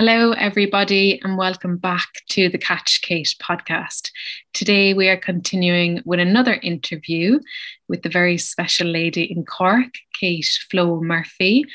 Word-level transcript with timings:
Hello, 0.00 0.32
everybody, 0.32 1.20
and 1.22 1.36
welcome 1.36 1.76
back 1.76 2.08
to 2.30 2.48
the 2.48 2.56
Catch 2.56 3.02
Kate 3.02 3.34
podcast. 3.38 4.10
Today, 4.54 4.94
we 4.94 5.10
are 5.10 5.16
continuing 5.18 6.00
with 6.06 6.20
another 6.20 6.54
interview 6.62 7.38
with 7.86 8.00
the 8.00 8.08
very 8.08 8.38
special 8.38 8.86
lady 8.86 9.24
in 9.24 9.44
Cork, 9.44 9.92
Kate 10.18 10.58
Flo 10.70 11.02
Murphy. 11.02 11.66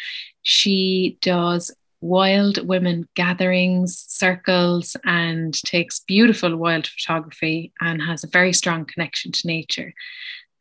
She 0.42 1.20
does 1.22 1.70
wild 2.02 2.68
women 2.68 3.08
gatherings, 3.14 4.04
circles, 4.08 4.98
and 5.06 5.54
takes 5.62 6.00
beautiful 6.00 6.58
wild 6.58 6.88
photography 6.88 7.74
and 7.80 8.02
has 8.02 8.24
a 8.24 8.30
very 8.30 8.54
strong 8.54 8.86
connection 8.86 9.34
to 9.34 9.46
nature. 9.48 9.94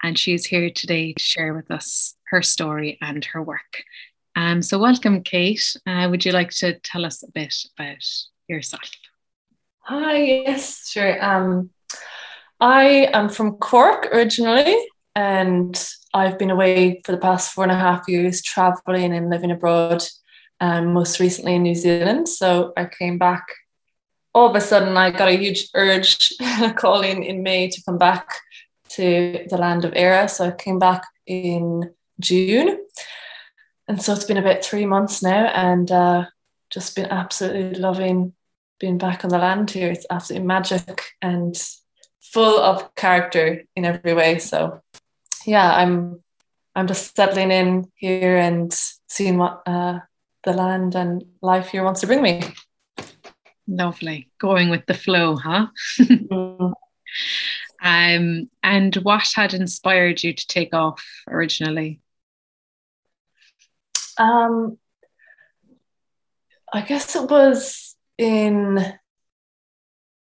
And 0.02 0.18
she 0.18 0.34
is 0.34 0.44
here 0.44 0.68
today 0.68 1.14
to 1.14 1.22
share 1.22 1.54
with 1.54 1.70
us 1.70 2.14
her 2.28 2.42
story 2.42 2.98
and 3.00 3.24
her 3.24 3.42
work. 3.42 3.84
Um, 4.36 4.62
so, 4.62 4.78
welcome, 4.78 5.22
Kate. 5.22 5.76
Uh, 5.86 6.08
would 6.10 6.24
you 6.24 6.32
like 6.32 6.50
to 6.50 6.78
tell 6.80 7.04
us 7.04 7.22
a 7.22 7.30
bit 7.30 7.54
about 7.78 8.04
yourself? 8.48 8.90
Hi, 9.80 10.16
yes, 10.16 10.88
sure. 10.88 11.24
Um, 11.24 11.70
I 12.58 13.10
am 13.12 13.28
from 13.28 13.58
Cork 13.58 14.08
originally, 14.12 14.76
and 15.14 15.80
I've 16.12 16.38
been 16.38 16.50
away 16.50 17.00
for 17.04 17.12
the 17.12 17.18
past 17.18 17.52
four 17.52 17.62
and 17.62 17.72
a 17.72 17.76
half 17.76 18.08
years 18.08 18.42
traveling 18.42 19.14
and 19.14 19.30
living 19.30 19.52
abroad, 19.52 20.02
um, 20.60 20.92
most 20.92 21.20
recently 21.20 21.54
in 21.54 21.62
New 21.62 21.76
Zealand. 21.76 22.28
So, 22.28 22.72
I 22.76 22.86
came 22.86 23.18
back. 23.18 23.44
All 24.34 24.50
of 24.50 24.56
a 24.56 24.60
sudden, 24.60 24.96
I 24.96 25.12
got 25.12 25.28
a 25.28 25.36
huge 25.36 25.68
urge 25.74 26.32
calling 26.76 27.22
in 27.22 27.44
May 27.44 27.68
to 27.68 27.82
come 27.84 27.98
back 27.98 28.26
to 28.90 29.46
the 29.48 29.58
land 29.58 29.84
of 29.84 29.92
Éire. 29.92 30.28
So, 30.28 30.48
I 30.48 30.50
came 30.50 30.80
back 30.80 31.04
in 31.24 31.94
June 32.18 32.78
and 33.88 34.02
so 34.02 34.12
it's 34.14 34.24
been 34.24 34.36
about 34.36 34.64
three 34.64 34.86
months 34.86 35.22
now 35.22 35.46
and 35.46 35.90
uh, 35.90 36.24
just 36.70 36.96
been 36.96 37.06
absolutely 37.06 37.78
loving 37.78 38.32
being 38.80 38.98
back 38.98 39.24
on 39.24 39.30
the 39.30 39.38
land 39.38 39.70
here. 39.70 39.90
It's 39.90 40.06
absolutely 40.10 40.46
magic 40.46 41.02
and 41.20 41.54
full 42.20 42.58
of 42.58 42.94
character 42.94 43.62
in 43.76 43.84
every 43.84 44.14
way. 44.14 44.38
So 44.38 44.80
yeah, 45.46 45.70
I'm 45.74 46.22
I'm 46.74 46.86
just 46.86 47.14
settling 47.14 47.50
in 47.50 47.90
here 47.94 48.36
and 48.36 48.72
seeing 49.08 49.38
what 49.38 49.62
uh, 49.66 50.00
the 50.42 50.52
land 50.52 50.94
and 50.94 51.24
life 51.40 51.68
here 51.68 51.84
wants 51.84 52.00
to 52.00 52.06
bring 52.06 52.22
me. 52.22 52.42
Lovely. 53.68 54.28
Going 54.40 54.70
with 54.70 54.84
the 54.86 54.94
flow, 54.94 55.36
huh? 55.36 55.68
mm. 56.00 56.72
um, 57.82 58.50
and 58.62 58.96
what 58.96 59.28
had 59.34 59.54
inspired 59.54 60.22
you 60.22 60.32
to 60.32 60.46
take 60.46 60.74
off 60.74 61.04
originally? 61.28 62.00
Um, 64.18 64.78
I 66.72 66.80
guess 66.82 67.14
it 67.14 67.30
was 67.30 67.96
in 68.18 68.94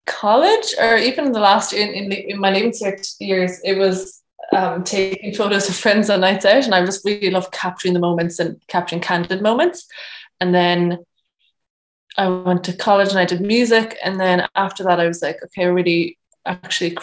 college 0.07 0.75
or 0.81 0.97
even 0.97 1.27
in 1.27 1.33
the 1.33 1.41
last 1.41 1.73
in, 1.73 1.89
in, 1.91 2.13
in 2.13 2.41
my 2.41 2.51
Leaving 2.51 2.73
Cert 2.73 3.15
years, 3.21 3.61
it 3.65 3.79
was 3.79 4.23
um, 4.53 4.83
taking 4.83 5.35
photos 5.35 5.69
of 5.69 5.77
friends 5.77 6.11
on 6.11 6.21
nights 6.21 6.45
out. 6.45 6.65
And 6.65 6.75
I 6.75 6.85
just 6.85 7.05
really 7.05 7.31
love 7.31 7.51
capturing 7.51 7.95
the 7.95 8.01
moments 8.01 8.39
and 8.39 8.61
capturing 8.69 9.03
candid 9.03 9.43
moments. 9.43 9.87
And 10.41 10.55
then 10.55 10.99
I 12.17 12.29
went 12.29 12.65
to 12.65 12.77
college 12.77 13.11
and 13.11 13.19
I 13.19 13.25
did 13.25 13.41
music. 13.41 13.97
And 14.03 14.19
then 14.19 14.47
after 14.55 14.83
that, 14.85 15.01
I 15.01 15.07
was 15.07 15.23
like, 15.23 15.43
okay, 15.45 15.67
really 15.67 16.19
actually, 16.47 16.97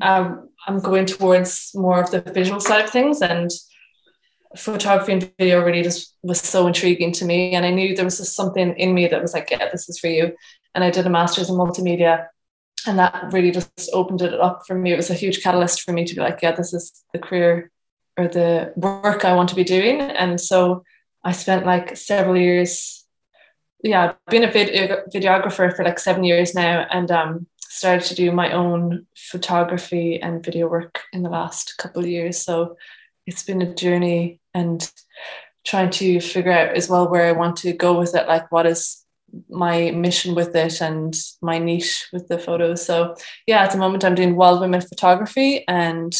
um, 0.00 0.48
I'm 0.66 0.80
going 0.80 1.06
towards 1.06 1.72
more 1.74 2.00
of 2.00 2.10
the 2.10 2.20
visual 2.20 2.60
side 2.60 2.84
of 2.84 2.90
things. 2.90 3.20
And 3.20 3.50
photography 4.56 5.12
and 5.12 5.32
video 5.38 5.64
really 5.64 5.82
just 5.82 6.16
was 6.22 6.40
so 6.40 6.66
intriguing 6.66 7.12
to 7.12 7.24
me. 7.24 7.54
And 7.54 7.64
I 7.64 7.70
knew 7.70 7.94
there 7.94 8.04
was 8.04 8.18
just 8.18 8.36
something 8.36 8.74
in 8.76 8.94
me 8.94 9.06
that 9.08 9.22
was 9.22 9.34
like, 9.34 9.50
yeah, 9.50 9.68
this 9.70 9.88
is 9.88 9.98
for 9.98 10.08
you. 10.08 10.34
And 10.74 10.84
I 10.84 10.90
did 10.90 11.06
a 11.06 11.10
master's 11.10 11.50
in 11.50 11.56
multimedia. 11.56 12.26
And 12.86 12.98
that 12.98 13.32
really 13.32 13.50
just 13.50 13.90
opened 13.92 14.22
it 14.22 14.34
up 14.34 14.62
for 14.66 14.74
me. 14.74 14.92
It 14.92 14.96
was 14.96 15.10
a 15.10 15.14
huge 15.14 15.42
catalyst 15.42 15.82
for 15.82 15.92
me 15.92 16.04
to 16.04 16.14
be 16.14 16.20
like, 16.20 16.40
yeah, 16.42 16.52
this 16.52 16.74
is 16.74 17.04
the 17.12 17.18
career 17.18 17.70
or 18.16 18.28
the 18.28 18.72
work 18.76 19.24
I 19.24 19.34
want 19.34 19.48
to 19.50 19.54
be 19.54 19.64
doing. 19.64 20.00
And 20.00 20.40
so 20.40 20.84
I 21.22 21.32
spent 21.32 21.66
like 21.66 21.96
several 21.96 22.36
years, 22.36 23.04
yeah, 23.82 24.12
being 24.28 24.44
a 24.44 24.50
video, 24.50 25.02
videographer 25.12 25.74
for 25.74 25.84
like 25.84 25.98
seven 25.98 26.24
years 26.24 26.54
now 26.54 26.86
and 26.90 27.10
um, 27.10 27.46
started 27.58 28.06
to 28.08 28.14
do 28.14 28.30
my 28.30 28.52
own 28.52 29.06
photography 29.16 30.20
and 30.20 30.44
video 30.44 30.68
work 30.68 31.02
in 31.12 31.22
the 31.22 31.30
last 31.30 31.76
couple 31.78 32.02
of 32.02 32.08
years. 32.08 32.38
So 32.38 32.76
it's 33.26 33.42
been 33.42 33.62
a 33.62 33.74
journey 33.74 34.40
and 34.54 34.90
trying 35.64 35.90
to 35.90 36.20
figure 36.20 36.52
out 36.52 36.76
as 36.76 36.88
well 36.88 37.10
where 37.10 37.26
I 37.26 37.32
want 37.32 37.56
to 37.58 37.72
go 37.72 37.98
with 37.98 38.14
it, 38.14 38.28
like 38.28 38.50
what 38.52 38.66
is 38.66 39.04
my 39.48 39.90
mission 39.90 40.34
with 40.34 40.54
it 40.54 40.80
and 40.80 41.14
my 41.42 41.58
niche 41.58 42.06
with 42.12 42.28
the 42.28 42.38
photos. 42.38 42.84
So 42.84 43.16
yeah, 43.46 43.62
at 43.62 43.72
the 43.72 43.78
moment 43.78 44.04
I'm 44.04 44.14
doing 44.14 44.36
wild 44.36 44.60
women 44.60 44.80
photography 44.80 45.64
and 45.66 46.14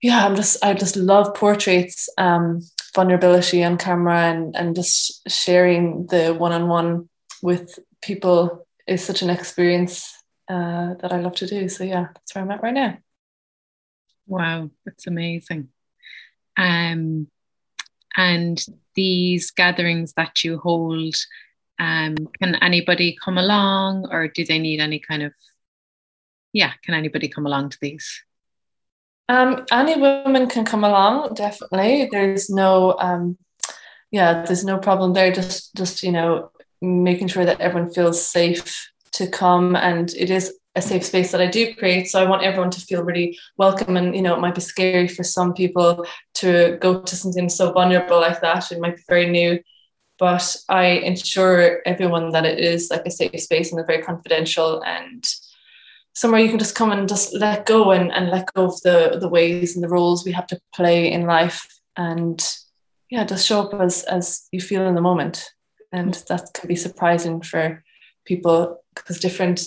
yeah, 0.00 0.24
I'm 0.26 0.36
just 0.36 0.62
I 0.64 0.74
just 0.74 0.96
love 0.96 1.34
portraits, 1.34 2.08
um, 2.18 2.60
vulnerability 2.94 3.64
on 3.64 3.78
camera 3.78 4.30
and 4.30 4.54
and 4.54 4.74
just 4.74 5.28
sharing 5.28 6.06
the 6.06 6.34
one-on-one 6.34 7.08
with 7.42 7.78
people 8.02 8.66
is 8.86 9.02
such 9.02 9.22
an 9.22 9.30
experience 9.30 10.14
uh, 10.48 10.94
that 11.00 11.12
I 11.12 11.20
love 11.20 11.34
to 11.36 11.46
do. 11.46 11.68
So 11.68 11.84
yeah, 11.84 12.08
that's 12.14 12.34
where 12.34 12.44
I'm 12.44 12.50
at 12.50 12.62
right 12.62 12.74
now. 12.74 12.98
Wow, 14.26 14.70
that's 14.84 15.06
amazing. 15.06 15.68
Um, 16.56 17.28
and 18.16 18.64
these 18.94 19.50
gatherings 19.50 20.12
that 20.14 20.44
you 20.44 20.58
hold, 20.58 21.14
um, 21.78 22.14
can 22.40 22.54
anybody 22.56 23.16
come 23.22 23.38
along 23.38 24.08
or 24.10 24.28
do 24.28 24.44
they 24.44 24.58
need 24.58 24.80
any 24.80 24.98
kind 25.00 25.22
of, 25.22 25.32
yeah, 26.52 26.72
can 26.84 26.94
anybody 26.94 27.28
come 27.28 27.46
along 27.46 27.70
to 27.70 27.78
these? 27.80 28.22
Um, 29.28 29.64
any 29.72 29.96
woman 29.96 30.48
can 30.48 30.64
come 30.64 30.84
along, 30.84 31.34
definitely. 31.34 32.08
There's 32.10 32.50
no, 32.50 32.96
um, 32.98 33.38
yeah, 34.10 34.44
there's 34.44 34.64
no 34.64 34.78
problem 34.78 35.12
there. 35.14 35.32
Just, 35.32 35.74
just 35.74 36.02
you 36.02 36.12
know, 36.12 36.50
making 36.80 37.28
sure 37.28 37.44
that 37.44 37.60
everyone 37.60 37.90
feels 37.92 38.24
safe 38.24 38.90
to 39.12 39.26
come, 39.26 39.76
and 39.76 40.12
it 40.12 40.30
is 40.30 40.54
a 40.76 40.82
safe 40.82 41.04
space 41.04 41.30
that 41.32 41.40
I 41.40 41.46
do 41.46 41.74
create. 41.74 42.08
So 42.08 42.20
I 42.20 42.28
want 42.28 42.42
everyone 42.42 42.70
to 42.70 42.80
feel 42.80 43.04
really 43.04 43.38
welcome. 43.56 43.96
And, 43.96 44.14
you 44.14 44.22
know, 44.22 44.34
it 44.34 44.40
might 44.40 44.56
be 44.56 44.60
scary 44.60 45.08
for 45.08 45.22
some 45.22 45.54
people 45.54 46.04
to 46.34 46.78
go 46.80 47.00
to 47.00 47.16
something 47.16 47.48
so 47.48 47.72
vulnerable 47.72 48.20
like 48.20 48.40
that. 48.40 48.72
It 48.72 48.80
might 48.80 48.96
be 48.96 49.02
very 49.08 49.30
new, 49.30 49.60
but 50.18 50.56
I 50.68 50.86
ensure 50.86 51.80
everyone 51.86 52.30
that 52.30 52.44
it 52.44 52.58
is 52.58 52.88
like 52.90 53.06
a 53.06 53.10
safe 53.10 53.40
space 53.40 53.70
and 53.70 53.80
a 53.80 53.84
very 53.84 54.02
confidential 54.02 54.82
and 54.82 55.24
somewhere 56.14 56.40
you 56.40 56.48
can 56.48 56.58
just 56.58 56.76
come 56.76 56.92
and 56.92 57.08
just 57.08 57.34
let 57.34 57.66
go 57.66 57.90
and, 57.90 58.12
and 58.12 58.30
let 58.30 58.52
go 58.54 58.66
of 58.66 58.80
the, 58.82 59.18
the 59.20 59.28
ways 59.28 59.74
and 59.74 59.84
the 59.84 59.88
roles 59.88 60.24
we 60.24 60.32
have 60.32 60.46
to 60.46 60.60
play 60.72 61.10
in 61.10 61.26
life. 61.26 61.66
And 61.96 62.44
yeah, 63.10 63.24
just 63.24 63.46
show 63.46 63.62
up 63.62 63.80
as, 63.80 64.02
as 64.04 64.48
you 64.50 64.60
feel 64.60 64.86
in 64.86 64.94
the 64.94 65.00
moment. 65.00 65.50
And 65.92 66.14
that 66.28 66.54
can 66.54 66.68
be 66.68 66.76
surprising 66.76 67.42
for 67.42 67.82
people 68.24 68.82
because 68.94 69.20
different 69.20 69.64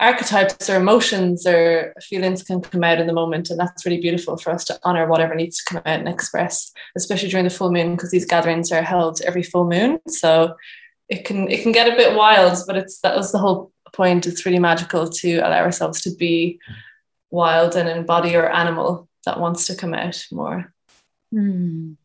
archetypes 0.00 0.70
or 0.70 0.76
emotions 0.76 1.46
or 1.46 1.92
feelings 2.00 2.42
can 2.42 2.60
come 2.60 2.82
out 2.82 2.98
in 2.98 3.06
the 3.06 3.12
moment 3.12 3.50
and 3.50 3.60
that's 3.60 3.84
really 3.84 4.00
beautiful 4.00 4.36
for 4.38 4.50
us 4.50 4.64
to 4.64 4.78
honor 4.82 5.06
whatever 5.06 5.34
needs 5.34 5.62
to 5.62 5.74
come 5.74 5.82
out 5.84 5.98
and 5.98 6.08
express 6.08 6.72
especially 6.96 7.28
during 7.28 7.44
the 7.44 7.50
full 7.50 7.70
moon 7.70 7.94
because 7.94 8.10
these 8.10 8.24
gatherings 8.24 8.72
are 8.72 8.82
held 8.82 9.20
every 9.20 9.42
full 9.42 9.68
moon. 9.68 10.00
So 10.08 10.56
it 11.08 11.24
can 11.24 11.48
it 11.50 11.62
can 11.62 11.72
get 11.72 11.92
a 11.92 11.96
bit 11.96 12.16
wild 12.16 12.58
but 12.66 12.76
it's 12.76 13.00
that 13.00 13.16
was 13.16 13.30
the 13.30 13.38
whole 13.38 13.72
point. 13.92 14.26
It's 14.26 14.46
really 14.46 14.58
magical 14.58 15.08
to 15.08 15.38
allow 15.38 15.62
ourselves 15.62 16.00
to 16.02 16.14
be 16.14 16.60
wild 17.30 17.76
and 17.76 17.88
embody 17.88 18.34
our 18.36 18.50
animal 18.50 19.08
that 19.26 19.38
wants 19.38 19.66
to 19.66 19.76
come 19.76 19.94
out 19.94 20.26
more. 20.32 20.72
Mm. 21.32 21.96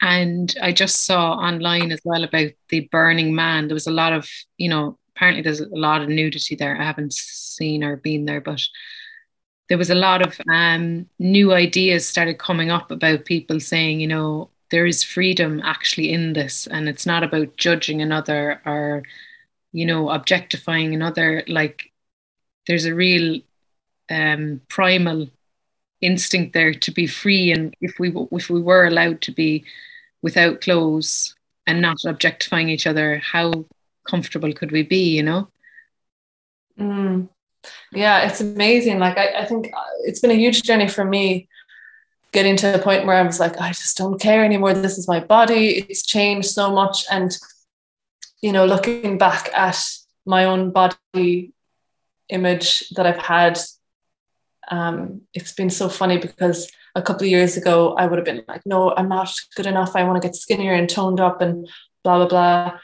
and 0.00 0.56
i 0.60 0.72
just 0.72 1.04
saw 1.06 1.34
online 1.34 1.92
as 1.92 2.00
well 2.04 2.24
about 2.24 2.50
the 2.70 2.88
burning 2.90 3.34
man. 3.34 3.68
There 3.68 3.74
was 3.74 3.86
a 3.86 3.92
lot 3.92 4.12
of 4.12 4.28
you 4.56 4.68
know 4.68 4.98
apparently 5.14 5.42
there's 5.42 5.60
a 5.60 5.68
lot 5.68 6.02
of 6.02 6.08
nudity 6.08 6.54
there. 6.54 6.80
I 6.80 6.84
haven't 6.84 7.12
seen 7.12 7.84
or 7.84 7.96
been 7.96 8.24
there, 8.24 8.40
but 8.40 8.60
there 9.68 9.78
was 9.78 9.90
a 9.90 9.94
lot 9.94 10.20
of 10.26 10.40
um, 10.52 11.08
new 11.18 11.52
ideas 11.52 12.06
started 12.06 12.38
coming 12.38 12.70
up 12.70 12.90
about 12.90 13.24
people 13.24 13.60
saying, 13.60 14.00
you 14.00 14.06
know, 14.06 14.50
there 14.70 14.86
is 14.86 15.02
freedom 15.02 15.60
actually 15.64 16.12
in 16.12 16.32
this, 16.32 16.66
and 16.66 16.88
it's 16.88 17.06
not 17.06 17.22
about 17.22 17.56
judging 17.56 18.00
another 18.02 18.60
or, 18.64 19.02
you 19.72 19.86
know, 19.86 20.10
objectifying 20.10 20.94
another. 20.94 21.44
Like, 21.46 21.92
there's 22.66 22.86
a 22.86 22.94
real 22.94 23.40
um, 24.10 24.60
primal 24.68 25.28
instinct 26.00 26.52
there 26.52 26.74
to 26.74 26.90
be 26.90 27.06
free, 27.06 27.52
and 27.52 27.74
if 27.80 27.98
we 27.98 28.12
if 28.32 28.50
we 28.50 28.60
were 28.60 28.86
allowed 28.86 29.20
to 29.22 29.32
be 29.32 29.64
without 30.22 30.60
clothes 30.60 31.34
and 31.66 31.80
not 31.80 32.04
objectifying 32.04 32.68
each 32.68 32.86
other, 32.86 33.18
how 33.18 33.66
comfortable 34.08 34.52
could 34.52 34.72
we 34.72 34.82
be, 34.82 35.16
you 35.16 35.22
know? 35.22 35.48
Mm. 36.78 37.28
Yeah, 37.92 38.26
it's 38.26 38.40
amazing. 38.40 38.98
Like, 38.98 39.18
I, 39.18 39.40
I 39.40 39.44
think 39.44 39.70
uh, 39.74 39.80
it's 40.04 40.20
been 40.20 40.30
a 40.30 40.34
huge 40.34 40.62
journey 40.62 40.88
for 40.88 41.04
me 41.04 41.48
getting 42.32 42.56
to 42.56 42.72
the 42.72 42.78
point 42.78 43.06
where 43.06 43.16
I 43.16 43.22
was 43.22 43.38
like, 43.38 43.60
I 43.60 43.68
just 43.68 43.96
don't 43.96 44.20
care 44.20 44.44
anymore. 44.44 44.72
This 44.72 44.98
is 44.98 45.06
my 45.06 45.20
body. 45.20 45.86
It's 45.88 46.04
changed 46.04 46.48
so 46.48 46.72
much. 46.74 47.04
And 47.10 47.36
you 48.40 48.52
know, 48.52 48.66
looking 48.66 49.18
back 49.18 49.50
at 49.54 49.80
my 50.26 50.44
own 50.44 50.72
body 50.72 51.52
image 52.28 52.88
that 52.96 53.06
I've 53.06 53.22
had, 53.22 53.58
um, 54.68 55.22
it's 55.34 55.52
been 55.52 55.70
so 55.70 55.88
funny 55.88 56.18
because 56.18 56.70
a 56.94 57.02
couple 57.02 57.24
of 57.24 57.30
years 57.30 57.56
ago 57.56 57.94
I 57.94 58.06
would 58.06 58.18
have 58.18 58.24
been 58.24 58.44
like, 58.48 58.62
no, 58.66 58.94
I'm 58.96 59.08
not 59.08 59.32
good 59.54 59.66
enough. 59.66 59.94
I 59.94 60.04
want 60.04 60.20
to 60.20 60.26
get 60.26 60.34
skinnier 60.34 60.72
and 60.72 60.88
toned 60.88 61.20
up 61.20 61.40
and 61.40 61.68
blah 62.02 62.18
blah 62.18 62.28
blah. 62.28 62.78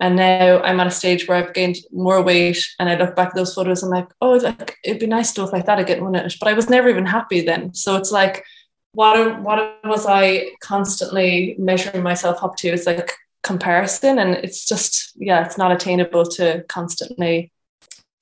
And 0.00 0.16
now 0.16 0.62
I'm 0.62 0.80
at 0.80 0.86
a 0.86 0.90
stage 0.90 1.28
where 1.28 1.36
I've 1.36 1.52
gained 1.52 1.76
more 1.92 2.22
weight, 2.22 2.66
and 2.78 2.88
I 2.88 2.96
look 2.96 3.14
back 3.14 3.28
at 3.28 3.34
those 3.34 3.54
photos. 3.54 3.82
and 3.82 3.94
I'm 3.94 4.00
like, 4.00 4.10
oh, 4.22 4.32
like 4.32 4.78
it'd 4.82 4.98
be 4.98 5.06
nice 5.06 5.32
to 5.34 5.42
look 5.42 5.52
like 5.52 5.66
that 5.66 5.78
again, 5.78 6.02
wouldn't 6.02 6.24
it? 6.24 6.38
But 6.40 6.48
I 6.48 6.54
was 6.54 6.70
never 6.70 6.88
even 6.88 7.06
happy 7.06 7.42
then. 7.42 7.74
So 7.74 7.96
it's 7.96 8.10
like, 8.10 8.44
what 8.92 9.40
what 9.42 9.78
was 9.84 10.06
I 10.06 10.50
constantly 10.62 11.54
measuring 11.58 12.02
myself 12.02 12.42
up 12.42 12.56
to? 12.56 12.68
It's 12.68 12.86
like 12.86 13.12
comparison, 13.42 14.18
and 14.18 14.34
it's 14.36 14.66
just 14.66 15.12
yeah, 15.16 15.44
it's 15.44 15.58
not 15.58 15.70
attainable 15.70 16.24
to 16.24 16.64
constantly 16.68 17.52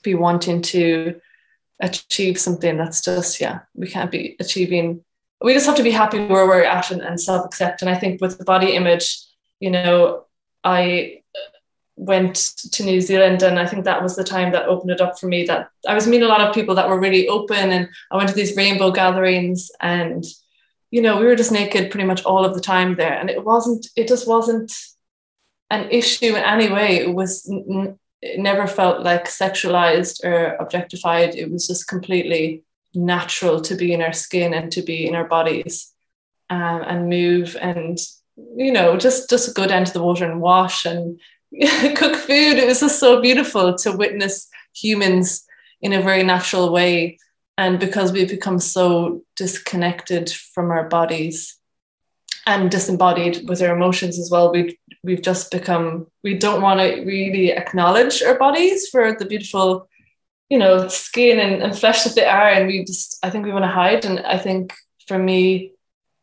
be 0.03 0.15
wanting 0.15 0.63
to 0.63 1.21
achieve 1.81 2.41
something 2.41 2.77
that's 2.77 3.03
just 3.05 3.41
yeah, 3.41 3.61
we 3.75 3.89
can't 3.89 4.11
be 4.11 4.37
achieving. 4.41 5.05
We 5.41 5.55
just 5.55 5.67
have 5.67 5.77
to 5.77 5.85
be 5.85 5.93
happy 5.93 6.19
where 6.27 6.49
we're 6.49 6.65
at 6.65 6.91
and, 6.91 7.03
and 7.03 7.21
self 7.21 7.47
accept. 7.47 7.83
And 7.83 7.91
I 7.91 7.95
think 7.95 8.21
with 8.21 8.37
the 8.39 8.45
body 8.45 8.75
image, 8.75 9.17
you 9.61 9.71
know, 9.71 10.25
I 10.65 11.23
went 11.99 12.37
to 12.73 12.85
New 12.85 13.01
Zealand 13.01 13.43
and 13.43 13.59
I 13.59 13.67
think 13.67 13.85
that 13.85 14.03
was 14.03 14.17
the 14.17 14.25
time 14.25 14.53
that 14.53 14.67
opened 14.67 14.93
it 14.93 15.01
up 15.01 15.19
for 15.19 15.27
me 15.27 15.45
that 15.47 15.71
I 15.87 15.95
was 15.95 16.07
meeting 16.07 16.27
a 16.27 16.29
lot 16.29 16.41
of 16.41 16.55
people 16.55 16.75
that 16.77 16.89
were 16.89 17.01
really 17.01 17.29
open 17.29 17.71
and 17.71 17.89
I 18.11 18.17
went 18.17 18.29
to 18.29 18.35
these 18.35 18.57
rainbow 18.57 18.91
gatherings 18.91 19.71
and 19.81 20.25
you 20.91 21.03
know 21.03 21.19
we 21.19 21.27
were 21.27 21.37
just 21.37 21.53
naked 21.53 21.91
pretty 21.91 22.07
much 22.07 22.25
all 22.25 22.45
of 22.45 22.55
the 22.55 22.61
time 22.61 22.95
there 22.95 23.19
and 23.19 23.29
it 23.29 23.45
wasn't 23.45 23.89
it 23.97 24.09
just 24.09 24.29
wasn't 24.29 24.73
an 25.71 25.91
issue 25.91 26.35
in 26.35 26.43
any 26.45 26.71
way. 26.71 26.99
It 26.99 27.15
was 27.15 27.49
it 28.21 28.41
never 28.41 28.67
felt 28.67 29.03
like 29.03 29.27
sexualized 29.27 30.25
or 30.25 30.57
objectified. 30.57 31.35
It 31.35 31.51
was 31.51 31.67
just 31.67 31.89
completely 31.89 32.65
natural 32.95 33.61
to 33.61 33.75
be 33.75 33.93
in 33.93 34.03
our 34.03 34.13
skin 34.13 34.55
and 34.55 34.73
to 34.73 34.83
be 34.83 35.07
in 35.07 35.15
our 35.15 35.29
bodies 35.29 35.93
um, 36.51 36.83
and 36.83 37.09
move 37.09 37.57
and 37.61 37.99
you 38.57 38.73
know 38.73 38.97
just 38.97 39.29
just 39.29 39.55
go 39.55 39.67
down 39.67 39.85
to 39.85 39.93
the 39.93 40.03
water 40.03 40.25
and 40.25 40.41
wash 40.41 40.85
and 40.85 41.21
cook 41.97 42.17
food. 42.17 42.59
It 42.59 42.67
was 42.67 42.81
just 42.81 42.99
so 42.99 43.21
beautiful 43.21 43.77
to 43.79 43.93
witness 43.93 44.49
humans 44.75 45.45
in 45.81 45.93
a 45.93 46.03
very 46.03 46.23
natural 46.23 46.73
way. 46.73 47.19
And 47.57 47.81
because 47.81 48.13
we've 48.13 48.29
become 48.29 48.59
so 48.59 49.23
disconnected 49.37 50.31
from 50.31 50.71
our 50.71 50.89
bodies 50.89 51.57
and 52.47 52.71
disembodied 52.71 53.49
with 53.49 53.63
our 53.63 53.75
emotions 53.75 54.19
as 54.19 54.31
well, 54.31 54.53
we 54.53 54.79
we've 55.03 55.23
just 55.23 55.51
become 55.51 56.07
we 56.23 56.35
don't 56.35 56.63
want 56.63 56.81
to 56.81 57.03
really 57.03 57.53
acknowledge 57.53 58.23
our 58.23 58.39
bodies 58.39 58.89
for 58.89 59.17
the 59.19 59.25
beautiful, 59.25 59.89
you 60.49 60.59
know, 60.59 60.89
skin 60.89 61.39
and, 61.39 61.63
and 61.63 61.79
flesh 61.79 62.05
that 62.05 62.15
they 62.15 62.27
are. 62.27 62.49
And 62.49 62.67
we 62.67 62.85
just 62.85 63.19
I 63.23 63.31
think 63.31 63.45
we 63.45 63.53
want 63.53 63.65
to 63.65 63.71
hide. 63.71 64.05
And 64.05 64.21
I 64.21 64.39
think 64.39 64.75
for 65.07 65.19
me, 65.19 65.73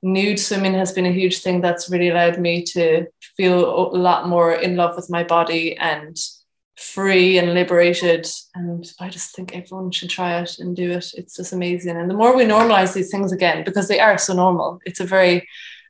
nude 0.05 0.39
swimming 0.39 0.75
has 0.75 0.93
been 0.93 1.07
a 1.07 1.11
huge 1.11 1.39
thing 1.39 1.61
that's 1.61 1.89
really 1.89 2.09
allowed 2.09 2.39
me 2.39 2.63
to 2.63 3.07
feel 3.35 3.65
a 3.65 3.97
lot 3.97 4.29
more 4.29 4.53
in 4.53 4.75
love 4.75 4.95
with 4.95 5.09
my 5.09 5.23
body 5.23 5.75
and 5.77 6.15
free 6.77 7.39
and 7.39 7.53
liberated. 7.53 8.27
And 8.53 8.85
I 8.99 9.09
just 9.09 9.35
think 9.35 9.55
everyone 9.55 9.91
should 9.91 10.11
try 10.11 10.39
it 10.39 10.59
and 10.59 10.75
do 10.75 10.91
it. 10.91 11.07
It's 11.15 11.35
just 11.35 11.53
amazing. 11.53 11.97
And 11.97 12.09
the 12.09 12.13
more 12.13 12.35
we 12.35 12.45
normalize 12.45 12.93
these 12.93 13.09
things 13.09 13.31
again, 13.31 13.63
because 13.63 13.87
they 13.87 13.99
are 13.99 14.17
so 14.19 14.33
normal, 14.33 14.79
it's 14.85 14.99
a 14.99 15.05
very 15.05 15.47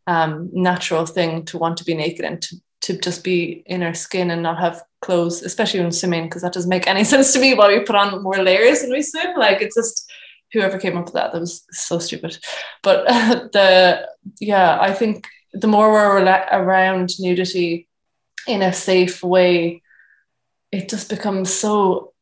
um, 0.07 0.49
natural 0.53 1.05
thing 1.05 1.43
to 1.45 1.57
want 1.57 1.77
to 1.77 1.83
be 1.83 1.93
naked 1.93 2.23
and 2.23 2.41
to, 2.41 2.55
to 2.81 2.97
just 2.97 3.21
be 3.23 3.63
in 3.65 3.83
our 3.83 3.93
skin 3.93 4.31
and 4.31 4.43
not 4.43 4.59
have 4.59 4.81
clothes, 5.01 5.41
especially 5.41 5.81
when 5.81 5.91
swimming, 5.91 6.25
because 6.25 6.43
that 6.43 6.53
doesn't 6.53 6.69
make 6.69 6.87
any 6.87 7.03
sense 7.13 7.33
to 7.33 7.39
me 7.39 7.53
why 7.53 7.67
we 7.67 7.83
put 7.83 7.95
on 7.95 8.23
more 8.23 8.37
layers 8.37 8.81
when 8.81 8.91
we 8.91 9.01
swim. 9.01 9.35
Like 9.35 9.61
it's 9.61 9.75
just 9.75 10.04
whoever 10.55 10.79
came 10.79 10.97
up 10.97 11.05
with 11.05 11.13
that 11.13 11.31
that 11.31 11.39
was 11.41 11.63
so 11.71 11.99
stupid. 11.99 12.37
But 12.81 13.05
the 13.53 14.07
yeah 14.39 14.77
i 14.81 14.91
think 14.93 15.27
the 15.53 15.67
more 15.67 15.91
we're 15.91 16.19
around 16.51 17.11
nudity 17.19 17.87
in 18.47 18.61
a 18.61 18.73
safe 18.73 19.23
way 19.23 19.81
it 20.71 20.89
just 20.89 21.09
becomes 21.09 21.53
so 21.53 22.13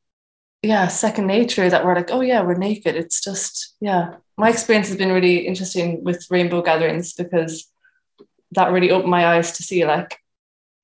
yeah 0.61 0.87
second 0.87 1.27
nature 1.27 1.69
that 1.69 1.85
we're 1.85 1.95
like 1.95 2.11
oh 2.11 2.21
yeah 2.21 2.41
we're 2.41 2.55
naked. 2.55 2.95
It's 2.95 3.23
just 3.23 3.75
yeah. 3.79 4.15
My 4.35 4.49
experience 4.49 4.87
has 4.87 4.97
been 4.97 5.11
really 5.11 5.45
interesting 5.47 6.03
with 6.03 6.25
rainbow 6.31 6.63
gatherings 6.63 7.13
because 7.13 7.71
that 8.53 8.71
really 8.71 8.91
opened 8.91 9.11
my 9.11 9.25
eyes 9.27 9.53
to 9.53 9.63
see 9.63 9.85
like 9.85 10.19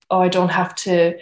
oh 0.10 0.22
i 0.22 0.28
don't 0.28 0.50
have 0.50 0.75
to 0.75 1.18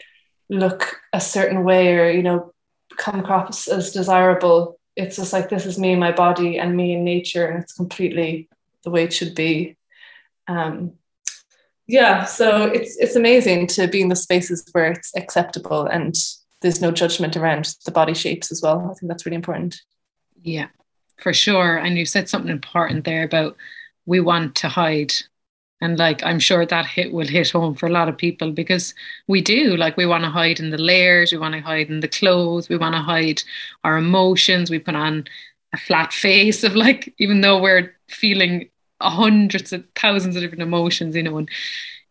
look 0.49 0.99
a 1.13 1.19
certain 1.19 1.63
way 1.63 1.97
or 1.97 2.09
you 2.09 2.23
know 2.23 2.53
come 2.97 3.19
across 3.19 3.67
as 3.67 3.91
desirable 3.91 4.76
it's 4.97 5.15
just 5.15 5.33
like 5.33 5.49
this 5.49 5.65
is 5.65 5.79
me 5.79 5.95
my 5.95 6.11
body 6.11 6.57
and 6.59 6.75
me 6.75 6.93
in 6.93 7.03
nature 7.03 7.45
and 7.45 7.61
it's 7.63 7.73
completely 7.73 8.49
the 8.83 8.89
way 8.89 9.03
it 9.03 9.13
should 9.13 9.35
be. 9.35 9.77
Um, 10.47 10.93
yeah 11.87 12.25
so 12.25 12.63
it's 12.63 12.97
it's 12.97 13.15
amazing 13.15 13.67
to 13.67 13.87
be 13.87 14.01
in 14.01 14.09
the 14.09 14.15
spaces 14.15 14.67
where 14.73 14.91
it's 14.91 15.15
acceptable 15.15 15.85
and 15.85 16.15
there's 16.61 16.81
no 16.81 16.91
judgment 16.91 17.37
around 17.37 17.75
the 17.85 17.91
body 17.91 18.13
shapes 18.13 18.51
as 18.51 18.61
well. 18.61 18.89
I 18.91 18.93
think 18.95 19.09
that's 19.09 19.25
really 19.25 19.35
important. 19.35 19.81
Yeah 20.41 20.67
for 21.17 21.33
sure. 21.33 21.77
And 21.77 21.97
you 21.97 22.05
said 22.05 22.29
something 22.29 22.51
important 22.51 23.05
there 23.05 23.23
about 23.23 23.57
we 24.05 24.19
want 24.19 24.55
to 24.55 24.69
hide 24.69 25.13
and 25.81 25.97
like 25.97 26.23
i'm 26.23 26.39
sure 26.39 26.65
that 26.65 26.85
hit 26.85 27.11
will 27.11 27.27
hit 27.27 27.51
home 27.51 27.75
for 27.75 27.87
a 27.87 27.91
lot 27.91 28.09
of 28.09 28.17
people 28.17 28.51
because 28.51 28.93
we 29.27 29.41
do 29.41 29.75
like 29.77 29.97
we 29.97 30.05
want 30.05 30.23
to 30.23 30.29
hide 30.29 30.59
in 30.59 30.69
the 30.69 30.77
layers 30.77 31.31
we 31.31 31.37
want 31.37 31.53
to 31.53 31.61
hide 31.61 31.89
in 31.89 31.99
the 31.99 32.07
clothes 32.07 32.69
we 32.69 32.77
want 32.77 32.95
to 32.95 33.01
hide 33.01 33.41
our 33.83 33.97
emotions 33.97 34.69
we 34.69 34.79
put 34.79 34.95
on 34.95 35.25
a 35.73 35.77
flat 35.77 36.13
face 36.13 36.63
of 36.63 36.75
like 36.75 37.13
even 37.17 37.41
though 37.41 37.61
we're 37.61 37.93
feeling 38.07 38.69
hundreds 39.01 39.71
of 39.73 39.83
thousands 39.95 40.35
of 40.35 40.41
different 40.41 40.63
emotions 40.63 41.15
you 41.15 41.23
know 41.23 41.37
and 41.37 41.49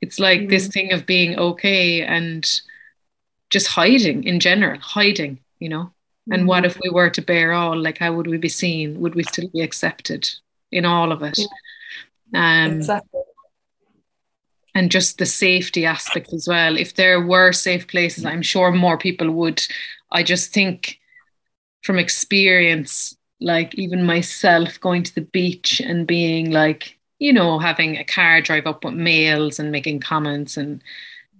it's 0.01 0.19
like 0.19 0.43
mm. 0.43 0.51
this 0.51 0.69
thing 0.69 0.93
of 0.93 1.07
being 1.07 1.39
okay 1.39 2.03
and 2.03 2.61
just 3.51 3.67
hiding 3.67 4.25
in 4.25 4.39
general 4.39 4.79
hiding 4.81 5.39
you 5.59 5.69
know 5.69 5.91
and 6.31 6.43
mm. 6.43 6.47
what 6.47 6.65
if 6.65 6.79
we 6.83 6.91
were 6.91 7.11
to 7.11 7.23
bear 7.23 7.53
all 7.53 7.77
like 7.77 7.99
how 7.99 8.13
would 8.13 8.27
we 8.27 8.37
be 8.37 8.49
seen 8.49 9.01
would 9.01 9.15
we 9.15 9.25
still 9.25 9.49
be 9.49 9.63
accepted 9.63 10.29
in 10.71 10.85
all 10.85 11.11
of 11.11 11.23
it 11.23 11.39
yeah. 12.33 12.65
um 12.67 12.77
exactly 12.77 13.21
and 14.77 14.91
just 14.91 15.17
the 15.17 15.25
safety 15.25 15.87
aspect 15.87 16.35
as 16.35 16.47
well. 16.47 16.77
If 16.77 16.97
there 16.97 17.27
were 17.27 17.51
safe 17.53 17.89
places, 17.89 18.27
I'm 18.27 18.43
sure 18.43 18.71
more 18.71 18.99
people 18.99 19.31
would. 19.31 19.67
I 20.13 20.23
just 20.23 20.53
think 20.53 21.01
from 21.83 21.99
experience, 21.99 23.17
like 23.41 23.75
even 23.77 24.05
myself 24.05 24.79
going 24.79 25.03
to 25.05 25.15
the 25.15 25.23
beach 25.23 25.81
and 25.81 26.07
being 26.07 26.51
like, 26.51 26.99
you 27.19 27.33
know, 27.33 27.59
having 27.59 27.97
a 27.97 28.05
car 28.05 28.43
drive 28.43 28.67
up 28.67 28.85
with 28.85 28.93
males 28.93 29.59
and 29.59 29.73
making 29.73 30.01
comments 30.01 30.59
and 30.59 30.85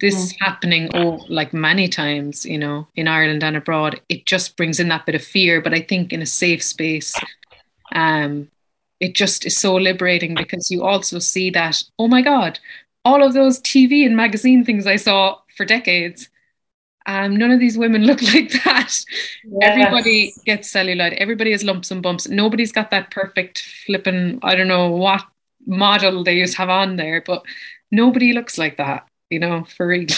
this 0.01 0.33
mm. 0.33 0.37
happening 0.41 0.91
oh 0.93 1.25
like 1.31 1.55
many 1.55 1.89
times 1.89 2.45
you 2.45 2.59
know 2.59 2.87
in 2.97 3.09
Ireland 3.09 3.43
and 3.43 3.57
abroad 3.57 3.99
it 4.11 4.27
just 4.27 4.55
brings 4.55 4.79
in 4.79 4.89
that 4.89 5.07
bit 5.07 5.15
of 5.15 5.25
fear 5.25 5.63
but 5.63 5.73
I 5.73 5.81
think 5.81 6.13
in 6.13 6.21
a 6.21 6.27
safe 6.27 6.63
space 6.63 7.19
um 7.93 8.47
it 9.01 9.15
just 9.15 9.47
is 9.47 9.57
so 9.57 9.75
liberating 9.75 10.35
because 10.35 10.71
you 10.71 10.85
also 10.85 11.19
see 11.19 11.49
that 11.49 11.83
oh 11.99 12.09
my 12.09 12.21
god 12.21 12.59
all 13.07 13.23
of 13.23 13.35
those 13.35 13.61
TV 13.61 14.05
and 14.05 14.17
magazine 14.17 14.65
things 14.65 14.85
I 14.85 14.97
saw 14.97 15.39
for 15.57 15.65
decades. 15.65 16.29
Um, 17.07 17.37
none 17.37 17.53
of 17.53 17.61
these 17.61 17.79
women 17.79 18.05
look 18.11 18.21
like 18.21 18.51
that. 18.65 18.93
Yes. 18.93 19.07
Everybody 19.63 20.35
gets 20.45 20.73
cellulite. 20.73 21.15
Everybody 21.15 21.53
has 21.53 21.63
lumps 21.63 21.93
and 21.93 22.03
bumps. 22.03 22.29
Nobody's 22.29 22.73
got 22.73 22.91
that 22.91 23.13
perfect 23.13 23.63
flipping, 23.87 24.41
I 24.43 24.57
don't 24.57 24.67
know 24.67 24.91
what 24.91 25.23
model 25.69 26.25
they 26.25 26.35
used 26.35 26.55
to 26.55 26.59
have 26.59 26.69
on 26.69 26.97
there, 26.97 27.23
but 27.25 27.45
nobody 27.93 28.33
looks 28.33 28.59
like 28.59 28.77
that, 28.79 29.09
you 29.31 29.39
know, 29.39 29.65
for 29.77 29.87
real. 29.87 30.09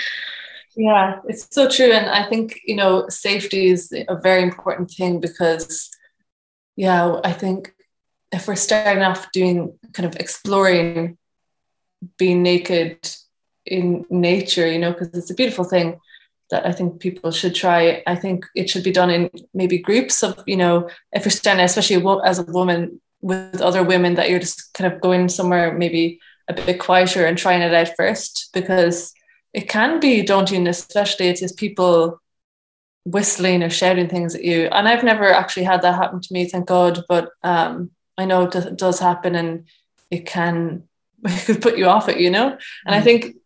yeah, 0.76 1.20
it's 1.26 1.48
so 1.50 1.70
true. 1.70 1.90
And 1.90 2.10
I 2.10 2.28
think, 2.28 2.60
you 2.66 2.76
know, 2.76 3.08
safety 3.08 3.68
is 3.68 3.92
a 3.92 4.16
very 4.20 4.42
important 4.42 4.90
thing 4.90 5.20
because, 5.20 5.88
yeah, 6.76 7.18
I 7.24 7.32
think 7.32 7.72
if 8.30 8.46
we're 8.46 8.56
starting 8.56 9.02
off 9.02 9.32
doing 9.32 9.72
kind 9.94 10.06
of 10.06 10.16
exploring 10.16 11.16
being 12.18 12.42
naked 12.42 13.08
in 13.66 14.04
nature, 14.10 14.70
you 14.70 14.78
know, 14.78 14.92
because 14.92 15.08
it's 15.14 15.30
a 15.30 15.34
beautiful 15.34 15.64
thing 15.64 15.98
that 16.50 16.66
I 16.66 16.72
think 16.72 17.00
people 17.00 17.30
should 17.30 17.54
try. 17.54 18.02
I 18.06 18.16
think 18.16 18.44
it 18.54 18.68
should 18.68 18.82
be 18.82 18.90
done 18.90 19.10
in 19.10 19.30
maybe 19.54 19.78
groups 19.78 20.22
of, 20.22 20.42
you 20.46 20.56
know, 20.56 20.88
if 21.12 21.24
you're 21.24 21.30
standing, 21.30 21.64
especially 21.64 22.04
as 22.24 22.38
a 22.38 22.44
woman 22.44 23.00
with 23.20 23.60
other 23.60 23.84
women, 23.84 24.14
that 24.14 24.30
you're 24.30 24.40
just 24.40 24.72
kind 24.74 24.92
of 24.92 25.00
going 25.00 25.28
somewhere 25.28 25.72
maybe 25.72 26.18
a 26.48 26.54
bit 26.54 26.80
quieter 26.80 27.26
and 27.26 27.38
trying 27.38 27.62
it 27.62 27.72
out 27.72 27.94
first, 27.96 28.50
because 28.52 29.12
it 29.52 29.68
can 29.68 30.00
be 30.00 30.22
daunting, 30.22 30.66
especially 30.66 31.28
if 31.28 31.38
there's 31.38 31.52
people 31.52 32.20
whistling 33.04 33.62
or 33.62 33.70
shouting 33.70 34.08
things 34.08 34.34
at 34.34 34.44
you. 34.44 34.66
And 34.72 34.88
I've 34.88 35.04
never 35.04 35.32
actually 35.32 35.64
had 35.64 35.82
that 35.82 35.94
happen 35.94 36.20
to 36.20 36.32
me, 36.32 36.46
thank 36.46 36.66
God, 36.66 37.04
but 37.08 37.30
um, 37.44 37.90
I 38.18 38.24
know 38.24 38.42
it 38.42 38.76
does 38.76 38.98
happen 38.98 39.34
and 39.34 39.66
it 40.10 40.26
can 40.26 40.88
could 41.44 41.62
put 41.62 41.78
you 41.78 41.86
off 41.86 42.08
it, 42.08 42.20
you 42.20 42.30
know? 42.30 42.56
And 42.86 42.94
I 42.94 43.00
mm. 43.00 43.04
think 43.04 43.36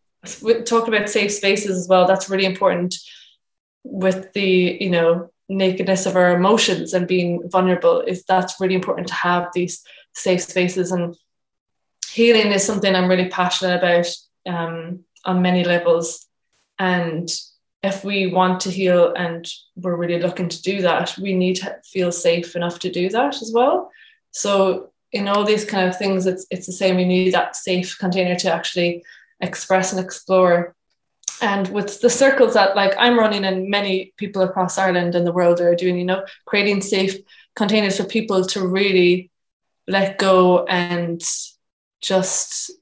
talk 0.66 0.88
about 0.88 1.11
safe 1.11 1.33
spaces 1.33 1.76
as 1.76 1.88
well. 1.88 2.07
That's 2.07 2.31
really 2.31 2.47
important 2.47 2.97
with 3.83 4.33
the 4.33 4.78
you 4.81 4.90
know 4.90 5.31
nakedness 5.49 6.07
of 6.07 6.16
our 6.16 6.35
emotions 6.35 6.95
and 6.95 7.07
being 7.07 7.49
vulnerable. 7.50 8.00
Is 8.00 8.25
that's 8.25 8.61
really 8.61 8.75
important 8.75 9.09
to 9.09 9.14
have 9.14 9.49
these 9.54 9.85
safe 10.14 10.43
spaces 10.43 10.93
and 10.93 11.16
healing 12.14 12.52
is 12.52 12.64
something 12.64 12.95
I'm 12.95 13.09
really 13.09 13.28
passionate 13.28 13.78
about 13.78 14.07
um, 14.47 15.00
on 15.25 15.43
many 15.43 15.64
levels. 15.64 16.26
And 16.78 17.28
if 17.83 18.04
we 18.04 18.28
want 18.28 18.61
to 18.61 18.71
heal 18.71 19.12
and 19.14 19.47
we're 19.76 19.97
really 19.97 20.21
looking 20.21 20.49
to 20.49 20.62
do 20.62 20.83
that, 20.83 21.19
we 21.19 21.35
need 21.35 21.57
to 21.57 21.76
feel 21.85 22.12
safe 22.12 22.54
enough 22.54 22.78
to 22.81 22.90
do 22.90 23.09
that 23.11 23.43
as 23.43 23.50
well. 23.52 23.90
So 24.31 24.93
in 25.14 25.28
all 25.28 25.44
these 25.44 25.64
kind 25.64 25.88
of 25.88 25.97
things, 25.97 26.26
it's 26.26 26.44
it's 26.50 26.66
the 26.66 26.73
same. 26.73 26.97
We 26.97 27.04
need 27.04 27.33
that 27.33 27.56
safe 27.56 27.97
container 27.99 28.37
to 28.37 28.52
actually 28.52 29.04
express 29.40 29.92
and 29.92 30.04
explore. 30.04 30.75
And 31.40 31.68
with 31.68 32.00
the 32.00 32.11
circles 32.11 32.54
that 32.54 32.75
like 32.75 32.94
I'm 32.99 33.18
running 33.18 33.44
and 33.44 33.71
many 33.71 34.12
people 34.16 34.42
across 34.42 34.76
Ireland 34.76 35.14
and 35.14 35.26
the 35.26 35.33
world 35.33 35.61
are 35.61 35.76
doing, 35.76 35.97
you 35.97 36.04
know, 36.04 36.25
creating 36.47 36.83
safe 36.83 37.16
containers 37.54 37.97
for 37.97 38.04
people 38.04 38.44
to 38.47 38.66
really 38.66 39.30
let 39.87 40.18
go 40.18 40.64
and 40.64 41.23
just 42.00 42.73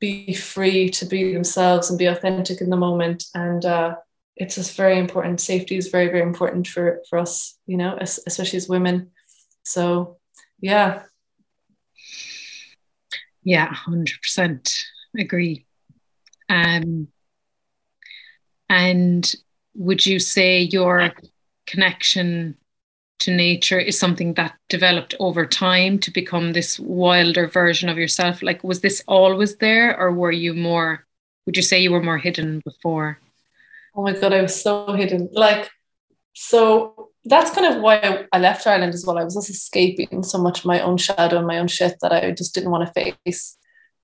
be 0.00 0.34
free 0.34 0.88
to 0.90 1.06
be 1.06 1.32
themselves 1.32 1.88
and 1.88 1.98
be 1.98 2.06
authentic 2.06 2.60
in 2.60 2.70
the 2.70 2.76
moment 2.76 3.24
and 3.34 3.64
uh, 3.64 3.96
it's 4.36 4.54
just 4.54 4.76
very 4.76 4.98
important 4.98 5.40
safety 5.40 5.76
is 5.76 5.88
very 5.88 6.06
very 6.06 6.22
important 6.22 6.66
for 6.68 7.00
for 7.10 7.18
us 7.18 7.58
you 7.66 7.76
know 7.76 7.98
especially 8.00 8.56
as 8.56 8.68
women 8.68 9.10
so 9.64 10.18
yeah 10.60 11.02
yeah 13.48 13.68
100% 13.68 14.74
agree. 15.18 15.64
Um 16.48 17.08
and 18.68 19.34
would 19.74 20.04
you 20.04 20.18
say 20.18 20.60
your 20.60 21.12
connection 21.66 22.56
to 23.20 23.34
nature 23.34 23.78
is 23.78 23.98
something 23.98 24.34
that 24.34 24.54
developed 24.68 25.14
over 25.18 25.46
time 25.46 25.98
to 25.98 26.10
become 26.10 26.52
this 26.52 26.78
wilder 26.78 27.48
version 27.48 27.88
of 27.88 27.96
yourself? 27.96 28.42
Like 28.42 28.62
was 28.62 28.80
this 28.80 29.02
always 29.08 29.56
there 29.56 29.98
or 29.98 30.12
were 30.12 30.32
you 30.32 30.52
more 30.54 31.06
would 31.46 31.56
you 31.56 31.62
say 31.62 31.80
you 31.80 31.92
were 31.92 32.02
more 32.02 32.18
hidden 32.18 32.60
before? 32.64 33.18
Oh 33.96 34.02
my 34.02 34.12
god 34.12 34.32
i 34.34 34.42
was 34.42 34.60
so 34.62 34.92
hidden. 34.92 35.30
Like 35.32 35.70
so 36.34 37.07
that's 37.24 37.50
kind 37.50 37.74
of 37.74 37.82
why 37.82 38.26
I 38.32 38.38
left 38.38 38.66
Ireland 38.66 38.94
as 38.94 39.04
well. 39.04 39.18
I 39.18 39.24
was 39.24 39.34
just 39.34 39.50
escaping 39.50 40.22
so 40.22 40.38
much 40.38 40.64
my 40.64 40.80
own 40.80 40.96
shadow 40.96 41.38
and 41.38 41.46
my 41.46 41.58
own 41.58 41.68
shit 41.68 41.96
that 42.00 42.12
I 42.12 42.30
just 42.30 42.54
didn't 42.54 42.70
want 42.70 42.86
to 42.86 42.92
face, 42.92 43.56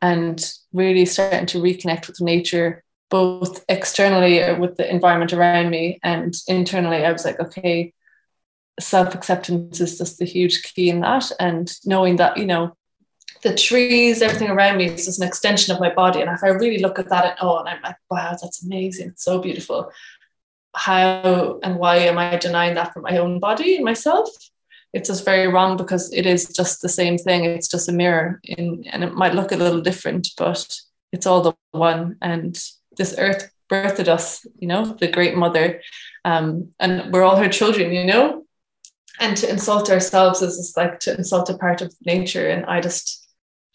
and 0.03 0.45
really 0.73 1.07
starting 1.07 1.47
to 1.47 1.63
reconnect 1.63 2.07
with 2.07 2.21
nature, 2.21 2.83
both 3.11 3.65
externally 3.69 4.41
with 4.59 4.77
the 4.77 4.91
environment 4.91 5.33
around 5.33 5.71
me 5.71 5.99
and 6.03 6.35
internally. 6.49 7.05
I 7.05 7.13
was 7.13 7.25
like, 7.25 7.41
okay, 7.41 7.95
self 8.81 9.15
acceptance 9.15 9.81
is 9.81 9.99
just 9.99 10.19
the 10.19 10.25
huge 10.25 10.63
key 10.63 10.91
in 10.91 11.01
that. 11.01 11.31
And 11.39 11.73
knowing 11.85 12.17
that, 12.17 12.37
you 12.37 12.47
know, 12.47 12.77
the 13.43 13.55
trees, 13.55 14.23
everything 14.23 14.49
around 14.49 14.79
me 14.79 14.87
is 14.87 15.05
just 15.05 15.21
an 15.21 15.29
extension 15.29 15.75
of 15.75 15.81
my 15.81 15.93
body. 15.93 16.21
And 16.21 16.31
if 16.31 16.43
I 16.43 16.49
really 16.49 16.79
look 16.79 16.99
at 16.99 17.11
that 17.11 17.25
and 17.25 17.35
oh, 17.41 17.59
and 17.59 17.69
I'm 17.69 17.83
like, 17.83 17.97
wow, 18.11 18.37
that's 18.41 18.65
amazing. 18.65 19.09
It's 19.09 19.25
so 19.25 19.39
beautiful. 19.39 19.93
How 20.75 21.61
and 21.63 21.77
why 21.77 21.97
am 21.97 22.19
I 22.19 22.37
denying 22.37 22.75
that 22.75 22.93
for 22.93 23.01
my 23.01 23.19
own 23.19 23.39
body 23.39 23.77
and 23.77 23.85
myself? 23.85 24.29
It's 24.93 25.09
just 25.09 25.25
very 25.25 25.49
wrong 25.49 25.77
because 25.77 26.13
it 26.13 26.27
is 26.27 26.49
just 26.49 26.81
the 26.81 26.89
same 26.89 27.19
thing. 27.19 27.45
It's 27.45 27.69
just 27.69 27.89
a 27.89 27.93
mirror 27.93 28.41
in, 28.45 28.85
and 28.91 29.03
it 29.03 29.15
might 29.15 29.35
look 29.35 29.53
a 29.53 29.57
little 29.57 29.81
different, 29.81 30.29
but 30.37 30.77
it's 31.13 31.27
all 31.27 31.43
the 31.43 31.55
one. 31.73 32.17
And 32.23 32.57
this 32.97 33.15
earth 33.19 33.51
birthed 33.69 34.09
us, 34.09 34.47
you 34.59 34.69
know, 34.69 34.97
the 35.01 35.09
great 35.09 35.37
mother. 35.37 35.81
Um, 36.25 36.71
and 36.79 37.13
we're 37.13 37.25
all 37.25 37.37
her 37.37 37.49
children, 37.49 37.93
you 37.93 38.05
know, 38.05 38.45
and 39.21 39.37
to 39.37 39.51
insult 39.51 39.91
ourselves 39.91 40.43
is 40.43 40.57
just 40.57 40.77
like 40.77 41.01
to 41.01 41.17
insult 41.17 41.51
a 41.51 41.57
part 41.57 41.81
of 41.83 41.95
nature 42.05 42.49
and 42.49 42.65
i 42.67 42.81
just 42.81 43.24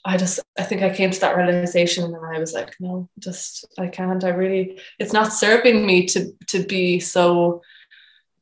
i 0.05 0.17
just 0.17 0.39
i 0.57 0.63
think 0.63 0.81
i 0.81 0.93
came 0.93 1.11
to 1.11 1.19
that 1.19 1.35
realization 1.35 2.03
and 2.03 2.15
i 2.35 2.39
was 2.39 2.53
like 2.53 2.75
no 2.79 3.09
just 3.19 3.65
i 3.77 3.87
can't 3.87 4.23
i 4.23 4.29
really 4.29 4.79
it's 4.99 5.13
not 5.13 5.33
serving 5.33 5.85
me 5.85 6.05
to 6.05 6.31
to 6.47 6.63
be 6.63 6.99
so 6.99 7.61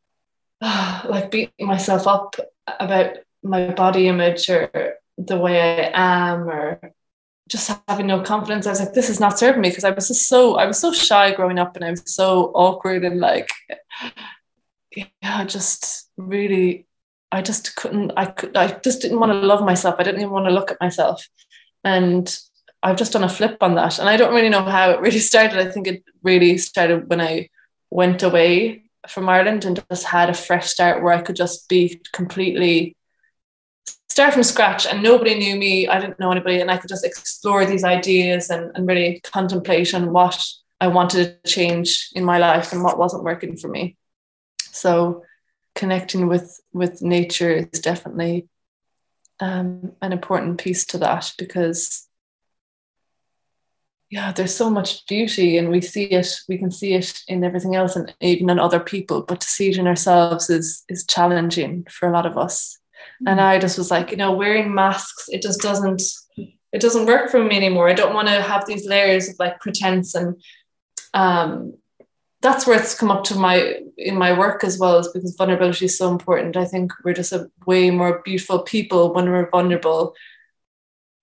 like 0.61 1.31
beating 1.31 1.67
myself 1.67 2.07
up 2.07 2.35
about 2.79 3.17
my 3.43 3.71
body 3.71 4.07
image 4.07 4.49
or 4.49 4.95
the 5.17 5.37
way 5.37 5.91
i 5.93 6.31
am 6.31 6.49
or 6.49 6.79
just 7.47 7.71
having 7.87 8.07
no 8.07 8.21
confidence. 8.21 8.67
I 8.67 8.71
was 8.71 8.79
like 8.81 8.93
this 8.93 9.09
is 9.09 9.19
not 9.19 9.39
serving 9.39 9.61
me 9.61 9.69
because 9.69 9.83
i 9.83 9.89
was 9.89 10.09
just 10.09 10.27
so 10.27 10.55
i 10.55 10.65
was 10.65 10.79
so 10.79 10.91
shy 10.91 11.33
growing 11.33 11.59
up 11.59 11.75
and 11.75 11.85
i 11.85 11.91
was 11.91 12.03
so 12.05 12.51
awkward 12.53 13.05
and 13.05 13.19
like 13.19 13.49
yeah 14.95 15.45
just 15.45 16.09
really 16.17 16.86
I 17.31 17.41
just 17.41 17.75
couldn't, 17.75 18.11
I 18.15 18.25
could, 18.25 18.55
I 18.55 18.79
just 18.79 19.01
didn't 19.01 19.19
want 19.19 19.31
to 19.31 19.39
love 19.39 19.63
myself. 19.63 19.95
I 19.99 20.03
didn't 20.03 20.21
even 20.21 20.31
want 20.31 20.45
to 20.45 20.53
look 20.53 20.71
at 20.71 20.81
myself. 20.81 21.27
And 21.83 22.37
I've 22.81 22.97
just 22.97 23.13
done 23.13 23.23
a 23.23 23.29
flip 23.29 23.57
on 23.61 23.75
that. 23.75 23.99
And 23.99 24.07
I 24.07 24.17
don't 24.17 24.33
really 24.33 24.49
know 24.49 24.63
how 24.63 24.91
it 24.91 25.01
really 25.01 25.19
started. 25.31 25.59
I 25.59 25.69
think 25.69 25.87
it 25.87 26.03
really 26.23 26.57
started 26.57 27.09
when 27.09 27.21
I 27.21 27.49
went 27.89 28.23
away 28.23 28.83
from 29.07 29.29
Ireland 29.29 29.65
and 29.65 29.83
just 29.89 30.05
had 30.05 30.29
a 30.29 30.33
fresh 30.33 30.67
start 30.69 31.01
where 31.01 31.13
I 31.13 31.21
could 31.21 31.35
just 31.35 31.69
be 31.69 32.01
completely 32.11 32.95
start 34.09 34.33
from 34.33 34.43
scratch 34.43 34.87
and 34.87 35.03
nobody 35.03 35.35
knew 35.35 35.55
me. 35.55 35.87
I 35.87 35.99
didn't 35.99 36.19
know 36.19 36.31
anybody 36.31 36.59
and 36.59 36.71
I 36.71 36.77
could 36.77 36.89
just 36.89 37.05
explore 37.05 37.65
these 37.65 37.83
ideas 37.83 38.49
and, 38.49 38.71
and 38.75 38.87
really 38.87 39.21
contemplate 39.23 39.93
on 39.93 40.11
what 40.11 40.43
I 40.81 40.87
wanted 40.87 41.37
to 41.43 41.51
change 41.51 42.09
in 42.13 42.25
my 42.25 42.39
life 42.39 42.73
and 42.73 42.83
what 42.83 42.97
wasn't 42.97 43.23
working 43.23 43.57
for 43.57 43.67
me. 43.67 43.95
So 44.71 45.23
connecting 45.77 46.27
with 46.27 46.59
with 46.73 47.01
nature 47.01 47.51
is 47.51 47.79
definitely 47.79 48.49
um, 49.39 49.93
an 50.01 50.11
important 50.11 50.59
piece 50.59 50.85
to 50.87 50.97
that 50.97 51.31
because 51.37 52.07
yeah 54.09 54.31
there's 54.31 54.55
so 54.55 54.69
much 54.71 55.05
beauty 55.05 55.57
and 55.57 55.69
we 55.69 55.79
see 55.79 56.05
it 56.05 56.27
we 56.49 56.57
can 56.57 56.71
see 56.71 56.93
it 56.93 57.19
in 57.27 57.43
everything 57.43 57.75
else 57.75 57.95
and 57.95 58.13
even 58.21 58.49
in 58.49 58.59
other 58.59 58.79
people 58.79 59.21
but 59.21 59.39
to 59.39 59.47
see 59.47 59.69
it 59.69 59.77
in 59.77 59.85
ourselves 59.85 60.49
is 60.49 60.83
is 60.89 61.05
challenging 61.05 61.85
for 61.91 62.09
a 62.09 62.11
lot 62.11 62.25
of 62.25 62.37
us 62.37 62.79
mm-hmm. 63.21 63.27
and 63.27 63.39
i 63.39 63.59
just 63.59 63.77
was 63.77 63.91
like 63.91 64.09
you 64.09 64.17
know 64.17 64.31
wearing 64.31 64.73
masks 64.73 65.25
it 65.29 65.43
just 65.43 65.61
doesn't 65.61 66.01
it 66.73 66.81
doesn't 66.81 67.05
work 67.05 67.29
for 67.29 67.43
me 67.43 67.55
anymore 67.55 67.87
i 67.87 67.93
don't 67.93 68.15
want 68.15 68.27
to 68.27 68.41
have 68.41 68.65
these 68.65 68.87
layers 68.87 69.29
of 69.29 69.35
like 69.37 69.59
pretense 69.59 70.15
and 70.15 70.41
um 71.13 71.73
that's 72.41 72.67
where 72.67 72.79
it's 72.79 72.95
come 72.95 73.09
up 73.09 73.23
to 73.25 73.35
my 73.35 73.81
in 73.97 74.15
my 74.15 74.37
work 74.37 74.63
as 74.63 74.77
well 74.77 74.99
is 74.99 75.07
because 75.07 75.35
vulnerability 75.35 75.85
is 75.85 75.97
so 75.97 76.11
important. 76.11 76.55
I 76.55 76.65
think 76.65 76.91
we're 77.03 77.13
just 77.13 77.33
a 77.33 77.49
way 77.65 77.89
more 77.89 78.21
beautiful 78.23 78.59
people 78.59 79.13
when 79.13 79.29
we're 79.29 79.49
vulnerable. 79.49 80.15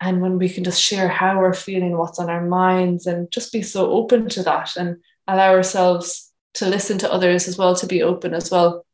And 0.00 0.20
when 0.20 0.38
we 0.38 0.48
can 0.48 0.64
just 0.64 0.82
share 0.82 1.08
how 1.08 1.38
we're 1.38 1.54
feeling 1.54 1.96
what's 1.96 2.18
on 2.18 2.28
our 2.28 2.44
minds 2.44 3.06
and 3.06 3.30
just 3.30 3.52
be 3.52 3.62
so 3.62 3.90
open 3.90 4.28
to 4.30 4.42
that 4.42 4.76
and 4.76 4.96
allow 5.26 5.52
ourselves 5.52 6.32
to 6.54 6.66
listen 6.66 6.98
to 6.98 7.12
others 7.12 7.48
as 7.48 7.56
well 7.56 7.74
to 7.76 7.86
be 7.86 8.02
open 8.02 8.34
as 8.34 8.50
well. 8.50 8.84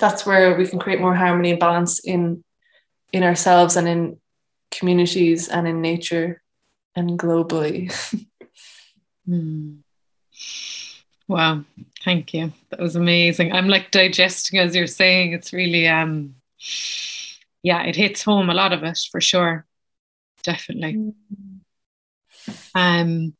That's 0.00 0.26
where 0.26 0.56
we 0.56 0.66
can 0.66 0.78
create 0.78 1.00
more 1.00 1.14
harmony 1.14 1.50
and 1.50 1.60
balance 1.60 2.00
in 2.00 2.42
in 3.12 3.22
ourselves 3.22 3.76
and 3.76 3.86
in 3.86 4.20
communities 4.70 5.48
and 5.48 5.68
in 5.68 5.80
nature 5.80 6.42
and 6.96 7.18
globally. 7.18 7.92
Mm. 9.28 9.80
Wow, 11.28 11.64
thank 12.04 12.32
you. 12.32 12.52
That 12.70 12.80
was 12.80 12.96
amazing. 12.96 13.52
I'm 13.52 13.68
like 13.68 13.90
digesting 13.90 14.58
as 14.58 14.74
you're 14.74 14.86
saying. 14.86 15.34
It's 15.34 15.52
really 15.52 15.86
um 15.86 16.34
yeah, 17.62 17.82
it 17.82 17.96
hits 17.96 18.22
home 18.22 18.48
a 18.48 18.54
lot 18.54 18.72
of 18.72 18.82
it 18.82 18.98
for 19.12 19.20
sure. 19.20 19.66
Definitely. 20.42 20.94
Mm-hmm. 20.94 22.54
Um 22.74 23.34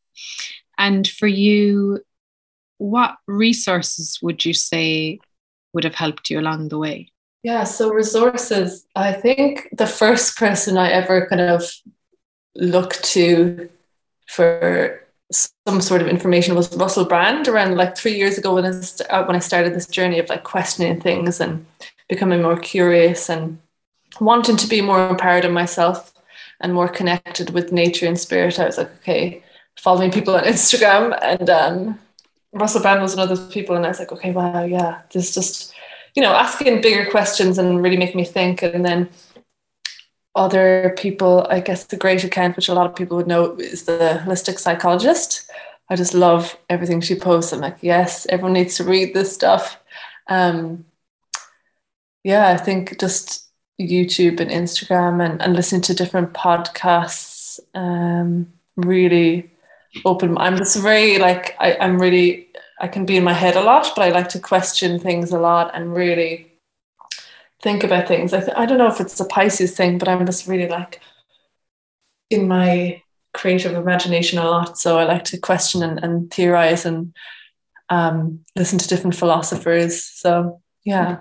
and 0.77 1.09
for 1.09 1.27
you, 1.27 2.01
what 2.77 3.17
resources 3.27 4.21
would 4.23 4.45
you 4.45 4.55
say 4.55 5.19
would 5.73 5.85
have 5.85 5.95
helped 5.95 6.31
you 6.31 6.39
along 6.39 6.69
the 6.69 6.79
way? 6.79 7.11
Yeah, 7.43 7.65
so 7.65 7.91
resources. 7.91 8.85
I 8.95 9.13
think 9.13 9.69
the 9.73 9.87
first 9.87 10.37
person 10.37 10.77
I 10.77 10.91
ever 10.91 11.27
kind 11.27 11.41
of 11.41 11.71
looked 12.55 13.03
to 13.05 13.69
for 14.27 15.08
some 15.31 15.81
sort 15.81 16.01
of 16.01 16.09
information 16.09 16.55
was 16.55 16.75
Russell 16.77 17.05
Brand 17.05 17.49
around 17.49 17.77
like 17.77 17.97
three 17.97 18.17
years 18.17 18.39
ago 18.39 18.55
when 18.55 18.65
I, 18.65 18.81
uh, 19.11 19.25
when 19.27 19.37
I 19.37 19.41
started 19.41 19.75
this 19.75 19.87
journey 19.87 20.19
of 20.19 20.29
like 20.29 20.45
questioning 20.45 21.01
things 21.01 21.41
and 21.41 21.67
becoming 22.09 22.43
more 22.43 22.57
curious 22.57 23.29
and 23.29 23.59
wanting 24.21 24.57
to 24.57 24.67
be 24.67 24.81
more 24.81 25.09
empowered 25.11 25.45
in 25.45 25.53
myself 25.53 26.15
and 26.61 26.73
more 26.73 26.89
connected 26.89 27.51
with 27.51 27.73
nature 27.73 28.07
and 28.07 28.19
spirit. 28.19 28.59
I 28.59 28.67
was 28.67 28.79
like, 28.79 28.91
okay, 28.99 29.43
following 29.77 30.11
people 30.11 30.35
on 30.35 30.45
Instagram 30.45 31.19
and 31.23 31.51
um, 31.51 31.99
Russell 32.53 32.81
Brand 32.81 33.03
was 33.03 33.15
one 33.15 33.29
of 33.29 33.37
those 33.37 33.53
people, 33.53 33.77
and 33.77 33.85
I 33.85 33.89
was 33.89 33.99
like, 33.99 34.13
okay, 34.13 34.33
wow, 34.33 34.65
yeah, 34.65 35.03
this 35.13 35.35
just 35.35 35.75
you 36.15 36.23
know 36.23 36.33
asking 36.33 36.81
bigger 36.81 37.11
questions 37.11 37.59
and 37.59 37.83
really 37.83 37.97
making 37.97 38.17
me 38.17 38.25
think, 38.25 38.63
and 38.63 38.85
then 38.85 39.09
other 40.35 40.95
people, 40.97 41.47
I 41.51 41.61
guess 41.61 41.85
the 41.85 41.97
great 41.97 42.25
account, 42.25 42.57
which 42.57 42.69
a 42.69 42.75
lot 42.75 42.87
of 42.87 42.97
people 42.97 43.17
would 43.17 43.27
know, 43.27 43.57
is 43.57 43.85
the 43.85 44.23
holistic 44.25 44.59
psychologist. 44.59 45.51
I 45.91 45.97
just 45.97 46.15
love 46.15 46.57
everything 46.69 47.01
she 47.01 47.15
posts. 47.15 47.53
I'm 47.53 47.61
like, 47.61 47.79
yes, 47.81 48.27
everyone 48.29 48.53
needs 48.53 48.77
to 48.77 48.85
read 48.85 49.15
this 49.15 49.33
stuff. 49.33 49.81
Um, 50.29 50.85
yeah, 52.25 52.49
I 52.49 52.57
think 52.57 52.99
just 53.01 53.49
YouTube 53.81 54.41
and 54.41 54.51
Instagram 54.51 55.25
and, 55.25 55.41
and 55.41 55.55
listening 55.55 55.83
to 55.83 55.95
different 55.95 56.35
podcasts 56.35 57.61
um, 57.75 58.53
really 58.77 59.51
open. 60.05 60.37
I'm 60.39 60.57
just 60.57 60.77
very 60.83 61.19
like 61.19 61.57
I, 61.59 61.77
I'm 61.81 62.01
really 62.01 62.49
I 62.81 62.89
can 62.89 63.07
be 63.07 63.17
in 63.17 63.25
my 63.25 63.33
head 63.33 63.57
a 63.57 63.63
lot, 63.63 63.93
but 63.97 64.03
I 64.03 64.11
like 64.11 64.29
to 64.31 64.41
question 64.41 64.99
things 64.99 65.33
a 65.33 65.39
lot 65.39 65.71
and 65.75 65.95
really 65.95 66.53
think 67.63 67.85
about 67.85 68.09
things. 68.09 68.33
I, 68.33 68.41
th- 68.41 68.57
I 68.57 68.67
don't 68.67 68.79
know 68.79 68.89
if 68.89 69.01
it's 69.01 69.19
a 69.21 69.25
Pisces 69.25 69.77
thing, 69.77 69.99
but 69.99 70.09
I'm 70.09 70.25
just 70.27 70.47
really 70.47 70.69
like 70.69 71.01
in 72.31 72.47
my 72.47 73.03
creative 73.35 73.75
imagination 73.75 74.39
a 74.39 74.45
lot. 74.45 74.79
So 74.79 74.99
I 74.99 75.05
like 75.05 75.25
to 75.25 75.39
question 75.39 75.83
and, 75.83 76.03
and 76.03 76.31
theorize 76.33 76.85
and 76.85 77.15
um, 77.89 78.41
listen 78.57 78.79
to 78.79 78.89
different 78.89 79.17
philosophers. 79.17 80.05
So 80.05 80.61
yeah. 80.85 81.19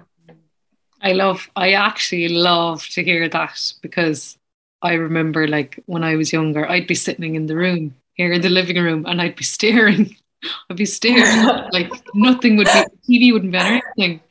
I 1.01 1.13
love, 1.13 1.49
I 1.55 1.73
actually 1.73 2.27
love 2.29 2.87
to 2.89 3.03
hear 3.03 3.29
that 3.29 3.73
because 3.81 4.37
I 4.81 4.93
remember 4.93 5.47
like 5.47 5.81
when 5.85 6.03
I 6.03 6.15
was 6.15 6.33
younger, 6.33 6.69
I'd 6.69 6.87
be 6.87 6.95
sitting 6.95 7.35
in 7.35 7.45
the 7.45 7.55
room 7.55 7.95
here 8.13 8.31
in 8.31 8.41
the 8.41 8.49
living 8.49 8.77
room 8.77 9.05
and 9.05 9.21
I'd 9.21 9.35
be 9.35 9.43
staring. 9.43 10.15
I'd 10.69 10.77
be 10.77 10.85
staring 10.85 11.45
like 11.71 11.91
nothing 12.13 12.57
would 12.57 12.67
be, 12.67 13.29
TV 13.29 13.33
wouldn't 13.33 13.51
be 13.51 13.57
on 13.57 13.81
anything. 13.97 14.21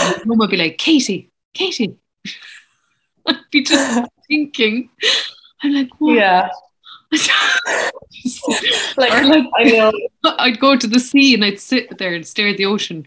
And 0.00 0.26
mum 0.26 0.38
would 0.38 0.50
be 0.50 0.56
like, 0.56 0.78
Katie, 0.78 1.29
Katie. 1.54 1.96
I'd 3.26 3.38
be 3.50 3.62
just 3.62 4.08
thinking. 4.28 4.90
I'm 5.62 5.74
like, 5.74 5.90
what? 5.98 6.14
Yeah. 6.14 6.48
like, 8.96 9.10
like, 9.26 9.46
I 9.58 9.64
know. 9.64 9.92
I'd 10.24 10.60
go 10.60 10.76
to 10.76 10.86
the 10.86 11.00
sea 11.00 11.34
and 11.34 11.44
I'd 11.44 11.58
sit 11.58 11.98
there 11.98 12.14
and 12.14 12.26
stare 12.26 12.48
at 12.48 12.56
the 12.56 12.66
ocean 12.66 13.06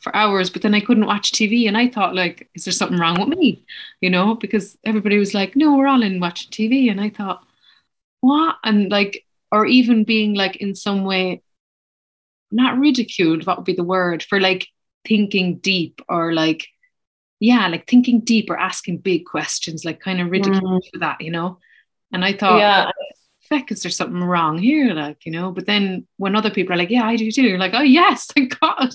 for 0.00 0.14
hours, 0.14 0.50
but 0.50 0.62
then 0.62 0.74
I 0.74 0.80
couldn't 0.80 1.06
watch 1.06 1.32
TV. 1.32 1.68
And 1.68 1.76
I 1.76 1.88
thought, 1.88 2.14
like, 2.14 2.48
is 2.54 2.64
there 2.64 2.72
something 2.72 2.98
wrong 2.98 3.18
with 3.18 3.38
me? 3.38 3.64
You 4.00 4.10
know, 4.10 4.34
because 4.34 4.76
everybody 4.84 5.18
was 5.18 5.34
like, 5.34 5.56
no, 5.56 5.76
we're 5.76 5.86
all 5.86 6.02
in 6.02 6.20
watching 6.20 6.50
TV. 6.50 6.90
And 6.90 7.00
I 7.00 7.10
thought, 7.10 7.44
what? 8.20 8.56
And 8.64 8.90
like, 8.90 9.24
or 9.52 9.66
even 9.66 10.04
being 10.04 10.34
like 10.34 10.56
in 10.56 10.74
some 10.74 11.04
way 11.04 11.42
not 12.50 12.78
ridiculed, 12.78 13.46
what 13.46 13.58
would 13.58 13.64
be 13.64 13.74
the 13.74 13.84
word 13.84 14.22
for 14.22 14.40
like 14.40 14.68
thinking 15.06 15.58
deep 15.58 16.00
or 16.08 16.32
like, 16.32 16.66
yeah, 17.40 17.66
like 17.68 17.86
thinking 17.86 18.20
deep 18.20 18.50
or 18.50 18.56
asking 18.56 18.98
big 18.98 19.26
questions, 19.26 19.84
like 19.84 20.00
kind 20.00 20.20
of 20.20 20.30
ridiculed 20.30 20.84
mm. 20.84 20.90
for 20.92 20.98
that, 21.00 21.20
you 21.20 21.30
know? 21.30 21.58
And 22.12 22.24
I 22.24 22.32
thought, 22.32 22.58
yeah 22.58 22.90
feck, 23.48 23.70
is 23.70 23.82
there 23.82 23.90
something 23.90 24.22
wrong 24.22 24.58
here? 24.58 24.92
Like, 24.94 25.24
you 25.26 25.32
know, 25.32 25.52
but 25.52 25.66
then 25.66 26.06
when 26.16 26.34
other 26.34 26.50
people 26.50 26.74
are 26.74 26.78
like, 26.78 26.90
yeah, 26.90 27.04
I 27.04 27.16
do 27.16 27.30
too, 27.30 27.42
you're 27.42 27.58
like, 27.58 27.74
oh, 27.74 27.82
yes, 27.82 28.26
thank 28.34 28.58
God. 28.58 28.88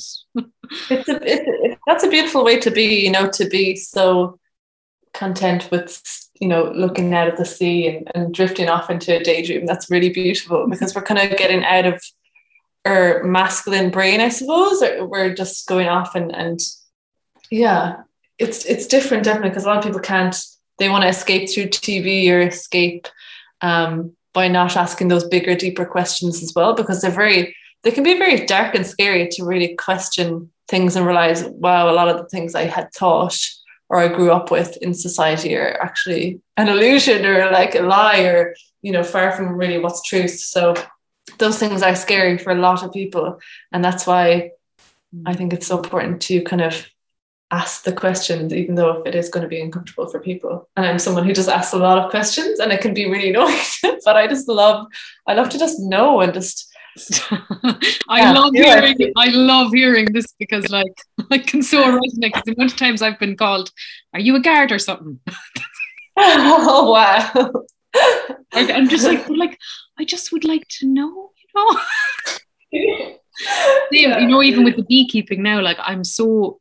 it's 0.89 1.09
a, 1.09 1.19
it's, 1.21 1.79
that's 1.87 2.03
a 2.03 2.09
beautiful 2.09 2.43
way 2.43 2.59
to 2.59 2.71
be, 2.71 3.03
you 3.03 3.11
know, 3.11 3.29
to 3.31 3.47
be 3.47 3.75
so 3.75 4.39
content 5.13 5.69
with, 5.71 6.01
you 6.39 6.47
know, 6.47 6.71
looking 6.75 7.13
out 7.13 7.27
at 7.27 7.37
the 7.37 7.45
sea 7.45 7.87
and, 7.87 8.11
and 8.15 8.33
drifting 8.33 8.69
off 8.69 8.89
into 8.89 9.15
a 9.15 9.23
daydream. 9.23 9.65
That's 9.65 9.91
really 9.91 10.09
beautiful 10.09 10.67
because 10.67 10.95
we're 10.95 11.01
kind 11.01 11.19
of 11.19 11.37
getting 11.37 11.63
out 11.63 11.85
of 11.85 12.03
our 12.85 13.23
masculine 13.23 13.91
brain, 13.91 14.21
I 14.21 14.29
suppose. 14.29 14.81
or 14.81 15.05
we're 15.05 15.33
just 15.33 15.67
going 15.67 15.87
off 15.87 16.15
and, 16.15 16.33
and 16.33 16.59
yeah, 17.51 17.97
it's, 18.39 18.65
it's 18.65 18.87
different, 18.87 19.23
definitely, 19.23 19.49
because 19.49 19.65
a 19.65 19.67
lot 19.67 19.77
of 19.77 19.83
people 19.83 19.99
can't, 19.99 20.35
they 20.79 20.89
want 20.89 21.03
to 21.03 21.09
escape 21.09 21.49
through 21.49 21.65
TV 21.65 22.31
or 22.31 22.39
escape 22.39 23.07
um, 23.61 24.13
by 24.33 24.47
not 24.47 24.77
asking 24.77 25.09
those 25.09 25.27
bigger, 25.27 25.55
deeper 25.55 25.85
questions 25.85 26.41
as 26.41 26.53
well, 26.55 26.73
because 26.73 27.01
they're 27.01 27.11
very, 27.11 27.55
they 27.83 27.91
can 27.91 28.03
be 28.03 28.17
very 28.17 28.45
dark 28.45 28.75
and 28.75 28.87
scary 28.87 29.27
to 29.29 29.43
really 29.43 29.75
question 29.75 30.49
things 30.67 30.95
and 30.95 31.05
realize, 31.05 31.43
wow, 31.43 31.89
a 31.89 31.93
lot 31.93 32.07
of 32.07 32.17
the 32.17 32.29
things 32.29 32.55
I 32.55 32.63
had 32.63 32.93
thought 32.93 33.37
or 33.89 33.99
I 33.99 34.07
grew 34.07 34.31
up 34.31 34.51
with 34.51 34.77
in 34.77 34.93
society 34.93 35.55
are 35.55 35.77
actually 35.81 36.41
an 36.57 36.69
illusion 36.69 37.25
or 37.25 37.51
like 37.51 37.75
a 37.75 37.81
lie 37.81 38.21
or, 38.21 38.55
you 38.81 38.91
know, 38.91 39.03
far 39.03 39.31
from 39.31 39.55
really 39.55 39.79
what's 39.79 40.03
truth. 40.03 40.39
So 40.39 40.75
those 41.39 41.57
things 41.57 41.81
are 41.81 41.95
scary 41.95 42.37
for 42.37 42.51
a 42.51 42.55
lot 42.55 42.83
of 42.83 42.93
people. 42.93 43.39
And 43.71 43.83
that's 43.83 44.05
why 44.05 44.51
I 45.25 45.33
think 45.33 45.53
it's 45.53 45.67
so 45.67 45.77
important 45.77 46.21
to 46.23 46.41
kind 46.43 46.61
of 46.61 46.85
ask 47.51 47.83
the 47.83 47.93
questions, 47.93 48.53
even 48.53 48.75
though 48.75 48.99
if 48.99 49.07
it 49.07 49.15
is 49.15 49.29
going 49.29 49.41
to 49.43 49.49
be 49.49 49.59
uncomfortable 49.59 50.07
for 50.07 50.19
people. 50.19 50.69
And 50.75 50.85
I'm 50.85 50.99
someone 50.99 51.25
who 51.25 51.33
just 51.33 51.49
asks 51.49 51.73
a 51.73 51.77
lot 51.77 51.97
of 51.97 52.11
questions 52.11 52.59
and 52.59 52.71
it 52.71 52.81
can 52.81 52.93
be 52.93 53.09
really 53.09 53.29
annoying. 53.33 53.57
but 54.05 54.15
I 54.15 54.27
just 54.27 54.47
love, 54.47 54.87
I 55.27 55.33
love 55.33 55.49
to 55.49 55.59
just 55.59 55.79
know 55.79 56.21
and 56.21 56.33
just 56.33 56.67
I 58.09 58.19
yeah, 58.19 58.31
love 58.33 58.51
hearing 58.53 59.13
I 59.15 59.29
love 59.29 59.71
hearing 59.71 60.11
this 60.11 60.33
because 60.37 60.69
like 60.69 61.01
I 61.31 61.37
can 61.37 61.61
so 61.61 61.83
resonate 61.83 62.33
because 62.33 62.43
the 62.45 62.53
amount 62.53 62.71
of 62.71 62.77
times 62.77 63.01
I've 63.01 63.19
been 63.19 63.37
called, 63.37 63.71
are 64.13 64.19
you 64.19 64.35
a 64.35 64.39
guard 64.39 64.71
or 64.71 64.79
something? 64.79 65.19
oh 66.17 66.91
wow. 66.91 67.51
I'm 68.53 68.89
just 68.89 69.05
like 69.05 69.29
like 69.29 69.57
I 69.97 70.03
just 70.03 70.31
would 70.31 70.43
like 70.43 70.67
to 70.79 70.87
know, 70.87 71.31
you 71.37 71.79
know. 72.71 73.19
yeah. 73.91 74.19
You 74.19 74.27
know, 74.27 74.41
even 74.41 74.63
with 74.63 74.75
the 74.75 74.83
beekeeping 74.83 75.41
now, 75.41 75.61
like 75.61 75.77
I'm 75.79 76.03
so 76.03 76.59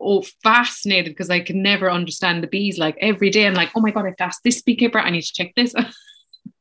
oh 0.00 0.24
fascinated 0.42 1.12
because 1.12 1.30
I 1.30 1.40
can 1.40 1.62
never 1.62 1.90
understand 1.90 2.42
the 2.42 2.46
bees. 2.46 2.78
Like 2.78 2.96
every 3.00 3.30
day, 3.30 3.46
I'm 3.46 3.54
like, 3.54 3.70
oh 3.74 3.80
my 3.80 3.90
god, 3.90 4.04
I 4.04 4.08
have 4.08 4.16
to 4.16 4.24
ask 4.24 4.42
this 4.42 4.62
beekeeper. 4.62 4.98
I 4.98 5.10
need 5.10 5.22
to 5.22 5.32
check 5.32 5.54
this. 5.54 5.74
yeah. 5.76 5.90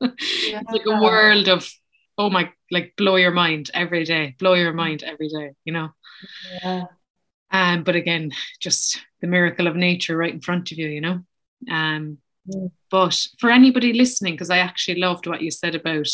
It's 0.12 0.72
like 0.72 0.86
a 0.86 1.02
world 1.02 1.48
of 1.48 1.70
oh 2.18 2.30
my, 2.30 2.52
like 2.72 2.94
blow 2.98 3.16
your 3.16 3.32
mind 3.32 3.70
every 3.74 4.04
day, 4.04 4.36
blow 4.40 4.56
your 4.56 4.74
mind 4.74 5.04
every 5.04 5.30
day. 5.30 5.52
You 5.66 5.74
know. 5.74 5.90
Yeah. 6.64 6.84
Um, 7.52 7.84
but 7.84 7.96
again, 7.96 8.32
just 8.60 9.00
the 9.22 9.28
miracle 9.28 9.68
of 9.68 9.76
nature 9.76 10.18
right 10.18 10.34
in 10.34 10.42
front 10.42 10.72
of 10.72 10.78
you. 10.78 10.88
You 10.88 11.02
know. 11.02 11.20
Um, 11.72 12.18
mm. 12.50 12.72
but 12.90 13.28
for 13.40 13.50
anybody 13.50 13.94
listening, 13.94 14.34
because 14.34 14.50
I 14.50 14.60
actually 14.60 15.00
loved 15.00 15.28
what 15.28 15.42
you 15.42 15.52
said 15.52 15.76
about 15.76 16.08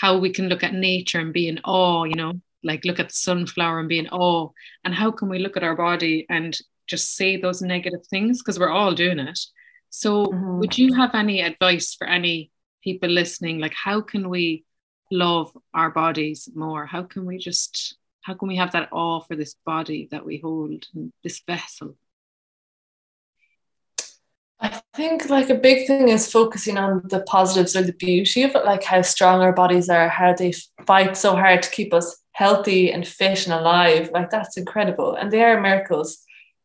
how 0.00 0.18
we 0.18 0.30
can 0.30 0.48
look 0.48 0.64
at 0.64 0.74
nature 0.74 1.20
and 1.20 1.32
be 1.32 1.48
in 1.48 1.60
awe. 1.64 2.04
You 2.04 2.14
know, 2.14 2.40
like 2.64 2.84
look 2.84 2.98
at 2.98 3.08
the 3.08 3.14
sunflower 3.14 3.78
and 3.78 3.88
be 3.88 3.98
in 3.98 4.08
awe. 4.08 4.48
And 4.84 4.94
how 4.94 5.10
can 5.10 5.28
we 5.28 5.38
look 5.38 5.56
at 5.56 5.62
our 5.62 5.76
body 5.76 6.26
and 6.28 6.58
just 6.86 7.14
say 7.16 7.36
those 7.36 7.62
negative 7.62 8.06
things? 8.08 8.42
Because 8.42 8.58
we're 8.58 8.70
all 8.70 8.94
doing 8.94 9.18
it. 9.18 9.38
So 9.90 10.26
mm-hmm. 10.26 10.58
would 10.58 10.76
you 10.76 10.94
have 10.94 11.14
any 11.14 11.40
advice 11.40 11.94
for 11.94 12.06
any 12.06 12.50
people 12.82 13.08
listening? 13.08 13.58
Like 13.60 13.74
how 13.74 14.00
can 14.00 14.28
we 14.28 14.64
love 15.10 15.56
our 15.72 15.90
bodies 15.90 16.48
more? 16.54 16.86
How 16.86 17.02
can 17.02 17.26
we 17.26 17.38
just 17.38 17.96
how 18.22 18.34
can 18.34 18.48
we 18.48 18.56
have 18.56 18.72
that 18.72 18.88
awe 18.90 19.20
for 19.20 19.36
this 19.36 19.54
body 19.66 20.08
that 20.10 20.24
we 20.24 20.38
hold 20.38 20.86
this 21.22 21.42
vessel? 21.46 21.96
I 24.60 24.80
think 24.94 25.28
like 25.28 25.50
a 25.50 25.54
big 25.54 25.86
thing 25.86 26.08
is 26.08 26.32
focusing 26.32 26.78
on 26.78 27.02
the 27.10 27.20
positives 27.20 27.76
or 27.76 27.82
the 27.82 27.92
beauty 27.92 28.44
of 28.44 28.54
it, 28.54 28.64
like 28.64 28.82
how 28.82 29.02
strong 29.02 29.42
our 29.42 29.52
bodies 29.52 29.90
are, 29.90 30.08
how 30.08 30.32
they 30.32 30.54
fight 30.86 31.18
so 31.18 31.36
hard 31.36 31.62
to 31.62 31.70
keep 31.70 31.92
us 31.92 32.16
healthy 32.34 32.92
and 32.92 33.06
fit 33.06 33.46
and 33.46 33.54
alive. 33.54 34.10
Like 34.12 34.28
that's 34.28 34.56
incredible. 34.56 35.14
And 35.14 35.30
they 35.30 35.42
are 35.42 35.60
miracles. 35.60 36.18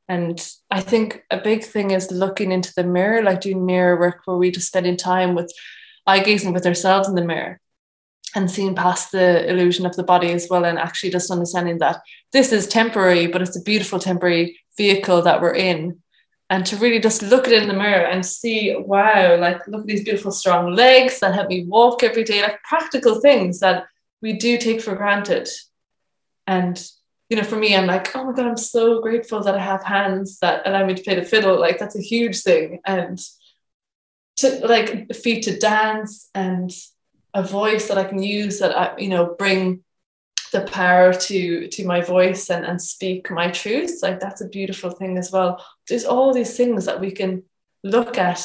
And 0.08 0.46
I 0.72 0.82
think 0.82 1.24
a 1.30 1.38
big 1.38 1.64
thing 1.64 1.92
is 1.92 2.12
looking 2.12 2.52
into 2.52 2.74
the 2.76 2.84
mirror, 2.84 3.22
like 3.22 3.42
doing 3.42 3.66
mirror 3.66 3.98
work 3.98 4.22
where 4.26 4.38
we 4.38 4.52
just 4.52 4.68
spending 4.68 4.98
time 4.98 5.36
with 5.36 5.54
eye 6.08 6.22
gazing 6.22 6.54
with 6.54 6.66
ourselves 6.66 7.08
in 7.08 7.14
the 7.14 7.24
mirror 7.24 7.60
and 8.36 8.50
seeing 8.50 8.76
past 8.76 9.12
the 9.12 9.48
illusion 9.48 9.86
of 9.86 9.96
the 9.96 10.04
body 10.04 10.32
as 10.32 10.48
well 10.50 10.66
and 10.66 10.80
actually 10.80 11.12
just 11.12 11.32
understanding 11.32 11.78
that 11.78 12.02
this 12.34 12.52
is 12.52 12.68
temporary, 12.68 13.28
but 13.28 13.42
it's 13.42 13.58
a 13.58 13.62
beautiful 13.62 14.00
temporary 14.00 14.60
vehicle 14.76 15.22
that 15.22 15.42
we're 15.42 15.56
in 15.56 16.00
and 16.50 16.66
to 16.66 16.78
really 16.78 17.00
just 17.00 17.22
look 17.22 17.46
at 17.46 17.54
it 17.54 17.62
in 17.62 17.68
the 17.68 17.76
mirror 17.76 18.06
and 18.06 18.26
see, 18.26 18.76
wow, 18.76 19.38
like 19.38 19.68
look 19.68 19.82
at 19.82 19.88
these 19.88 20.04
beautiful 20.04 20.32
strong 20.32 20.74
legs 20.74 21.20
that 21.20 21.36
help 21.36 21.50
me 21.50 21.66
walk 21.66 22.02
every 22.02 22.24
day, 22.24 22.42
like 22.42 22.62
practical 22.64 23.22
things 23.22 23.60
that 23.60 23.86
we 24.22 24.34
do 24.34 24.58
take 24.58 24.82
for 24.82 24.96
granted. 24.96 25.48
And 26.48 26.82
you 27.30 27.38
know, 27.38 27.44
for 27.44 27.58
me, 27.58 27.76
I'm 27.76 27.86
like, 27.86 28.16
oh 28.16 28.26
my 28.26 28.34
god, 28.34 28.48
I'm 28.48 28.58
so 28.58 29.02
grateful 29.02 29.44
that 29.44 29.56
I 29.56 29.60
have 29.60 29.84
hands 29.84 30.40
that 30.40 30.64
allow 30.66 30.86
me 30.86 30.96
to 30.96 31.04
play 31.04 31.16
the 31.16 31.24
fiddle. 31.24 31.60
Like 31.60 31.78
that's 31.78 31.96
a 31.96 32.02
huge 32.02 32.42
thing. 32.42 32.80
And 32.86 33.20
to 34.38 34.66
like 34.66 35.14
feet 35.14 35.44
to 35.44 35.60
dance 35.60 36.30
and 36.34 36.72
a 37.34 37.44
voice 37.44 37.88
that 37.88 38.00
I 38.00 38.06
can 38.06 38.24
use 38.24 38.60
that 38.60 38.76
I, 38.76 38.98
you 38.98 39.10
know, 39.10 39.36
bring 39.38 39.84
the 40.52 40.62
power 40.62 41.14
to 41.14 41.68
to 41.68 41.86
my 41.86 42.02
voice 42.02 42.50
and, 42.50 42.66
and 42.66 42.82
speak 42.82 43.30
my 43.30 43.52
truths 43.52 44.02
like 44.02 44.20
that's 44.20 44.42
a 44.42 44.48
beautiful 44.48 44.90
thing 44.90 45.16
as 45.16 45.32
well 45.32 45.64
there's 45.88 46.06
all 46.06 46.34
these 46.34 46.58
things 46.58 46.86
that 46.86 47.00
we 47.00 47.12
can 47.12 47.44
look 47.84 48.18
at 48.18 48.44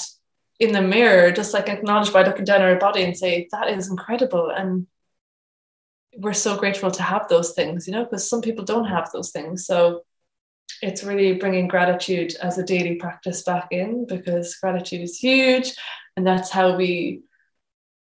in 0.60 0.72
the 0.72 0.82
mirror 0.82 1.30
just 1.32 1.54
like 1.54 1.68
acknowledge 1.68 2.12
by 2.12 2.22
looking 2.22 2.44
down 2.44 2.62
our 2.62 2.76
body 2.76 3.02
and 3.02 3.16
say 3.16 3.48
that 3.52 3.70
is 3.70 3.88
incredible 3.88 4.50
and 4.50 4.86
we're 6.18 6.32
so 6.32 6.56
grateful 6.56 6.90
to 6.90 7.02
have 7.02 7.28
those 7.28 7.52
things 7.52 7.86
you 7.86 7.92
know 7.92 8.04
because 8.04 8.28
some 8.28 8.40
people 8.40 8.64
don't 8.64 8.86
have 8.86 9.10
those 9.12 9.30
things 9.30 9.66
so 9.66 10.02
it's 10.82 11.04
really 11.04 11.34
bringing 11.34 11.68
gratitude 11.68 12.34
as 12.42 12.58
a 12.58 12.64
daily 12.64 12.96
practice 12.96 13.42
back 13.42 13.68
in 13.70 14.06
because 14.06 14.56
gratitude 14.56 15.00
is 15.00 15.18
huge 15.18 15.72
and 16.16 16.26
that's 16.26 16.50
how 16.50 16.76
we 16.76 17.22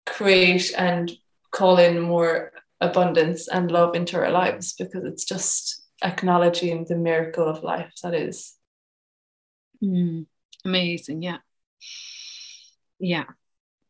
create 0.06 0.72
and 0.76 1.12
call 1.50 1.78
in 1.78 2.00
more 2.00 2.52
abundance 2.80 3.48
and 3.48 3.70
love 3.70 3.94
into 3.94 4.16
our 4.16 4.30
lives 4.30 4.74
because 4.74 5.04
it's 5.04 5.24
just 5.24 5.82
acknowledging 6.02 6.84
the 6.84 6.96
miracle 6.96 7.48
of 7.48 7.62
life 7.62 7.92
that 8.02 8.14
is. 8.14 8.54
Mm, 9.82 10.26
amazing. 10.64 11.22
Yeah. 11.22 11.38
Yeah. 12.98 13.24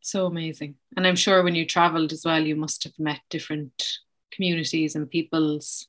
So 0.00 0.26
amazing. 0.26 0.76
And 0.96 1.06
I'm 1.06 1.16
sure 1.16 1.42
when 1.42 1.54
you 1.54 1.66
traveled 1.66 2.12
as 2.12 2.24
well, 2.24 2.42
you 2.42 2.56
must 2.56 2.84
have 2.84 2.98
met 2.98 3.20
different 3.28 3.98
communities 4.30 4.94
and 4.94 5.10
peoples, 5.10 5.88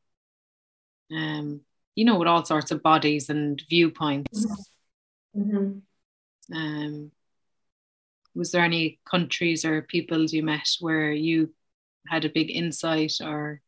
um, 1.11 1.61
you 1.95 2.05
know, 2.05 2.17
with 2.17 2.27
all 2.27 2.45
sorts 2.45 2.71
of 2.71 2.83
bodies 2.83 3.29
and 3.29 3.61
viewpoints. 3.69 4.45
Mm-hmm. 5.35 5.79
Um, 6.55 7.11
was 8.35 8.51
there 8.51 8.63
any 8.63 8.99
countries 9.09 9.65
or 9.65 9.81
peoples 9.81 10.33
you 10.33 10.43
met 10.43 10.67
where 10.79 11.11
you 11.11 11.53
had 12.07 12.25
a 12.25 12.29
big 12.29 12.49
insight 12.49 13.13
or 13.21 13.61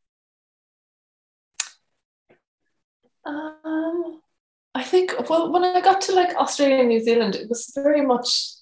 um 3.25 4.21
I 4.73 4.83
think 4.83 5.13
well 5.29 5.51
when 5.51 5.63
I 5.63 5.81
got 5.81 6.01
to 6.01 6.15
like 6.15 6.35
Australia 6.35 6.79
and 6.79 6.89
New 6.89 7.03
Zealand 7.03 7.35
it 7.35 7.49
was 7.49 7.71
very 7.75 8.01
much 8.01 8.53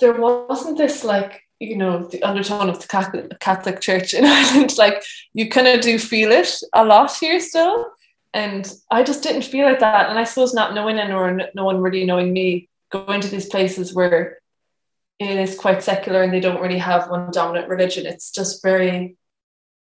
there 0.00 0.14
wasn't 0.14 0.78
this 0.78 1.04
like 1.04 1.42
you 1.58 1.76
know 1.76 2.06
the 2.06 2.22
undertone 2.22 2.68
of 2.68 2.80
the 2.80 2.86
Catholic, 2.86 3.38
Catholic 3.40 3.80
Church 3.80 4.14
in 4.14 4.24
Ireland 4.26 4.76
like 4.78 5.02
you 5.32 5.48
kind 5.48 5.66
of 5.68 5.80
do 5.80 5.98
feel 5.98 6.30
it 6.32 6.52
a 6.74 6.84
lot 6.84 7.14
here 7.16 7.40
still 7.40 7.86
and 8.34 8.70
I 8.90 9.02
just 9.02 9.22
didn't 9.22 9.42
feel 9.42 9.66
like 9.66 9.80
that 9.80 10.10
and 10.10 10.18
I 10.18 10.24
suppose 10.24 10.52
not 10.52 10.74
knowing 10.74 10.98
anyone 10.98 11.42
no 11.54 11.64
one 11.64 11.80
really 11.80 12.04
knowing 12.04 12.32
me 12.32 12.68
going 12.90 13.20
to 13.20 13.28
these 13.28 13.46
places 13.46 13.94
where 13.94 14.38
it 15.18 15.38
is 15.38 15.58
quite 15.58 15.82
secular 15.82 16.22
and 16.22 16.32
they 16.32 16.40
don't 16.40 16.60
really 16.60 16.78
have 16.78 17.08
one 17.08 17.30
dominant 17.30 17.68
religion. 17.68 18.06
It's 18.06 18.30
just 18.30 18.62
very 18.62 19.16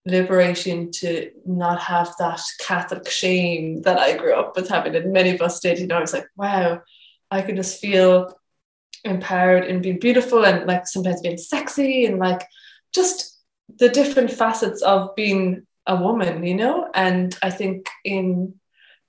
liberating 0.06 0.90
to 0.90 1.30
not 1.44 1.80
have 1.80 2.14
that 2.18 2.40
Catholic 2.60 3.08
shame 3.10 3.82
that 3.82 3.98
I 3.98 4.16
grew 4.16 4.34
up 4.34 4.56
with 4.56 4.68
having, 4.68 4.96
and 4.96 5.12
many 5.12 5.30
of 5.30 5.42
us 5.42 5.60
did. 5.60 5.78
You 5.78 5.86
know, 5.86 5.98
I 5.98 6.00
was 6.00 6.14
like, 6.14 6.26
wow, 6.36 6.82
I 7.30 7.42
can 7.42 7.56
just 7.56 7.80
feel 7.80 8.38
empowered 9.04 9.64
in 9.64 9.82
being 9.82 9.98
beautiful 9.98 10.44
and 10.44 10.66
like 10.66 10.86
sometimes 10.86 11.20
being 11.20 11.38
sexy 11.38 12.06
and 12.06 12.18
like 12.18 12.46
just 12.94 13.38
the 13.78 13.88
different 13.88 14.30
facets 14.30 14.82
of 14.82 15.14
being 15.14 15.66
a 15.86 15.96
woman, 15.96 16.44
you 16.44 16.54
know. 16.54 16.90
And 16.94 17.36
I 17.42 17.50
think 17.50 17.88
in 18.04 18.54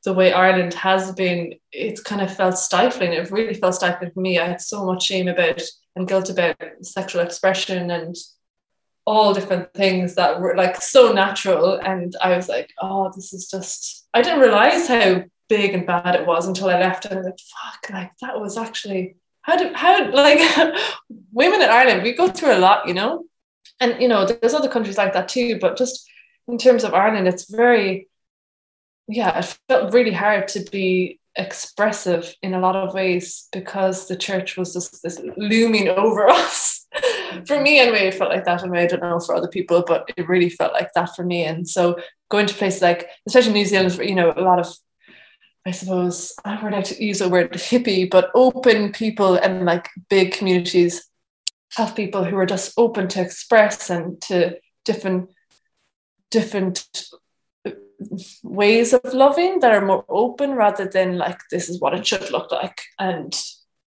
the 0.05 0.13
way 0.13 0.31
Ireland 0.31 0.73
has 0.75 1.11
been, 1.13 1.55
it's 1.71 2.01
kind 2.01 2.21
of 2.21 2.33
felt 2.33 2.57
stifling. 2.57 3.13
It 3.13 3.31
really 3.31 3.53
felt 3.53 3.75
stifling 3.75 4.11
for 4.11 4.21
me. 4.21 4.39
I 4.39 4.47
had 4.47 4.61
so 4.61 4.85
much 4.85 5.03
shame 5.03 5.27
about 5.27 5.61
and 5.95 6.07
guilt 6.07 6.29
about 6.29 6.55
sexual 6.81 7.21
expression 7.21 7.91
and 7.91 8.15
all 9.05 9.33
different 9.33 9.73
things 9.73 10.15
that 10.15 10.39
were 10.39 10.55
like 10.55 10.81
so 10.81 11.11
natural. 11.11 11.79
And 11.79 12.15
I 12.21 12.35
was 12.35 12.47
like, 12.47 12.69
oh, 12.81 13.11
this 13.13 13.33
is 13.33 13.49
just, 13.49 14.07
I 14.13 14.21
didn't 14.21 14.39
realize 14.39 14.87
how 14.87 15.23
big 15.49 15.73
and 15.73 15.85
bad 15.85 16.15
it 16.15 16.27
was 16.27 16.47
until 16.47 16.69
I 16.69 16.79
left. 16.79 17.05
And 17.05 17.15
I 17.15 17.17
was 17.17 17.25
like, 17.25 17.39
fuck, 17.39 17.89
like 17.89 18.11
that 18.21 18.39
was 18.39 18.57
actually, 18.57 19.15
how 19.41 19.55
did, 19.55 19.73
how, 19.73 20.11
like 20.11 20.39
women 21.31 21.61
in 21.61 21.69
Ireland, 21.69 22.03
we 22.03 22.13
go 22.13 22.29
through 22.29 22.55
a 22.55 22.59
lot, 22.59 22.87
you 22.87 22.93
know? 22.93 23.25
And, 23.79 24.01
you 24.01 24.07
know, 24.07 24.25
there's 24.25 24.53
other 24.53 24.69
countries 24.69 24.97
like 24.97 25.13
that 25.13 25.29
too, 25.29 25.57
but 25.59 25.77
just 25.77 26.09
in 26.47 26.57
terms 26.57 26.83
of 26.83 26.93
Ireland, 26.93 27.27
it's 27.27 27.49
very, 27.49 28.09
yeah, 29.07 29.39
it 29.39 29.57
felt 29.67 29.93
really 29.93 30.11
hard 30.11 30.47
to 30.49 30.61
be 30.71 31.19
expressive 31.35 32.35
in 32.41 32.53
a 32.53 32.59
lot 32.59 32.75
of 32.75 32.93
ways 32.93 33.47
because 33.51 34.07
the 34.07 34.15
church 34.15 34.57
was 34.57 34.73
just 34.73 35.01
this 35.01 35.21
looming 35.37 35.87
over 36.03 36.27
us. 36.27 36.87
for 37.45 37.61
me, 37.61 37.79
anyway, 37.79 38.07
it 38.07 38.15
felt 38.15 38.31
like 38.31 38.45
that. 38.45 38.63
I 38.63 38.67
mean, 38.67 38.81
I 38.81 38.87
don't 38.87 39.01
know 39.01 39.19
for 39.19 39.35
other 39.35 39.47
people, 39.47 39.83
but 39.87 40.11
it 40.17 40.27
really 40.27 40.49
felt 40.49 40.73
like 40.73 40.91
that 40.93 41.15
for 41.15 41.23
me. 41.23 41.45
And 41.45 41.67
so 41.67 41.97
going 42.29 42.47
to 42.47 42.53
places 42.53 42.81
like, 42.81 43.07
especially 43.27 43.53
New 43.53 43.65
Zealand, 43.65 43.97
you 43.97 44.15
know, 44.15 44.33
a 44.35 44.41
lot 44.41 44.59
of, 44.59 44.67
I 45.65 45.71
suppose, 45.71 46.33
I 46.45 46.61
would 46.61 46.71
like 46.71 46.85
to 46.85 47.03
use 47.03 47.19
the 47.19 47.29
word 47.29 47.51
hippie, 47.53 48.09
but 48.09 48.31
open 48.33 48.91
people 48.91 49.35
and 49.35 49.65
like 49.65 49.89
big 50.09 50.31
communities 50.31 51.09
of 51.77 51.95
people 51.95 52.23
who 52.23 52.37
are 52.37 52.45
just 52.45 52.73
open 52.77 53.07
to 53.09 53.21
express 53.21 53.89
and 53.89 54.19
to 54.23 54.57
different 54.85 55.29
different 56.31 57.07
uh, 57.65 57.71
ways 58.43 58.93
of 58.93 59.01
loving 59.13 59.59
that 59.59 59.73
are 59.73 59.85
more 59.85 60.05
open 60.09 60.51
rather 60.51 60.85
than 60.85 61.17
like 61.17 61.39
this 61.51 61.69
is 61.69 61.79
what 61.81 61.93
it 61.93 62.05
should 62.05 62.31
look 62.31 62.51
like. 62.51 62.81
And 62.97 63.35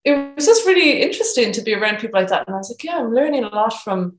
it 0.05 0.35
was 0.37 0.47
just 0.47 0.67
really 0.67 1.03
interesting 1.03 1.53
to 1.53 1.63
be 1.63 1.75
around 1.75 1.99
people 1.99 2.19
like 2.19 2.29
that. 2.29 2.47
And 2.47 2.55
i 2.55 2.59
was 2.59 2.71
like 2.71 2.83
yeah 2.83 2.99
i'm 2.99 3.15
learning 3.15 3.45
a 3.45 3.49
lot 3.49 3.83
from 3.83 4.19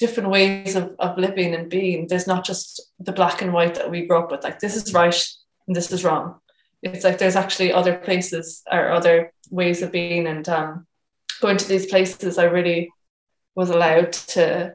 different 0.00 0.30
ways 0.30 0.74
of, 0.74 0.96
of 0.98 1.18
living 1.18 1.54
and 1.54 1.68
being. 1.68 2.06
There's 2.08 2.26
not 2.26 2.44
just 2.44 2.80
the 2.98 3.12
black 3.12 3.42
and 3.42 3.52
white 3.52 3.74
that 3.74 3.90
we 3.90 4.06
grew 4.06 4.18
up 4.18 4.30
with. 4.30 4.42
Like 4.42 4.58
this 4.58 4.74
is 4.74 4.94
right 4.94 5.20
and 5.66 5.76
this 5.76 5.92
is 5.92 6.04
wrong 6.04 6.40
it's 6.82 7.04
like 7.04 7.18
there's 7.18 7.36
actually 7.36 7.72
other 7.72 7.96
places 7.96 8.62
or 8.70 8.90
other 8.90 9.32
ways 9.50 9.82
of 9.82 9.92
being 9.92 10.26
and 10.26 10.48
um, 10.48 10.86
going 11.40 11.56
to 11.56 11.68
these 11.68 11.86
places 11.86 12.38
i 12.38 12.44
really 12.44 12.90
was 13.54 13.70
allowed 13.70 14.12
to 14.12 14.74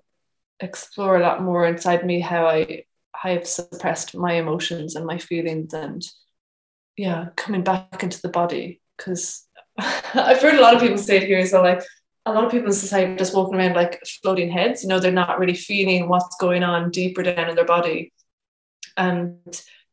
explore 0.60 1.17
a 1.17 1.22
lot 1.22 1.41
more 1.41 1.65
inside 1.65 2.06
me 2.06 2.20
how 2.20 2.48
i 2.48 2.84
I've 3.24 3.48
suppressed 3.48 4.15
my 4.15 4.34
emotions 4.34 4.96
and 4.96 5.06
my 5.06 5.17
feelings 5.17 5.74
and 5.74 6.04
yeah, 6.96 7.28
coming 7.36 7.63
back 7.63 8.04
into 8.04 8.22
the 8.22 8.30
body. 8.30 8.82
Because 8.98 9.46
I've 9.78 10.41
heard 10.41 10.56
a 10.56 10.62
lot 10.62 10.76
of 10.76 10.82
people 10.82 10.98
say 10.98 11.17
it 11.17 11.24
here, 11.24 11.46
so 11.46 11.62
like 11.62 11.84
a 12.26 12.34
lot 12.34 12.46
of 12.46 12.52
people 12.52 12.67
in 12.67 12.74
society 12.74 13.13
are 13.13 13.17
just 13.17 13.36
walking 13.36 13.56
around 13.56 13.76
like 13.76 14.02
floating 14.22 14.52
heads, 14.52 14.84
you 14.84 14.89
know, 14.89 15.00
they're 15.00 15.12
not 15.12 15.39
really 15.39 15.54
feeling 15.54 16.10
what's 16.10 16.36
going 16.38 16.63
on 16.63 16.91
deeper 16.91 17.24
down 17.24 17.50
in 17.50 17.56
their 17.56 17.65
body. 17.65 18.12
And 18.98 19.39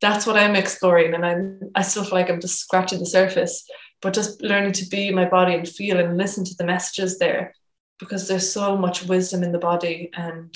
that's 0.05 0.27
what 0.27 0.37
I'm 0.37 0.55
exploring. 0.55 1.15
And 1.15 1.25
I'm 1.25 1.61
I 1.75 1.83
still 1.83 2.05
feel 2.05 2.19
like 2.19 2.29
I'm 2.29 2.41
just 2.41 2.61
scratching 2.61 2.99
the 2.99 3.07
surface, 3.07 3.67
but 4.03 4.13
just 4.13 4.43
learning 4.43 4.73
to 4.73 4.87
be 4.87 5.11
my 5.11 5.25
body 5.25 5.55
and 5.55 5.67
feel 5.67 5.99
and 5.99 6.19
listen 6.19 6.45
to 6.45 6.55
the 6.59 6.67
messages 6.67 7.19
there 7.19 7.55
because 7.99 8.29
there's 8.29 8.53
so 8.53 8.77
much 8.77 9.05
wisdom 9.05 9.43
in 9.43 9.53
the 9.53 9.59
body 9.59 10.11
and 10.13 10.55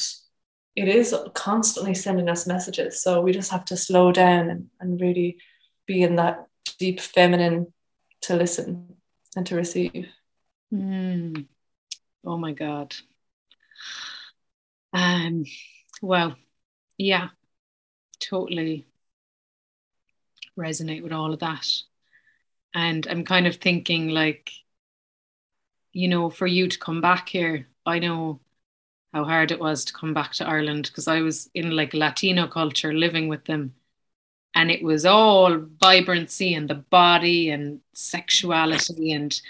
it 0.76 0.88
is 0.88 1.14
constantly 1.32 1.94
sending 1.94 2.28
us 2.28 2.46
messages. 2.46 3.02
So 3.02 3.22
we 3.22 3.32
just 3.32 3.50
have 3.50 3.64
to 3.66 3.76
slow 3.76 4.12
down 4.12 4.50
and, 4.50 4.66
and 4.80 5.00
really 5.00 5.38
be 5.86 6.02
in 6.02 6.16
that 6.16 6.46
deep 6.78 7.00
feminine 7.00 7.72
to 8.22 8.36
listen 8.36 8.96
and 9.34 9.46
to 9.46 9.56
receive. 9.56 10.08
Mm. 10.72 11.46
Oh 12.24 12.36
my 12.36 12.52
God. 12.52 12.94
Um, 14.92 15.44
well, 16.02 16.36
yeah, 16.98 17.28
totally 18.20 18.87
resonate 20.58 21.02
with 21.02 21.12
all 21.12 21.32
of 21.32 21.40
that. 21.40 21.66
And 22.74 23.06
I'm 23.08 23.24
kind 23.24 23.46
of 23.46 23.56
thinking, 23.56 24.08
like, 24.08 24.50
you 25.92 26.08
know, 26.08 26.28
for 26.28 26.46
you 26.46 26.68
to 26.68 26.78
come 26.78 27.00
back 27.00 27.28
here, 27.28 27.68
I 27.86 27.98
know 27.98 28.40
how 29.12 29.24
hard 29.24 29.50
it 29.50 29.60
was 29.60 29.86
to 29.86 29.92
come 29.92 30.12
back 30.12 30.32
to 30.34 30.46
Ireland 30.46 30.86
because 30.86 31.08
I 31.08 31.22
was 31.22 31.48
in 31.54 31.70
like 31.70 31.94
Latino 31.94 32.46
culture 32.46 32.92
living 32.92 33.28
with 33.28 33.44
them. 33.46 33.74
And 34.54 34.70
it 34.70 34.82
was 34.82 35.06
all 35.06 35.58
vibrancy 35.80 36.54
and 36.54 36.68
the 36.68 36.74
body 36.74 37.50
and 37.50 37.80
sexuality 37.94 39.12
and 39.12 39.40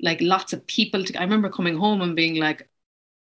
like 0.00 0.20
lots 0.20 0.52
of 0.52 0.66
people. 0.66 1.04
To, 1.04 1.18
I 1.18 1.22
remember 1.22 1.50
coming 1.50 1.76
home 1.76 2.00
and 2.00 2.16
being 2.16 2.36
like, 2.36 2.68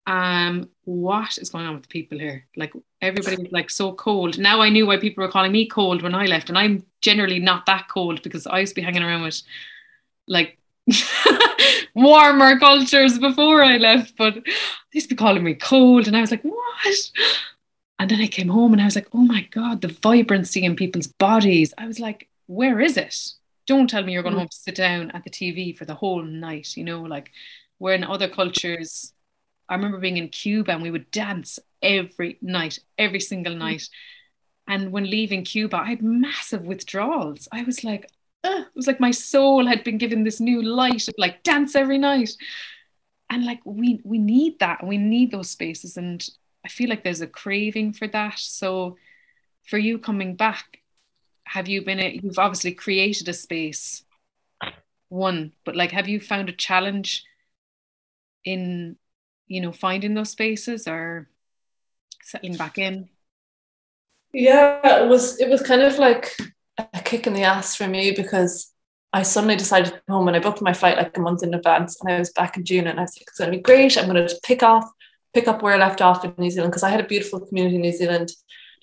um, 0.07 0.69
what 0.85 1.39
is 1.39 1.51
going 1.51 1.67
on 1.67 1.75
with 1.75 1.83
the 1.85 1.89
people 1.89 2.19
here? 2.19 2.47
Like 2.57 2.73
everybody 3.01 3.37
was 3.37 3.53
like 3.53 3.71
so 3.71 3.93
cold. 3.93 4.39
Now 4.39 4.61
I 4.61 4.69
knew 4.69 4.87
why 4.87 4.99
people 4.99 5.23
were 5.23 5.31
calling 5.31 5.53
me 5.53 5.67
cold 5.67 6.03
when 6.03 6.15
I 6.15 6.27
left. 6.27 6.49
And 6.49 6.59
I'm 6.59 6.85
generally 7.01 7.39
not 7.39 7.67
that 7.67 7.89
cold 7.89 8.23
because 8.23 8.47
I 8.47 8.61
used 8.61 8.75
to 8.75 8.81
be 8.81 8.85
hanging 8.85 9.03
around 9.03 9.23
with 9.23 9.43
like 10.27 10.59
warmer 11.95 12.59
cultures 12.59 13.19
before 13.19 13.63
I 13.63 13.77
left, 13.77 14.17
but 14.17 14.35
they 14.35 14.43
used 14.93 15.09
to 15.09 15.15
be 15.15 15.19
calling 15.19 15.45
me 15.45 15.55
cold. 15.55 16.07
And 16.07 16.17
I 16.17 16.21
was 16.21 16.31
like, 16.31 16.43
what? 16.43 17.11
And 17.99 18.11
then 18.11 18.21
I 18.21 18.27
came 18.27 18.49
home 18.49 18.73
and 18.73 18.81
I 18.81 18.87
was 18.87 18.97
like, 18.97 19.09
oh 19.13 19.19
my 19.19 19.43
God, 19.51 19.83
the 19.83 19.89
vibrancy 19.89 20.65
in 20.65 20.75
people's 20.75 21.07
bodies. 21.07 21.75
I 21.77 21.87
was 21.87 22.01
like, 22.01 22.29
where 22.47 22.81
is 22.81 22.97
it? 22.97 23.33
Don't 23.67 23.89
tell 23.89 24.03
me 24.03 24.13
you're 24.13 24.23
going 24.23 24.35
to 24.35 24.41
have 24.41 24.51
to 24.51 24.57
sit 24.57 24.75
down 24.75 25.11
at 25.13 25.23
the 25.23 25.31
TV 25.31 25.77
for 25.77 25.85
the 25.85 25.95
whole 25.95 26.23
night, 26.23 26.77
you 26.77 26.83
know, 26.83 27.03
like 27.03 27.31
where 27.79 27.95
in 27.95 28.03
other 28.03 28.29
cultures, 28.29 29.13
I 29.71 29.77
remember 29.77 29.99
being 29.99 30.17
in 30.17 30.29
Cuba 30.29 30.73
and 30.73 30.83
we 30.83 30.91
would 30.91 31.11
dance 31.11 31.59
every 31.81 32.39
night, 32.43 32.79
every 32.99 33.21
single 33.21 33.55
night. 33.55 33.89
And 34.67 34.93
when 34.93 35.09
leaving 35.09 35.45
Cuba, 35.45 35.79
I 35.79 35.89
had 35.89 36.03
massive 36.03 36.63
withdrawals. 36.63 37.49
I 37.53 37.63
was 37.63 37.83
like, 37.83 38.11
uh, 38.45 38.65
it 38.67 38.77
was 38.77 38.87
like 38.87 39.01
my 39.01 39.11
soul 39.11 39.67
had 39.67 39.85
been 39.85 39.99
given 39.99 40.25
this 40.25 40.41
new 40.41 40.63
light 40.63 41.09
of 41.09 41.15
like 41.17 41.43
dance 41.43 41.75
every 41.75 41.99
night. 41.99 42.31
And 43.31 43.47
like 43.47 43.61
we 43.65 44.01
we 44.05 44.19
need 44.19 44.59
that. 44.59 44.85
We 44.87 44.99
need 44.99 45.31
those 45.31 45.51
spaces. 45.51 45.97
And 45.97 46.27
i 46.63 46.69
feel 46.69 46.91
like 46.91 47.05
there's 47.05 47.23
a 47.23 47.27
craving 47.27 47.95
for 47.95 48.09
that. 48.09 48.39
So 48.39 48.97
for 49.65 49.79
you 49.79 49.99
coming 49.99 50.35
back 50.37 50.81
have 51.45 51.67
you 51.67 51.83
been 51.83 51.99
a, 51.99 52.21
you've 52.23 52.39
obviously 52.39 52.73
created 52.73 53.29
a 53.29 53.33
space 53.33 54.05
one 55.09 55.53
but 55.65 55.75
like 55.75 55.91
have 55.91 56.09
you 56.09 56.21
found 56.21 56.49
a 56.49 56.53
challenge 56.53 57.25
in 58.45 58.97
you 59.51 59.61
know 59.61 59.73
finding 59.73 60.15
those 60.15 60.31
spaces 60.31 60.87
or 60.87 61.29
settling 62.23 62.57
back 62.57 62.79
in? 62.79 63.09
Yeah, 64.33 65.03
it 65.03 65.09
was 65.09 65.41
it 65.41 65.51
was 65.51 65.61
kind 65.61 65.83
of 65.83 65.99
like 65.99 66.37
a 66.79 67.01
kick 67.01 67.27
in 67.27 67.35
the 67.35 67.43
ass 67.43 67.75
for 67.75 67.89
me 67.89 68.13
because 68.13 68.73
I 69.13 69.23
suddenly 69.25 69.57
decided 69.57 69.93
to 69.93 70.03
home 70.09 70.29
and 70.29 70.37
I 70.37 70.41
booked 70.41 70.63
my 70.63 70.73
flight 70.73 70.97
like 70.97 71.17
a 71.17 71.21
month 71.21 71.43
in 71.43 71.53
advance 71.53 72.01
and 72.01 72.13
I 72.13 72.19
was 72.21 72.31
back 72.31 72.57
in 72.57 72.65
June 72.65 72.87
and 72.87 73.01
I 73.01 73.03
was 73.03 73.17
like, 73.17 73.27
it's 73.27 73.39
gonna 73.39 73.51
be 73.51 73.59
great. 73.59 73.99
I'm 73.99 74.07
gonna 74.07 74.23
just 74.23 74.45
pick 74.45 74.63
off, 74.63 74.89
pick 75.35 75.49
up 75.49 75.63
where 75.63 75.75
I 75.75 75.79
left 75.79 76.01
off 76.01 76.25
in 76.25 76.33
New 76.39 76.51
Zealand 76.51 76.71
because 76.71 76.85
I 76.85 76.91
had 76.91 77.01
a 77.01 77.09
beautiful 77.09 77.41
community 77.41 77.75
in 77.75 77.83
New 77.83 77.93
Zealand, 77.93 78.31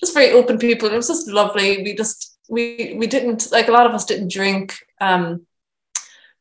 just 0.01 0.13
very 0.13 0.31
open 0.31 0.57
people. 0.57 0.89
It 0.89 0.97
was 0.97 1.07
just 1.07 1.29
lovely. 1.29 1.81
We 1.81 1.95
just 1.95 2.37
we 2.49 2.95
we 2.97 3.07
didn't 3.07 3.49
like 3.53 3.69
a 3.69 3.71
lot 3.71 3.85
of 3.85 3.93
us 3.93 4.03
didn't 4.03 4.33
drink. 4.33 4.75
Um 4.99 5.47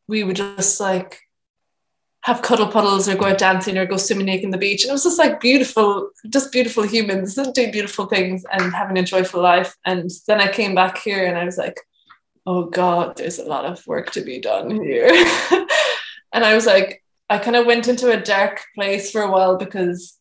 we 0.09 0.25
were 0.25 0.35
just 0.35 0.81
like 0.81 1.21
have 2.27 2.43
cuddle 2.43 2.67
puddles 2.67 3.09
or 3.09 3.15
go 3.15 3.27
out 3.27 3.39
dancing 3.39 3.79
or 3.79 3.87
go 3.87 3.97
swimming 3.97 4.27
naked 4.27 4.47
in 4.47 4.51
the 4.51 4.59
beach. 4.59 4.83
And 4.83 4.91
it 4.91 4.95
was 4.95 5.05
just 5.05 5.17
like 5.19 5.39
beautiful, 5.39 6.11
just 6.29 6.51
beautiful 6.51 6.83
humans 6.83 7.37
doing 7.55 7.71
beautiful 7.71 8.07
things 8.07 8.45
and 8.51 8.75
having 8.75 8.99
a 8.99 9.05
joyful 9.05 9.41
life. 9.41 9.77
And 9.85 10.11
then 10.27 10.41
I 10.41 10.51
came 10.51 10.75
back 10.75 10.99
here 10.99 11.25
and 11.25 11.39
I 11.39 11.45
was 11.45 11.57
like, 11.57 11.79
oh 12.45 12.65
God, 12.65 13.17
there's 13.17 13.39
a 13.39 13.45
lot 13.45 13.65
of 13.65 13.87
work 13.87 14.11
to 14.11 14.23
be 14.23 14.41
done 14.41 14.73
here. 14.73 15.07
and 16.33 16.45
I 16.45 16.57
was 16.57 16.67
like, 16.67 17.05
I 17.31 17.39
kind 17.39 17.55
of 17.55 17.65
went 17.65 17.87
into 17.87 18.11
a 18.11 18.21
dark 18.21 18.61
place 18.75 19.13
for 19.13 19.23
a 19.23 19.31
while 19.31 19.57
because 19.57 20.19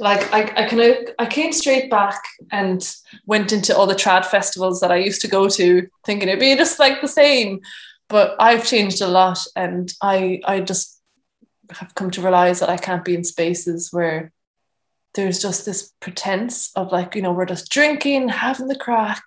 like 0.00 0.32
I, 0.32 0.64
I 0.64 0.66
kind 0.66 0.80
of 0.80 0.96
I 1.18 1.26
came 1.26 1.52
straight 1.52 1.90
back 1.90 2.22
and 2.52 2.82
went 3.26 3.52
into 3.52 3.76
all 3.76 3.86
the 3.86 3.94
trad 3.94 4.24
festivals 4.24 4.80
that 4.80 4.92
I 4.92 4.96
used 4.96 5.20
to 5.22 5.28
go 5.28 5.46
to 5.50 5.88
thinking 6.06 6.28
it'd 6.28 6.40
be 6.40 6.56
just 6.56 6.78
like 6.78 7.02
the 7.02 7.08
same 7.08 7.60
but 8.08 8.36
I've 8.38 8.64
changed 8.64 9.02
a 9.02 9.08
lot 9.08 9.38
and 9.56 9.92
I 10.00 10.40
I 10.44 10.60
just 10.60 10.97
have 11.72 11.94
come 11.94 12.10
to 12.12 12.22
realize 12.22 12.60
that 12.60 12.70
I 12.70 12.76
can't 12.76 13.04
be 13.04 13.14
in 13.14 13.24
spaces 13.24 13.92
where 13.92 14.32
there's 15.14 15.40
just 15.40 15.64
this 15.64 15.92
pretense 16.00 16.70
of 16.76 16.92
like, 16.92 17.14
you 17.14 17.22
know, 17.22 17.32
we're 17.32 17.46
just 17.46 17.70
drinking, 17.70 18.28
having 18.28 18.68
the 18.68 18.78
crack, 18.78 19.22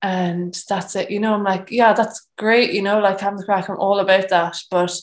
and 0.00 0.58
that's 0.68 0.96
it. 0.96 1.10
You 1.10 1.20
know, 1.20 1.34
I'm 1.34 1.44
like, 1.44 1.70
yeah, 1.70 1.92
that's 1.92 2.28
great, 2.36 2.72
you 2.72 2.82
know, 2.82 2.98
like 2.98 3.20
having 3.20 3.38
the 3.38 3.44
crack, 3.44 3.68
I'm 3.68 3.78
all 3.78 4.00
about 4.00 4.28
that. 4.30 4.58
But 4.70 4.98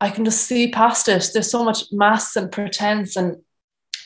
I 0.00 0.10
can 0.10 0.24
just 0.24 0.42
see 0.42 0.70
past 0.70 1.08
it. 1.08 1.30
There's 1.32 1.50
so 1.50 1.64
much 1.64 1.84
mass 1.92 2.36
and 2.36 2.50
pretense, 2.50 3.16
and 3.16 3.36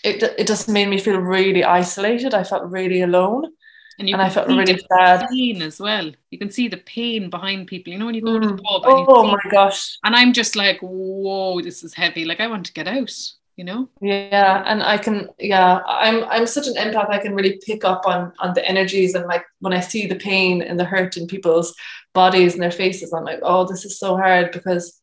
it, 0.02 0.22
it 0.22 0.46
just 0.46 0.68
made 0.68 0.88
me 0.88 0.98
feel 0.98 1.18
really 1.18 1.64
isolated. 1.64 2.34
I 2.34 2.44
felt 2.44 2.70
really 2.70 3.02
alone. 3.02 3.52
And, 4.00 4.08
and 4.08 4.22
I 4.22 4.30
felt 4.30 4.48
really 4.48 4.80
sad. 4.90 5.28
Pain 5.30 5.60
as 5.60 5.78
well. 5.78 6.10
You 6.30 6.38
can 6.38 6.50
see 6.50 6.68
the 6.68 6.78
pain 6.78 7.28
behind 7.28 7.66
people. 7.66 7.92
You 7.92 7.98
know 7.98 8.06
when 8.06 8.14
you 8.14 8.22
go 8.22 8.38
mm. 8.38 8.42
to 8.42 8.48
the 8.48 8.54
mm. 8.54 8.64
pub. 8.64 8.82
oh 8.86 9.26
my 9.26 9.50
gosh! 9.50 9.98
And 10.02 10.16
I'm 10.16 10.32
just 10.32 10.56
like, 10.56 10.80
whoa, 10.80 11.60
this 11.60 11.84
is 11.84 11.92
heavy. 11.92 12.24
Like 12.24 12.40
I 12.40 12.46
want 12.46 12.66
to 12.66 12.72
get 12.72 12.88
out. 12.88 13.12
You 13.56 13.64
know. 13.64 13.90
Yeah, 14.00 14.62
and 14.64 14.82
I 14.82 14.96
can. 14.96 15.28
Yeah, 15.38 15.80
I'm. 15.86 16.24
I'm 16.24 16.46
such 16.46 16.66
an 16.66 16.76
empath. 16.76 17.10
I 17.10 17.18
can 17.18 17.34
really 17.34 17.60
pick 17.64 17.84
up 17.84 18.06
on 18.06 18.32
on 18.38 18.54
the 18.54 18.66
energies 18.66 19.14
and 19.14 19.26
like 19.26 19.44
when 19.58 19.74
I 19.74 19.80
see 19.80 20.06
the 20.06 20.16
pain 20.16 20.62
and 20.62 20.80
the 20.80 20.84
hurt 20.84 21.18
in 21.18 21.26
people's 21.26 21.74
bodies 22.14 22.54
and 22.54 22.62
their 22.62 22.70
faces. 22.70 23.12
I'm 23.12 23.24
like, 23.24 23.40
oh, 23.42 23.66
this 23.66 23.84
is 23.84 23.98
so 23.98 24.16
hard 24.16 24.50
because 24.52 24.98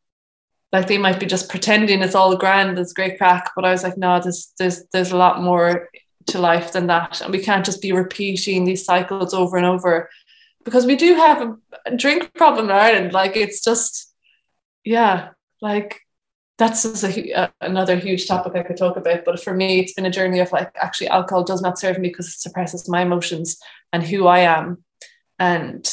like 0.74 0.88
they 0.88 0.98
might 0.98 1.20
be 1.20 1.28
just 1.28 1.50
pretending 1.50 2.02
it's 2.02 2.16
all 2.16 2.36
grand, 2.36 2.80
it's 2.80 2.94
great 2.94 3.20
crack. 3.20 3.52
But 3.56 3.66
I 3.66 3.72
was 3.72 3.84
like, 3.84 3.98
no, 3.98 4.20
there's 4.20 4.54
there's 4.58 4.86
there's 4.92 5.12
a 5.12 5.18
lot 5.18 5.44
more 5.44 5.88
to 6.28 6.40
life 6.40 6.72
than 6.74 6.88
that. 6.88 7.22
And 7.22 7.32
we 7.32 7.40
can't 7.40 7.66
just 7.66 7.82
be 7.82 7.92
repeating 7.92 8.66
these 8.66 8.86
cycles 8.86 9.34
over 9.34 9.58
and 9.58 9.66
over 9.66 10.10
because 10.64 10.86
we 10.86 10.96
do 10.96 11.16
have 11.16 11.58
a 11.86 11.96
drink 11.96 12.34
problem 12.34 12.66
in 12.66 12.76
Ireland. 12.76 13.14
Like 13.14 13.36
it's 13.36 13.64
just, 13.64 14.14
yeah, 14.84 15.30
like 15.62 16.02
that's 16.58 16.84
just 16.84 17.04
a, 17.04 17.52
another 17.62 17.96
huge 17.96 18.28
topic 18.28 18.56
I 18.56 18.64
could 18.64 18.78
talk 18.78 18.98
about. 18.98 19.24
But 19.26 19.42
for 19.42 19.54
me, 19.54 19.80
it's 19.80 19.94
been 19.94 20.06
a 20.06 20.12
journey 20.12 20.40
of 20.40 20.52
like, 20.52 20.72
actually, 20.76 21.08
alcohol 21.08 21.44
does 21.44 21.62
not 21.62 21.80
serve 21.80 22.00
me 22.00 22.10
because 22.10 22.28
it 22.28 22.40
suppresses 22.40 22.90
my 22.90 23.02
emotions 23.02 23.60
and 23.94 24.04
who 24.04 24.28
I 24.28 24.40
am 24.40 24.84
and 25.40 25.88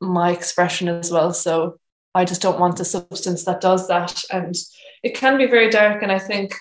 my 0.00 0.30
expression 0.32 0.88
as 0.88 1.10
well. 1.10 1.32
So 1.32 1.78
I 2.14 2.24
just 2.24 2.42
don't 2.42 2.60
want 2.60 2.80
a 2.80 2.84
substance 2.84 3.44
that 3.44 3.60
does 3.60 3.88
that. 3.88 4.22
And 4.30 4.54
it 5.02 5.14
can 5.14 5.36
be 5.36 5.46
very 5.46 5.68
dark. 5.68 6.02
And 6.02 6.10
I 6.10 6.18
think 6.18 6.54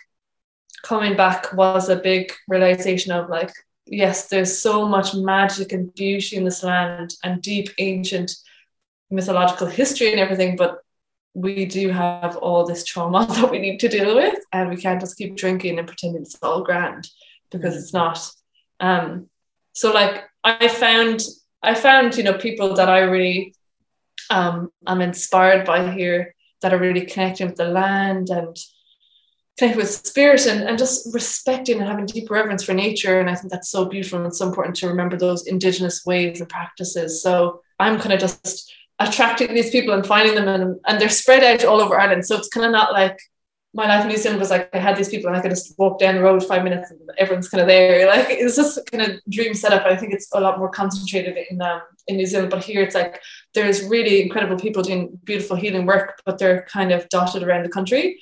coming 0.84 1.16
back 1.16 1.54
was 1.54 1.90
a 1.90 1.96
big 1.96 2.32
realization 2.48 3.12
of 3.12 3.30
like, 3.30 3.52
yes, 3.86 4.28
there's 4.28 4.60
so 4.60 4.88
much 4.88 5.14
magic 5.14 5.72
and 5.72 5.94
beauty 5.94 6.36
in 6.36 6.44
this 6.44 6.64
land 6.64 7.16
and 7.24 7.42
deep 7.42 7.70
ancient 7.80 8.32
mythological 9.10 9.68
history 9.68 10.12
and 10.12 10.20
everything, 10.20 10.56
but 10.56 10.80
we 11.34 11.66
do 11.66 11.90
have 11.90 12.36
all 12.38 12.66
this 12.66 12.84
trauma 12.84 13.26
that 13.30 13.52
we 13.52 13.60
need 13.60 13.80
to 13.80 13.88
deal 13.88 14.16
with, 14.16 14.40
and 14.52 14.70
we 14.70 14.78
can't 14.78 15.02
just 15.02 15.18
keep 15.18 15.36
drinking 15.36 15.80
and 15.80 15.88
pretending 15.88 16.22
it's 16.22 16.38
all 16.42 16.64
grand 16.64 17.10
because 17.52 17.76
it's 17.76 17.94
not. 17.94 18.20
Um, 18.80 19.30
so 19.74 19.92
like 19.92 20.24
I 20.44 20.68
found 20.68 21.22
I 21.62 21.74
found 21.74 22.18
you 22.18 22.24
know 22.24 22.34
people 22.34 22.76
that 22.76 22.90
I 22.90 23.00
really 23.00 23.54
um, 24.30 24.72
I'm 24.86 25.02
inspired 25.02 25.66
by 25.66 25.92
here 25.92 26.36
that 26.62 26.74
are 26.74 26.80
really 26.80 27.06
connecting 27.06 27.48
with 27.48 27.56
the 27.56 27.66
land 27.66 28.30
and 28.30 28.56
connect 29.60 29.78
with 29.78 29.90
spirit 29.90 30.48
and, 30.48 30.64
and 30.64 30.78
just 30.78 31.14
respecting 31.14 31.80
and 31.80 31.88
having 31.88 32.06
deep 32.06 32.30
reverence 32.32 32.64
for 32.64 32.74
nature. 32.74 33.20
And 33.20 33.30
I 33.30 33.36
think 33.36 33.52
that's 33.52 33.70
so 33.70 33.86
beautiful 33.86 34.24
and 34.24 34.34
so 34.34 34.48
important 34.48 34.78
to 34.78 34.88
remember 34.88 35.18
those 35.18 35.46
indigenous 35.48 36.06
ways 36.06 36.40
and 36.40 36.50
practices. 36.50 37.22
So 37.22 37.62
I'm 37.78 38.00
kind 38.00 38.14
of 38.14 38.22
just 38.22 38.74
attracting 39.00 39.54
these 39.54 39.70
people 39.70 39.94
and 39.94 40.06
finding 40.06 40.36
them 40.36 40.48
and, 40.48 40.80
and 40.88 41.00
they're 41.00 41.10
spread 41.10 41.44
out 41.44 41.66
all 41.66 41.82
over 41.82 42.00
Ireland. 42.00 42.26
So 42.26 42.38
it's 42.38 42.48
kind 42.48 42.66
of 42.66 42.72
not 42.72 42.94
like 42.94 43.20
my 43.74 43.86
life 43.86 44.04
in 44.04 44.10
New 44.10 44.18
Zealand 44.18 44.40
was 44.40 44.50
like 44.50 44.70
I 44.74 44.80
had 44.80 44.98
these 44.98 45.10
people 45.10 45.28
and 45.28 45.38
I 45.38 45.42
could 45.42 45.52
just 45.52 45.78
walk 45.78 46.00
down 46.00 46.16
the 46.16 46.24
road 46.24 46.44
five 46.44 46.64
minutes 46.64 46.90
and 46.90 47.00
everyone's 47.18 47.50
kind 47.50 47.62
of 47.62 47.68
there. 47.68 48.08
Like 48.08 48.28
it's 48.30 48.56
just 48.56 48.80
kind 48.90 49.04
of 49.04 49.20
dream 49.30 49.54
setup. 49.54 49.86
I 49.86 49.96
think 49.96 50.14
it's 50.14 50.30
a 50.34 50.40
lot 50.40 50.58
more 50.58 50.70
concentrated 50.70 51.38
in 51.50 51.62
um, 51.62 51.82
in 52.08 52.16
New 52.16 52.26
Zealand, 52.26 52.50
but 52.50 52.64
here 52.64 52.82
it's 52.82 52.96
like 52.96 53.22
there's 53.54 53.84
really 53.84 54.24
incredible 54.24 54.58
people 54.58 54.82
doing 54.82 55.20
beautiful 55.24 55.56
healing 55.56 55.86
work, 55.86 56.20
but 56.26 56.40
they're 56.40 56.66
kind 56.72 56.92
of 56.92 57.08
dotted 57.10 57.44
around 57.44 57.64
the 57.64 57.70
country. 57.70 58.20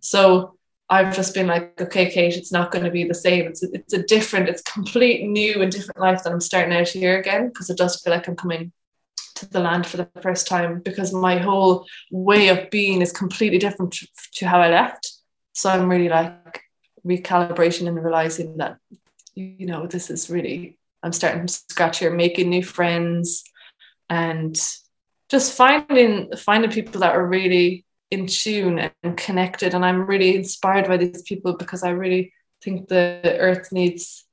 So 0.00 0.58
I've 0.90 1.14
just 1.14 1.34
been 1.34 1.46
like, 1.46 1.80
okay, 1.80 2.10
Kate, 2.10 2.36
it's 2.36 2.50
not 2.50 2.72
going 2.72 2.84
to 2.84 2.90
be 2.90 3.04
the 3.04 3.14
same. 3.14 3.46
It's 3.46 3.62
a, 3.62 3.68
it's 3.72 3.94
a 3.94 4.02
different, 4.02 4.48
it's 4.48 4.62
complete 4.62 5.24
new 5.24 5.62
and 5.62 5.70
different 5.70 6.00
life 6.00 6.24
that 6.24 6.32
I'm 6.32 6.40
starting 6.40 6.74
out 6.74 6.88
here 6.88 7.18
again 7.18 7.48
because 7.48 7.70
it 7.70 7.78
does 7.78 8.00
feel 8.00 8.12
like 8.12 8.26
I'm 8.26 8.34
coming 8.34 8.72
to 9.36 9.48
the 9.48 9.60
land 9.60 9.86
for 9.86 9.98
the 9.98 10.08
first 10.20 10.48
time 10.48 10.80
because 10.80 11.14
my 11.14 11.38
whole 11.38 11.86
way 12.10 12.48
of 12.48 12.70
being 12.70 13.02
is 13.02 13.12
completely 13.12 13.58
different 13.58 13.96
to 14.34 14.46
how 14.46 14.60
I 14.60 14.68
left. 14.68 15.12
So 15.52 15.70
I'm 15.70 15.88
really 15.88 16.08
like 16.08 16.60
recalibration 17.06 17.86
and 17.86 18.02
realizing 18.02 18.56
that, 18.56 18.78
you 19.34 19.66
know, 19.66 19.86
this 19.86 20.10
is 20.10 20.28
really, 20.28 20.76
I'm 21.04 21.12
starting 21.12 21.40
from 21.40 21.48
scratch 21.48 22.00
here, 22.00 22.12
making 22.12 22.50
new 22.50 22.64
friends 22.64 23.44
and 24.08 24.60
just 25.28 25.56
finding 25.56 26.32
finding 26.36 26.72
people 26.72 27.00
that 27.00 27.14
are 27.14 27.24
really 27.24 27.84
in 28.10 28.26
tune 28.26 28.90
and 29.02 29.16
connected. 29.16 29.74
And 29.74 29.84
I'm 29.84 30.06
really 30.06 30.36
inspired 30.36 30.88
by 30.88 30.96
these 30.96 31.22
people 31.22 31.54
because 31.56 31.82
I 31.82 31.90
really 31.90 32.32
think 32.62 32.88
the 32.88 33.36
earth 33.38 33.72
needs 33.72 34.24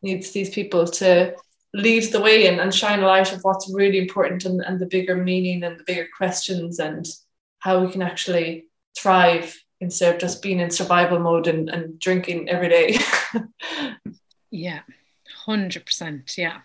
needs 0.00 0.30
these 0.30 0.50
people 0.50 0.86
to 0.86 1.34
lead 1.74 2.04
the 2.12 2.20
way 2.20 2.46
and, 2.46 2.60
and 2.60 2.72
shine 2.72 3.00
a 3.00 3.06
light 3.06 3.32
of 3.32 3.40
what's 3.42 3.72
really 3.74 3.98
important 3.98 4.44
and, 4.44 4.60
and 4.60 4.78
the 4.78 4.86
bigger 4.86 5.16
meaning 5.16 5.64
and 5.64 5.78
the 5.78 5.84
bigger 5.84 6.06
questions 6.16 6.78
and 6.78 7.04
how 7.58 7.84
we 7.84 7.90
can 7.90 8.00
actually 8.00 8.66
thrive 8.96 9.60
instead 9.80 10.14
of 10.14 10.20
just 10.20 10.40
being 10.40 10.60
in 10.60 10.70
survival 10.70 11.18
mode 11.18 11.48
and, 11.48 11.68
and 11.68 11.98
drinking 11.98 12.48
every 12.48 12.68
day. 12.68 12.98
yeah, 14.50 14.80
100%. 15.46 16.38
Yeah, 16.38 16.58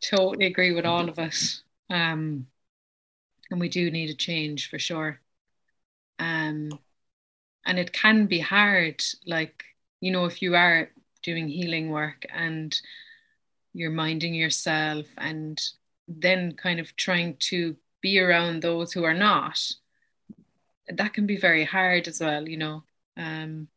totally 0.00 0.46
agree 0.46 0.72
with 0.72 0.86
all 0.86 1.08
of 1.08 1.18
us. 1.18 1.62
Um, 1.90 2.46
and 3.50 3.58
we 3.58 3.68
do 3.68 3.90
need 3.90 4.10
a 4.10 4.14
change 4.14 4.70
for 4.70 4.78
sure 4.78 5.20
um, 6.18 6.70
and 7.64 7.78
it 7.78 7.92
can 7.92 8.26
be 8.26 8.40
hard 8.40 9.02
like 9.26 9.64
you 10.00 10.10
know 10.10 10.24
if 10.24 10.42
you 10.42 10.54
are 10.54 10.90
doing 11.22 11.48
healing 11.48 11.90
work 11.90 12.24
and 12.32 12.80
you're 13.72 13.90
minding 13.90 14.34
yourself 14.34 15.06
and 15.18 15.60
then 16.08 16.52
kind 16.52 16.80
of 16.80 16.94
trying 16.96 17.36
to 17.38 17.76
be 18.00 18.18
around 18.18 18.62
those 18.62 18.92
who 18.92 19.04
are 19.04 19.14
not 19.14 19.60
that 20.88 21.12
can 21.12 21.26
be 21.26 21.36
very 21.36 21.64
hard 21.64 22.06
as 22.06 22.20
well 22.20 22.48
you 22.48 22.56
know. 22.56 22.82
Um, 23.16 23.68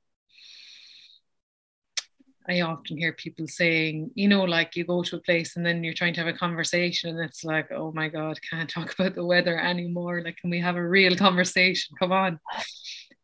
I 2.49 2.61
often 2.61 2.97
hear 2.97 3.13
people 3.13 3.47
saying, 3.47 4.11
you 4.15 4.27
know, 4.27 4.43
like 4.43 4.75
you 4.75 4.83
go 4.83 5.03
to 5.03 5.17
a 5.17 5.21
place 5.21 5.55
and 5.55 5.65
then 5.65 5.83
you're 5.83 5.93
trying 5.93 6.13
to 6.15 6.21
have 6.21 6.33
a 6.33 6.37
conversation 6.37 7.11
and 7.11 7.19
it's 7.19 7.43
like, 7.43 7.71
oh 7.71 7.91
my 7.91 8.09
God, 8.09 8.39
can't 8.49 8.69
talk 8.69 8.93
about 8.93 9.15
the 9.15 9.25
weather 9.25 9.59
anymore. 9.59 10.21
Like, 10.23 10.37
can 10.37 10.49
we 10.49 10.59
have 10.59 10.75
a 10.75 10.87
real 10.87 11.15
conversation? 11.15 11.95
Come 11.99 12.11
on. 12.11 12.39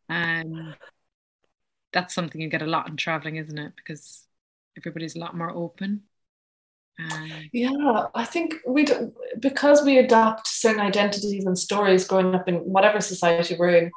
And 0.10 0.54
um, 0.54 0.76
that's 1.92 2.14
something 2.14 2.40
you 2.40 2.50
get 2.50 2.62
a 2.62 2.68
lot 2.68 2.90
in 2.90 2.98
traveling, 2.98 3.38
isn't 3.38 3.58
it? 3.58 3.74
Because 3.76 4.26
everybody's 4.78 5.16
a 5.16 5.20
lot 5.20 5.36
more 5.36 5.50
open. 5.50 6.04
Um, 7.00 7.50
yeah, 7.52 8.08
I 8.14 8.24
think 8.24 8.56
we 8.66 8.86
because 9.40 9.84
we 9.84 9.98
adopt 9.98 10.48
certain 10.48 10.80
identities 10.80 11.46
and 11.46 11.58
stories 11.58 12.08
growing 12.08 12.34
up 12.34 12.48
in 12.48 12.56
whatever 12.58 13.02
society 13.02 13.56
we're 13.58 13.70
in, 13.70 13.92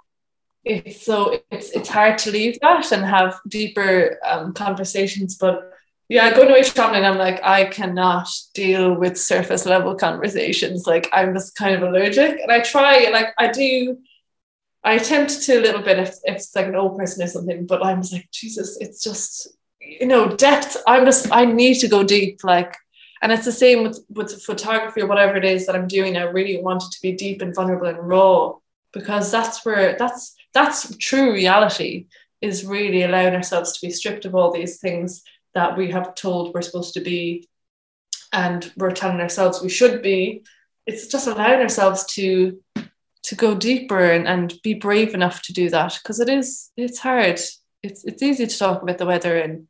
it's 0.64 1.05
so 1.05 1.40
it's 1.51 1.71
it's 1.71 1.88
hard 1.88 2.18
to 2.18 2.31
leave 2.31 2.59
that 2.61 2.92
and 2.92 3.05
have 3.05 3.40
deeper 3.49 4.18
um, 4.27 4.53
conversations. 4.53 5.37
But 5.37 5.73
yeah, 6.09 6.35
going 6.35 6.49
away 6.49 6.62
traveling, 6.62 7.05
I'm 7.05 7.18
like, 7.18 7.40
I 7.44 7.66
cannot 7.66 8.29
deal 8.55 8.94
with 8.94 9.18
surface 9.18 9.66
level 9.66 9.94
conversations. 9.94 10.87
Like 10.87 11.09
I'm 11.12 11.35
just 11.35 11.55
kind 11.55 11.77
of 11.77 11.83
allergic. 11.83 12.40
And 12.40 12.51
I 12.51 12.61
try, 12.61 13.11
like 13.11 13.29
I 13.38 13.49
do, 13.49 13.99
I 14.83 14.94
attempt 14.94 15.42
to 15.42 15.59
a 15.59 15.61
little 15.61 15.83
bit 15.83 15.99
if, 15.99 16.14
if 16.25 16.37
it's 16.37 16.57
like 16.57 16.66
an 16.66 16.77
old 16.77 16.97
person 16.97 17.23
or 17.23 17.27
something, 17.27 17.66
but 17.66 17.85
I'm 17.85 18.01
just 18.01 18.14
like, 18.14 18.31
Jesus, 18.33 18.79
it's 18.81 19.03
just, 19.03 19.49
you 19.81 20.07
know, 20.07 20.35
depth. 20.35 20.79
I'm 20.87 21.05
just, 21.05 21.31
I 21.31 21.44
need 21.44 21.75
to 21.81 21.88
go 21.88 22.03
deep. 22.03 22.42
Like, 22.42 22.75
and 23.21 23.31
it's 23.31 23.44
the 23.44 23.53
same 23.53 23.83
with, 23.83 24.01
with 24.09 24.42
photography 24.42 25.03
or 25.03 25.09
whatever 25.09 25.37
it 25.37 25.44
is 25.44 25.66
that 25.66 25.77
I'm 25.77 25.88
doing. 25.88 26.16
I 26.16 26.23
really 26.23 26.62
want 26.62 26.85
it 26.85 26.92
to 26.92 27.03
be 27.03 27.12
deep 27.12 27.42
and 27.42 27.55
vulnerable 27.55 27.87
and 27.87 27.99
raw 27.99 28.55
because 28.94 29.31
that's 29.31 29.62
where 29.66 29.94
that's 29.99 30.35
that's 30.54 30.96
true 30.96 31.32
reality 31.32 32.06
is 32.40 32.64
really 32.64 33.02
allowing 33.02 33.34
ourselves 33.34 33.72
to 33.72 33.87
be 33.87 33.92
stripped 33.92 34.24
of 34.24 34.34
all 34.34 34.52
these 34.52 34.78
things 34.78 35.22
that 35.54 35.76
we 35.76 35.90
have 35.90 36.14
told 36.14 36.54
we're 36.54 36.62
supposed 36.62 36.94
to 36.94 37.00
be 37.00 37.48
and 38.32 38.72
we're 38.76 38.92
telling 38.92 39.20
ourselves 39.20 39.62
we 39.62 39.68
should 39.68 40.02
be. 40.02 40.44
It's 40.87 41.08
just 41.08 41.26
allowing 41.26 41.61
ourselves 41.61 42.04
to 42.14 42.61
to 43.24 43.34
go 43.34 43.54
deeper 43.54 44.11
and, 44.11 44.26
and 44.26 44.54
be 44.62 44.74
brave 44.74 45.12
enough 45.12 45.42
to 45.42 45.52
do 45.52 45.68
that 45.70 45.98
because 46.02 46.20
it 46.20 46.28
is 46.28 46.70
it's 46.76 46.98
hard. 46.98 47.40
It's 47.82 48.04
it's 48.04 48.22
easy 48.22 48.46
to 48.46 48.58
talk 48.58 48.82
about 48.82 48.98
the 48.98 49.06
weather 49.06 49.37
and 49.37 49.66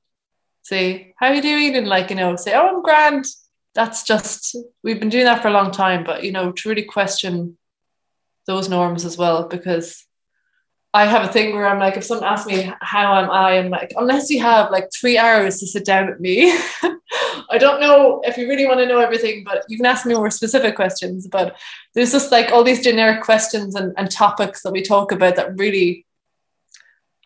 say 0.63 1.15
how 1.19 1.29
are 1.29 1.35
you 1.35 1.43
doing? 1.43 1.77
and 1.77 1.89
like 1.89 2.11
you 2.11 2.17
know 2.17 2.37
say 2.37 2.55
oh 2.55 2.69
i'm 2.69 2.83
grand. 2.83 3.27
That's 3.75 4.03
just 4.03 4.57
we've 4.83 4.99
been 4.99 5.09
doing 5.09 5.27
that 5.27 5.43
for 5.43 5.49
a 5.49 5.53
long 5.53 5.71
time 5.71 6.03
but 6.03 6.25
you 6.25 6.33
know 6.33 6.53
to 6.53 6.69
really 6.69 6.83
question 6.83 7.57
those 8.47 8.69
norms 8.69 9.05
as 9.05 9.17
well 9.17 9.47
because 9.47 10.08
I 10.95 11.05
have 11.05 11.29
a 11.29 11.33
thing 11.33 11.55
where 11.55 11.69
I'm 11.69 11.79
like, 11.79 11.97
if 11.97 12.05
someone 12.05 12.27
asks 12.27 12.47
me 12.47 12.73
how 12.81 13.15
am 13.15 13.31
I, 13.31 13.59
I'm 13.59 13.69
like, 13.69 13.93
unless 13.97 14.31
you 14.31 14.41
have 14.41 14.71
like 14.71 14.89
three 14.99 15.19
hours 15.19 15.61
to 15.61 15.67
sit 15.67 15.85
down 15.85 16.07
with 16.07 16.19
me, 16.19 16.51
I 17.51 17.59
don't 17.59 17.81
know 17.81 18.23
if 18.25 18.39
you 18.39 18.49
really 18.49 18.67
want 18.67 18.81
to 18.81 18.87
know 18.87 18.99
everything, 18.99 19.45
but 19.45 19.65
you 19.69 19.77
can 19.77 19.87
ask 19.87 20.07
me 20.07 20.15
more 20.15 20.31
specific 20.31 20.77
questions. 20.77 21.27
But 21.27 21.57
there's 21.95 22.13
just 22.13 22.33
like 22.33 22.53
all 22.53 22.65
these 22.65 22.83
generic 22.83 23.23
questions 23.23 23.75
and, 23.75 23.93
and 23.99 24.11
topics 24.11 24.63
that 24.63 24.73
we 24.73 24.83
talk 24.83 25.13
about 25.13 25.37
that 25.37 25.59
really, 25.59 26.07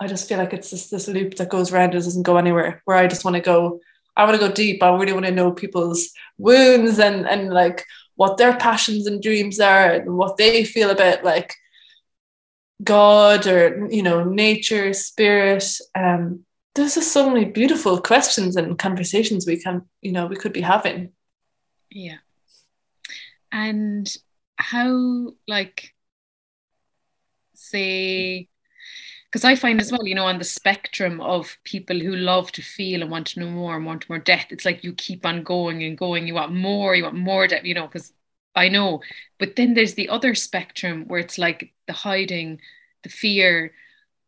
I 0.01 0.09
just 0.09 0.29
feel 0.29 0.39
like 0.39 0.53
it's 0.53 0.71
just 0.71 0.91
this 0.91 1.07
loop 1.07 1.37
that 1.37 1.49
goes 1.49 1.73
around 1.73 1.95
and 1.95 2.05
doesn't 2.05 2.25
go 2.25 2.39
anywhere. 2.39 2.83
Where 2.85 2.97
I 2.97 3.07
just 3.07 3.25
want 3.25 3.37
to 3.37 3.43
go, 3.43 3.81
I 4.17 4.25
want 4.25 4.41
to 4.41 4.49
go 4.49 4.53
deep. 4.53 4.83
I 4.83 4.95
really 4.97 5.13
want 5.13 5.27
to 5.27 5.33
know 5.33 5.53
people's 5.53 6.11
wounds 6.37 6.99
and 6.99 7.29
and 7.29 7.51
like 7.51 7.85
what 8.17 8.39
their 8.39 8.57
passions 8.57 9.07
and 9.07 9.23
dreams 9.23 9.61
are 9.61 9.93
and 9.93 10.17
what 10.17 10.37
they 10.37 10.65
feel 10.65 10.91
about 10.91 11.25
like 11.25 11.55
God 12.83 13.47
or 13.47 13.89
you 13.91 14.03
know 14.03 14.25
nature, 14.25 14.93
spirit. 14.93 15.65
Um, 15.95 16.45
there's 16.75 16.95
just 16.95 17.13
so 17.13 17.29
many 17.29 17.45
beautiful 17.45 18.01
questions 18.01 18.57
and 18.57 18.79
conversations 18.79 19.47
we 19.47 19.59
can 19.59 19.83
you 20.01 20.13
know 20.13 20.27
we 20.27 20.37
could 20.37 20.53
be 20.53 20.61
having. 20.61 21.13
Yeah, 21.91 22.19
and 23.51 24.13
how 24.57 25.33
like 25.47 25.95
say 27.55 28.49
because 29.33 29.45
I 29.47 29.55
find 29.55 29.81
as 29.81 29.91
well, 29.91 30.07
you 30.07 30.15
know, 30.15 30.27
on 30.27 30.39
the 30.39 30.45
spectrum 30.45 31.19
of 31.23 31.57
people 31.65 31.99
who 31.99 32.15
love 32.15 32.53
to 32.53 32.61
feel 32.61 33.01
and 33.01 33.11
want 33.11 33.29
to 33.29 33.41
know 33.41 33.49
more 33.49 33.77
and 33.77 33.87
want 33.87 34.07
more 34.11 34.19
depth, 34.19 34.53
it's 34.53 34.67
like 34.67 34.85
you 34.85 34.93
keep 34.93 35.25
on 35.25 35.43
going 35.43 35.83
and 35.83 35.97
going. 35.97 36.27
You 36.27 36.35
want 36.35 36.53
more, 36.53 36.95
you 36.95 37.05
want 37.05 37.15
more 37.15 37.47
depth, 37.47 37.65
you 37.65 37.73
know, 37.73 37.87
because 37.87 38.13
I 38.55 38.69
know. 38.69 39.03
But 39.39 39.57
then 39.57 39.75
there's 39.75 39.95
the 39.95 40.09
other 40.09 40.35
spectrum 40.35 41.05
where 41.07 41.21
it's 41.21 41.39
like 41.39 41.73
the 41.87 41.93
hiding, 41.93 42.61
the 43.03 43.09
fear, 43.09 43.73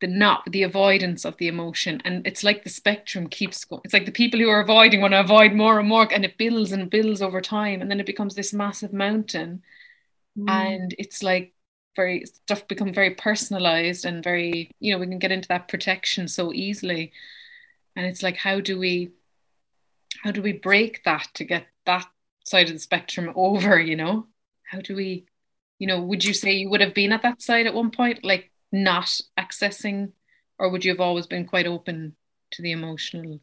the 0.00 0.06
not 0.06 0.42
the 0.50 0.62
avoidance 0.62 1.24
of 1.24 1.36
the 1.36 1.48
emotion. 1.48 2.00
And 2.04 2.26
it's 2.26 2.44
like 2.44 2.64
the 2.64 2.70
spectrum 2.70 3.28
keeps 3.28 3.64
going. 3.64 3.82
It's 3.84 3.94
like 3.94 4.06
the 4.06 4.12
people 4.12 4.40
who 4.40 4.48
are 4.48 4.60
avoiding 4.60 5.00
want 5.00 5.12
to 5.12 5.20
avoid 5.20 5.52
more 5.52 5.78
and 5.78 5.88
more, 5.88 6.08
and 6.12 6.24
it 6.24 6.38
builds 6.38 6.72
and 6.72 6.90
builds 6.90 7.22
over 7.22 7.40
time. 7.40 7.80
And 7.80 7.90
then 7.90 8.00
it 8.00 8.06
becomes 8.06 8.34
this 8.34 8.52
massive 8.52 8.92
mountain. 8.92 9.62
Mm. 10.38 10.50
And 10.50 10.94
it's 10.98 11.22
like 11.22 11.52
very 11.96 12.24
stuff 12.26 12.66
become 12.66 12.92
very 12.92 13.10
personalized 13.14 14.04
and 14.04 14.24
very, 14.24 14.70
you 14.80 14.92
know, 14.92 14.98
we 14.98 15.06
can 15.06 15.18
get 15.18 15.32
into 15.32 15.48
that 15.48 15.68
protection 15.68 16.28
so 16.28 16.52
easily. 16.52 17.12
And 17.96 18.06
it's 18.06 18.22
like, 18.22 18.36
how 18.36 18.60
do 18.60 18.78
we 18.78 19.12
how 20.22 20.30
do 20.30 20.42
we 20.42 20.52
break 20.52 21.04
that 21.04 21.28
to 21.34 21.44
get 21.44 21.66
that 21.86 22.06
side 22.44 22.68
of 22.68 22.74
the 22.74 22.80
spectrum 22.80 23.32
over 23.36 23.78
you 23.80 23.96
know? 23.96 24.26
How 24.62 24.80
do 24.80 24.94
we 24.96 25.26
you 25.78 25.86
know 25.86 26.00
would 26.00 26.24
you 26.24 26.34
say 26.34 26.52
you 26.52 26.70
would 26.70 26.80
have 26.80 26.94
been 26.94 27.12
at 27.12 27.22
that 27.22 27.42
side 27.42 27.66
at 27.66 27.74
one 27.74 27.90
point 27.90 28.24
like 28.24 28.50
not 28.72 29.20
accessing 29.38 30.12
or 30.58 30.68
would 30.68 30.84
you 30.84 30.92
have 30.92 31.00
always 31.00 31.26
been 31.26 31.44
quite 31.44 31.66
open 31.66 32.14
to 32.52 32.62
the 32.62 32.72
emotional 32.72 33.40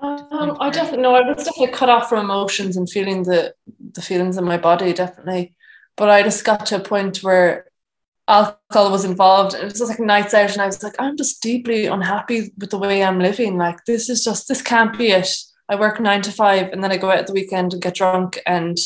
um, 0.00 0.56
I 0.60 0.70
definitely 0.70 1.02
know 1.02 1.14
I 1.14 1.20
was 1.22 1.44
definitely 1.44 1.74
cut 1.74 1.88
off 1.88 2.08
from 2.08 2.24
emotions 2.24 2.76
and 2.76 2.88
feeling 2.88 3.22
the 3.22 3.54
the 3.92 4.02
feelings 4.02 4.36
in 4.36 4.44
my 4.44 4.58
body 4.58 4.92
definitely. 4.92 5.54
But 5.96 6.10
I 6.10 6.22
just 6.22 6.44
got 6.44 6.66
to 6.66 6.76
a 6.76 6.80
point 6.80 7.18
where 7.18 7.66
alcohol 8.26 8.90
was 8.90 9.04
involved. 9.04 9.54
And 9.54 9.64
it 9.64 9.78
was 9.78 9.88
like 9.88 10.00
nights 10.00 10.34
out 10.34 10.52
and 10.52 10.60
I 10.60 10.66
was 10.66 10.82
like 10.82 10.96
I'm 10.98 11.16
just 11.16 11.40
deeply 11.42 11.86
unhappy 11.86 12.52
with 12.58 12.70
the 12.70 12.78
way 12.78 13.02
I'm 13.02 13.18
living. 13.18 13.56
Like 13.56 13.84
this 13.86 14.10
is 14.10 14.24
just 14.24 14.48
this 14.48 14.62
can't 14.62 14.96
be 14.98 15.12
it 15.12 15.28
I 15.68 15.76
work 15.76 16.00
nine 16.00 16.22
to 16.22 16.32
five 16.32 16.72
and 16.72 16.82
then 16.82 16.92
I 16.92 16.96
go 16.96 17.10
out 17.10 17.18
at 17.18 17.26
the 17.26 17.32
weekend 17.32 17.72
and 17.72 17.82
get 17.82 17.94
drunk 17.94 18.40
and 18.46 18.78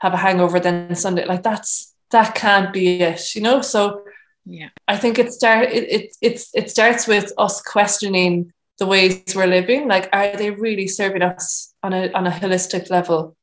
have 0.00 0.14
a 0.14 0.18
hangover 0.18 0.60
then 0.60 0.94
Sunday. 0.94 1.24
Like 1.26 1.42
that's 1.42 1.94
that 2.10 2.34
can't 2.34 2.72
be 2.72 3.00
it, 3.00 3.34
you 3.34 3.42
know? 3.42 3.62
So 3.62 4.02
yeah, 4.44 4.68
I 4.88 4.96
think 4.96 5.18
it 5.18 5.32
start 5.32 5.68
it, 5.70 5.90
it 5.90 6.16
it's 6.20 6.50
it 6.54 6.70
starts 6.70 7.06
with 7.06 7.32
us 7.38 7.60
questioning 7.60 8.52
the 8.78 8.86
ways 8.86 9.22
we're 9.36 9.46
living. 9.46 9.86
Like, 9.86 10.08
are 10.12 10.36
they 10.36 10.50
really 10.50 10.88
serving 10.88 11.22
us 11.22 11.72
on 11.82 11.92
a 11.92 12.10
on 12.12 12.26
a 12.26 12.30
holistic 12.30 12.90
level 12.90 13.36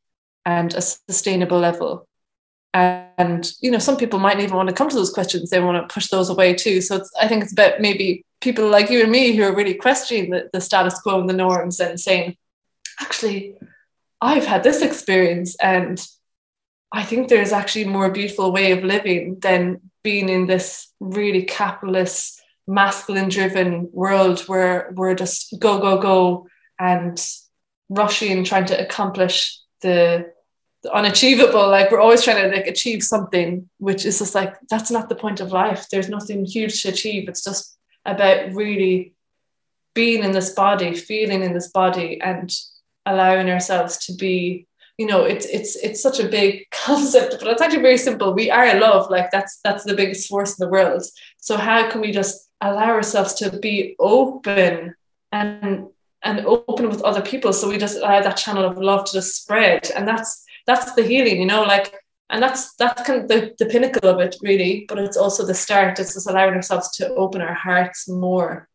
and 0.46 0.74
a 0.74 0.82
sustainable 0.82 1.60
level? 1.60 2.08
And 2.74 3.50
you 3.62 3.72
know, 3.72 3.80
some 3.80 3.98
people 3.98 4.20
might 4.20 4.40
even 4.40 4.56
want 4.56 4.70
to 4.70 4.76
come 4.76 4.90
to 4.90 4.96
those 4.96 5.14
questions. 5.14 5.50
They 5.50 5.62
want 5.62 5.88
to 5.88 5.94
push 5.94 6.08
those 6.08 6.30
away 6.30 6.54
too. 6.54 6.82
So 6.82 7.02
I 7.20 7.28
think 7.28 7.44
it's 7.44 7.54
about 7.54 7.80
maybe 7.80 8.26
people 8.42 8.70
like 8.70 8.90
you 8.90 9.02
and 9.02 9.12
me 9.12 9.36
who 9.36 9.44
are 9.44 9.56
really 9.56 9.74
questioning 9.76 10.32
the, 10.32 10.50
the 10.54 10.62
status 10.62 11.00
quo 11.00 11.20
and 11.20 11.30
the 11.30 11.34
norms 11.34 11.80
and 11.80 12.00
saying, 12.00 12.36
actually, 13.00 13.56
I've 14.22 14.46
had 14.46 14.64
this 14.64 14.82
experience 14.82 15.56
and 15.62 16.06
I 16.92 17.04
think 17.04 17.28
there's 17.28 17.52
actually 17.52 17.84
a 17.84 17.90
more 17.90 18.10
beautiful 18.10 18.52
way 18.52 18.72
of 18.72 18.84
living 18.84 19.40
than 19.42 19.82
being 20.04 20.30
in 20.30 20.48
this 20.48 20.92
really 21.00 21.44
capitalist, 21.44 22.42
masculine 22.66 23.30
driven 23.30 23.90
world 23.92 24.42
where 24.42 24.92
we're 24.96 25.16
just 25.16 25.56
go, 25.60 25.80
go, 25.80 26.00
go 26.00 26.48
and 26.80 27.24
rushing, 27.90 28.44
trying 28.44 28.66
to 28.66 28.82
accomplish 28.82 29.60
the, 29.82 30.32
the 30.84 30.94
unachievable. 30.94 31.68
Like 31.70 31.92
we're 31.92 32.00
always 32.00 32.24
trying 32.24 32.50
to 32.50 32.56
like 32.56 32.68
achieve 32.68 33.04
something, 33.04 33.70
which 33.80 34.06
is 34.06 34.20
just 34.20 34.34
like, 34.34 34.56
that's 34.70 34.92
not 34.92 35.10
the 35.10 35.16
point 35.16 35.42
of 35.42 35.52
life. 35.52 35.88
There's 35.92 36.10
nothing 36.10 36.46
huge 36.46 36.82
to 36.84 36.90
achieve. 36.90 37.28
It's 37.28 37.44
just 37.44 37.78
about 38.06 38.54
really 38.54 39.14
being 39.94 40.24
in 40.24 40.32
this 40.32 40.52
body, 40.52 40.96
feeling 40.96 41.44
in 41.44 41.54
this 41.54 41.70
body 41.70 42.22
and 42.22 42.50
allowing 43.08 43.50
ourselves 43.50 43.98
to 44.06 44.14
be 44.14 44.68
you 44.98 45.06
know 45.06 45.24
it's 45.24 45.46
it's 45.46 45.76
it's 45.78 46.02
such 46.02 46.20
a 46.20 46.28
big 46.28 46.66
concept 46.72 47.38
but 47.40 47.48
it's 47.48 47.62
actually 47.62 47.82
very 47.82 47.98
simple. 47.98 48.34
We 48.34 48.52
are 48.52 48.80
love 48.80 49.10
like 49.10 49.32
that's 49.32 49.60
that's 49.64 49.84
the 49.84 49.96
biggest 49.96 50.28
force 50.28 50.58
in 50.58 50.66
the 50.66 50.72
world. 50.72 51.04
So 51.38 51.58
how 51.58 51.90
can 51.90 52.02
we 52.02 52.12
just 52.12 52.50
allow 52.62 52.90
ourselves 52.90 53.34
to 53.36 53.58
be 53.60 53.96
open 54.00 54.96
and 55.32 55.88
and 56.24 56.40
open 56.46 56.90
with 56.90 57.04
other 57.04 57.22
people? 57.22 57.54
So 57.54 57.70
we 57.70 57.78
just 57.78 57.98
allow 57.98 58.22
that 58.22 58.38
channel 58.38 58.66
of 58.66 58.78
love 58.78 59.06
to 59.06 59.14
just 59.14 59.42
spread. 59.42 59.90
And 59.96 60.08
that's 60.08 60.44
that's 60.66 60.94
the 60.94 61.04
healing 61.04 61.40
you 61.40 61.48
know 61.48 61.64
like 61.64 61.94
and 62.30 62.44
that's 62.44 62.76
that's 62.76 63.04
kind 63.04 63.22
of 63.22 63.28
the, 63.30 63.56
the 63.58 63.68
pinnacle 63.68 64.10
of 64.10 64.20
it 64.20 64.36
really. 64.42 64.86
But 64.90 65.00
it's 65.00 65.18
also 65.18 65.46
the 65.46 65.54
start. 65.54 66.00
It's 66.00 66.16
just 66.16 66.30
allowing 66.30 66.56
ourselves 66.56 66.90
to 66.98 67.14
open 67.16 67.42
our 67.42 67.54
hearts 67.54 68.10
more 68.10 68.68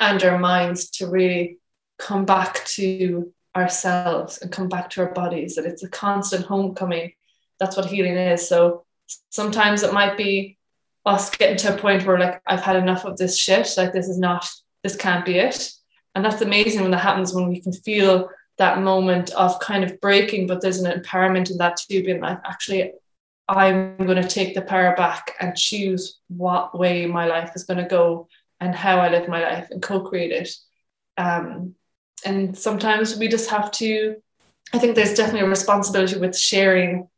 and 0.00 0.22
our 0.22 0.38
minds 0.38 0.88
to 0.90 1.08
really 1.08 1.58
come 1.98 2.24
back 2.24 2.64
to 2.64 3.32
ourselves 3.58 4.38
and 4.38 4.52
come 4.52 4.68
back 4.68 4.90
to 4.90 5.02
our 5.02 5.12
bodies 5.12 5.54
that 5.54 5.66
it's 5.66 5.82
a 5.82 5.88
constant 5.88 6.46
homecoming. 6.46 7.12
That's 7.58 7.76
what 7.76 7.86
healing 7.86 8.16
is. 8.16 8.48
So 8.48 8.84
sometimes 9.30 9.82
it 9.82 9.92
might 9.92 10.16
be 10.16 10.58
us 11.06 11.30
getting 11.30 11.56
to 11.56 11.74
a 11.74 11.78
point 11.78 12.04
where 12.04 12.18
like 12.18 12.42
i've 12.46 12.60
had 12.60 12.76
enough 12.76 13.06
of 13.06 13.16
this 13.16 13.38
shit 13.38 13.72
like 13.78 13.92
this 13.92 14.08
is 14.08 14.18
not 14.18 14.46
this 14.82 14.96
can't 14.96 15.24
be 15.24 15.38
it. 15.38 15.72
And 16.14 16.24
that's 16.24 16.42
amazing 16.42 16.82
when 16.82 16.90
that 16.92 16.98
happens 16.98 17.34
when 17.34 17.48
we 17.48 17.60
can 17.60 17.72
feel 17.72 18.28
that 18.58 18.80
moment 18.80 19.30
of 19.30 19.58
kind 19.60 19.84
of 19.84 20.00
breaking 20.00 20.46
but 20.46 20.60
there's 20.60 20.80
an 20.80 21.00
empowerment 21.00 21.50
in 21.50 21.58
that 21.58 21.76
too 21.76 22.02
being 22.04 22.20
like 22.20 22.38
actually 22.44 22.92
i'm 23.48 23.96
going 23.98 24.20
to 24.20 24.28
take 24.28 24.54
the 24.54 24.62
power 24.62 24.94
back 24.96 25.34
and 25.40 25.56
choose 25.56 26.18
what 26.28 26.76
way 26.76 27.06
my 27.06 27.26
life 27.26 27.52
is 27.54 27.64
going 27.64 27.78
to 27.78 27.88
go 27.88 28.28
and 28.60 28.74
how 28.74 28.98
i 28.98 29.08
live 29.08 29.28
my 29.28 29.42
life 29.42 29.68
and 29.70 29.82
co-create 29.82 30.32
it. 30.32 30.50
Um, 31.16 31.74
and 32.24 32.56
sometimes 32.56 33.16
we 33.16 33.28
just 33.28 33.50
have 33.50 33.70
to 33.70 34.16
i 34.72 34.78
think 34.78 34.94
there's 34.94 35.14
definitely 35.14 35.46
a 35.46 35.48
responsibility 35.48 36.18
with 36.18 36.36
sharing 36.36 37.08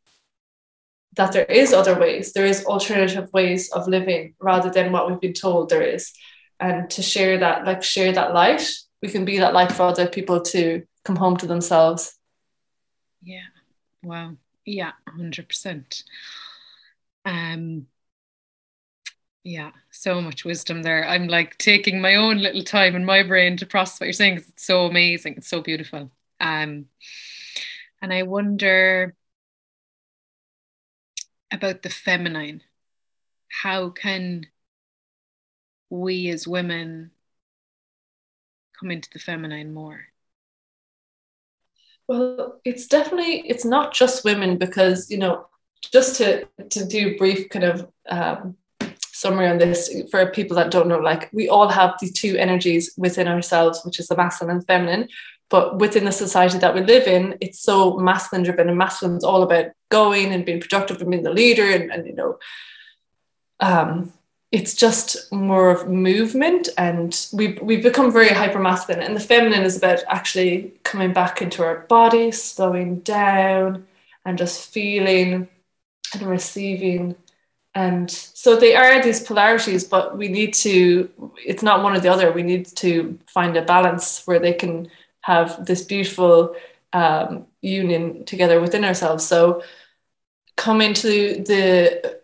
that 1.15 1.31
there 1.33 1.45
is 1.45 1.73
other 1.73 1.99
ways 1.99 2.33
there 2.33 2.45
is 2.45 2.65
alternative 2.65 3.29
ways 3.33 3.69
of 3.71 3.87
living 3.87 4.33
rather 4.39 4.69
than 4.69 4.91
what 4.91 5.09
we've 5.09 5.19
been 5.19 5.33
told 5.33 5.69
there 5.69 5.81
is. 5.81 6.13
And 6.59 6.89
to 6.91 7.01
share 7.01 7.39
that 7.39 7.65
like 7.65 7.83
share 7.83 8.11
that 8.11 8.33
light 8.33 8.69
we 9.01 9.09
can 9.09 9.25
be 9.25 9.39
that 9.39 9.53
light 9.53 9.71
for 9.71 9.83
other 9.83 10.07
people 10.07 10.41
to 10.41 10.83
come 11.03 11.15
home 11.15 11.35
to 11.37 11.47
themselves. 11.47 12.17
Yeah. 13.23 13.49
Wow. 14.03 14.37
Yeah 14.63 14.91
100% 15.09 16.03
um 17.25 17.87
yeah 19.43 19.71
so 19.91 20.21
much 20.21 20.45
wisdom 20.45 20.83
there. 20.83 21.07
I'm 21.07 21.27
like 21.27 21.57
taking 21.57 22.01
my 22.01 22.15
own 22.15 22.37
little 22.39 22.63
time 22.63 22.95
in 22.95 23.05
my 23.05 23.23
brain 23.23 23.57
to 23.57 23.65
process 23.65 23.99
what 23.99 24.05
you're 24.05 24.13
saying 24.13 24.35
because 24.35 24.49
it's 24.49 24.65
so 24.65 24.85
amazing 24.85 25.35
it's 25.37 25.47
so 25.49 25.61
beautiful. 25.61 26.11
Um 26.39 26.85
and 28.01 28.11
i 28.11 28.23
wonder 28.23 29.15
about 31.51 31.81
the 31.81 31.89
feminine. 31.89 32.63
How 33.49 33.89
can 33.89 34.47
we 35.89 36.29
as 36.29 36.47
women 36.47 37.11
come 38.79 38.91
into 38.91 39.09
the 39.11 39.19
feminine 39.19 39.73
more? 39.73 40.05
Well 42.07 42.59
it's 42.65 42.87
definitely 42.87 43.47
it's 43.47 43.65
not 43.65 43.93
just 43.93 44.25
women 44.25 44.57
because 44.57 45.09
you 45.11 45.17
know 45.17 45.47
just 45.91 46.17
to 46.17 46.47
to 46.69 46.85
do 46.85 47.17
brief 47.17 47.49
kind 47.49 47.65
of 47.65 47.91
um, 48.07 48.57
summary 49.21 49.47
on 49.47 49.57
this 49.57 49.79
for 50.09 50.25
people 50.25 50.55
that 50.57 50.71
don't 50.71 50.87
know 50.87 50.99
like 50.99 51.29
we 51.31 51.47
all 51.47 51.69
have 51.69 51.93
these 51.99 52.11
two 52.11 52.35
energies 52.37 52.93
within 52.97 53.27
ourselves 53.27 53.81
which 53.85 53.99
is 53.99 54.07
the 54.07 54.15
masculine 54.15 54.57
and 54.57 54.67
feminine. 54.67 55.07
But 55.49 55.79
within 55.79 56.05
the 56.05 56.13
society 56.13 56.57
that 56.59 56.73
we 56.73 56.81
live 56.81 57.07
in 57.07 57.37
it's 57.39 57.59
so 57.59 57.97
masculine 57.97 58.43
driven 58.43 58.69
and 58.69 58.77
masculine 58.77 59.17
is 59.17 59.23
all 59.23 59.43
about 59.43 59.67
going 59.89 60.33
and 60.33 60.45
being 60.45 60.61
productive 60.61 61.01
and 61.01 61.11
being 61.11 61.23
the 61.23 61.33
leader 61.41 61.69
and, 61.69 61.91
and 61.91 62.07
you 62.07 62.15
know 62.15 62.39
um, 63.59 64.11
it's 64.51 64.73
just 64.73 65.31
more 65.31 65.69
of 65.69 65.87
movement 65.87 66.67
and 66.77 67.27
we 67.31 67.59
we've 67.61 67.83
become 67.83 68.11
very 68.11 68.29
hyper 68.29 68.59
masculine 68.59 69.03
and 69.03 69.15
the 69.15 69.19
feminine 69.19 69.63
is 69.63 69.77
about 69.77 70.03
actually 70.07 70.73
coming 70.83 71.13
back 71.13 71.41
into 71.41 71.63
our 71.63 71.79
body 71.87 72.31
slowing 72.31 72.99
down 72.99 73.85
and 74.25 74.37
just 74.37 74.71
feeling 74.73 75.47
and 76.13 76.23
receiving 76.23 77.15
and 77.73 78.11
so 78.11 78.57
they 78.57 78.75
are 78.75 79.01
these 79.01 79.21
polarities 79.21 79.85
but 79.85 80.17
we 80.17 80.27
need 80.27 80.53
to 80.53 81.09
it's 81.45 81.63
not 81.63 81.83
one 81.83 81.95
or 81.95 81.99
the 81.99 82.11
other. 82.11 82.31
We 82.31 82.43
need 82.43 82.65
to 82.77 83.17
find 83.27 83.55
a 83.57 83.61
balance 83.61 84.25
where 84.25 84.39
they 84.39 84.53
can 84.53 84.89
have 85.21 85.65
this 85.65 85.83
beautiful 85.83 86.55
um, 86.93 87.45
union 87.61 88.25
together 88.25 88.59
within 88.59 88.83
ourselves. 88.83 89.25
So 89.25 89.63
come 90.57 90.81
into 90.81 91.43
the 91.43 92.19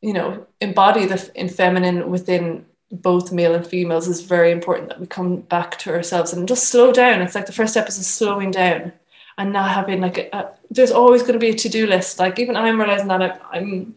you 0.00 0.12
know 0.12 0.46
embody 0.60 1.06
the 1.06 1.30
in 1.34 1.48
feminine 1.48 2.10
within 2.10 2.66
both 2.92 3.32
male 3.32 3.54
and 3.54 3.66
females 3.66 4.08
is 4.08 4.20
very 4.22 4.50
important 4.50 4.88
that 4.88 4.98
we 4.98 5.06
come 5.06 5.36
back 5.42 5.78
to 5.78 5.90
ourselves 5.94 6.32
and 6.32 6.48
just 6.48 6.68
slow 6.68 6.92
down. 6.92 7.22
It's 7.22 7.34
like 7.34 7.46
the 7.46 7.52
first 7.52 7.72
step 7.72 7.88
is 7.88 8.04
slowing 8.06 8.50
down 8.50 8.92
and 9.38 9.52
not 9.52 9.70
having 9.70 10.00
like 10.00 10.18
a, 10.18 10.36
a, 10.36 10.50
there's 10.70 10.90
always 10.90 11.22
going 11.22 11.34
to 11.34 11.38
be 11.38 11.50
a 11.50 11.54
to-do 11.54 11.86
list. 11.86 12.18
Like 12.18 12.38
even 12.38 12.56
i'm 12.56 12.78
realizing 12.78 13.08
that 13.08 13.22
I, 13.22 13.58
i'm 13.58 13.94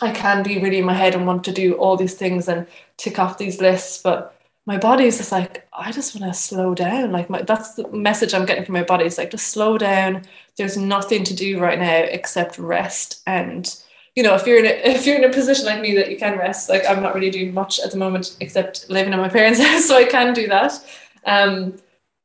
I 0.00 0.10
can 0.10 0.42
be 0.42 0.58
really 0.58 0.78
in 0.78 0.84
my 0.84 0.94
head 0.94 1.14
and 1.14 1.26
want 1.26 1.44
to 1.44 1.52
do 1.52 1.74
all 1.74 1.96
these 1.96 2.14
things 2.14 2.48
and 2.48 2.66
tick 2.96 3.18
off 3.18 3.38
these 3.38 3.60
lists, 3.60 4.02
but 4.02 4.36
my 4.66 4.76
body 4.76 5.04
is 5.04 5.18
just 5.18 5.32
like, 5.32 5.66
I 5.72 5.92
just 5.92 6.18
want 6.18 6.32
to 6.32 6.38
slow 6.38 6.74
down. 6.74 7.12
Like 7.12 7.30
my, 7.30 7.42
that's 7.42 7.74
the 7.74 7.88
message 7.88 8.34
I'm 8.34 8.44
getting 8.44 8.64
from 8.64 8.74
my 8.74 8.82
body. 8.82 9.04
It's 9.04 9.16
like, 9.16 9.30
just 9.30 9.48
slow 9.48 9.78
down. 9.78 10.22
There's 10.56 10.76
nothing 10.76 11.22
to 11.24 11.34
do 11.34 11.60
right 11.60 11.78
now 11.78 11.98
except 11.98 12.58
rest. 12.58 13.22
And, 13.26 13.72
you 14.16 14.24
know, 14.24 14.34
if 14.34 14.44
you're 14.46 14.58
in 14.58 14.66
a, 14.66 14.68
if 14.96 15.06
you're 15.06 15.16
in 15.16 15.24
a 15.24 15.32
position 15.32 15.66
like 15.66 15.80
me 15.80 15.94
that 15.94 16.10
you 16.10 16.18
can 16.18 16.36
rest, 16.36 16.68
like 16.68 16.84
I'm 16.88 17.02
not 17.02 17.14
really 17.14 17.30
doing 17.30 17.54
much 17.54 17.78
at 17.78 17.92
the 17.92 17.96
moment 17.96 18.36
except 18.40 18.90
living 18.90 19.12
in 19.12 19.20
my 19.20 19.28
parents' 19.28 19.60
house, 19.64 19.86
so 19.86 19.96
I 19.96 20.04
can 20.04 20.34
do 20.34 20.48
that. 20.48 20.84
Um, 21.24 21.76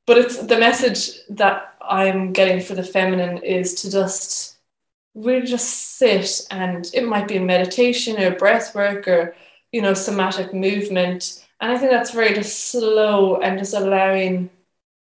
but 0.08 0.18
it's 0.18 0.38
the 0.40 0.58
message 0.58 1.12
that 1.30 1.76
I'm 1.80 2.34
getting 2.34 2.60
for 2.60 2.74
the 2.74 2.84
feminine 2.84 3.38
is 3.38 3.76
to 3.76 3.92
just 3.92 4.51
really 5.16 5.46
just 5.46 5.98
sit 5.98 6.42
and 6.52 6.90
it 6.94 7.06
might 7.06 7.28
be 7.28 7.38
a 7.38 7.42
meditation 7.42 8.22
or 8.22 8.36
breath 8.36 8.74
work 8.76 9.08
or 9.08 9.36
you 9.72 9.82
know 9.82 9.94
somatic 9.94 10.54
movement. 10.54 11.46
And 11.60 11.72
i 11.72 11.78
think 11.78 11.92
that's 11.92 12.12
very 12.12 12.34
just 12.34 12.72
slow 12.72 13.38
and 13.38 13.60
just 13.60 13.74
allowing 13.74 14.50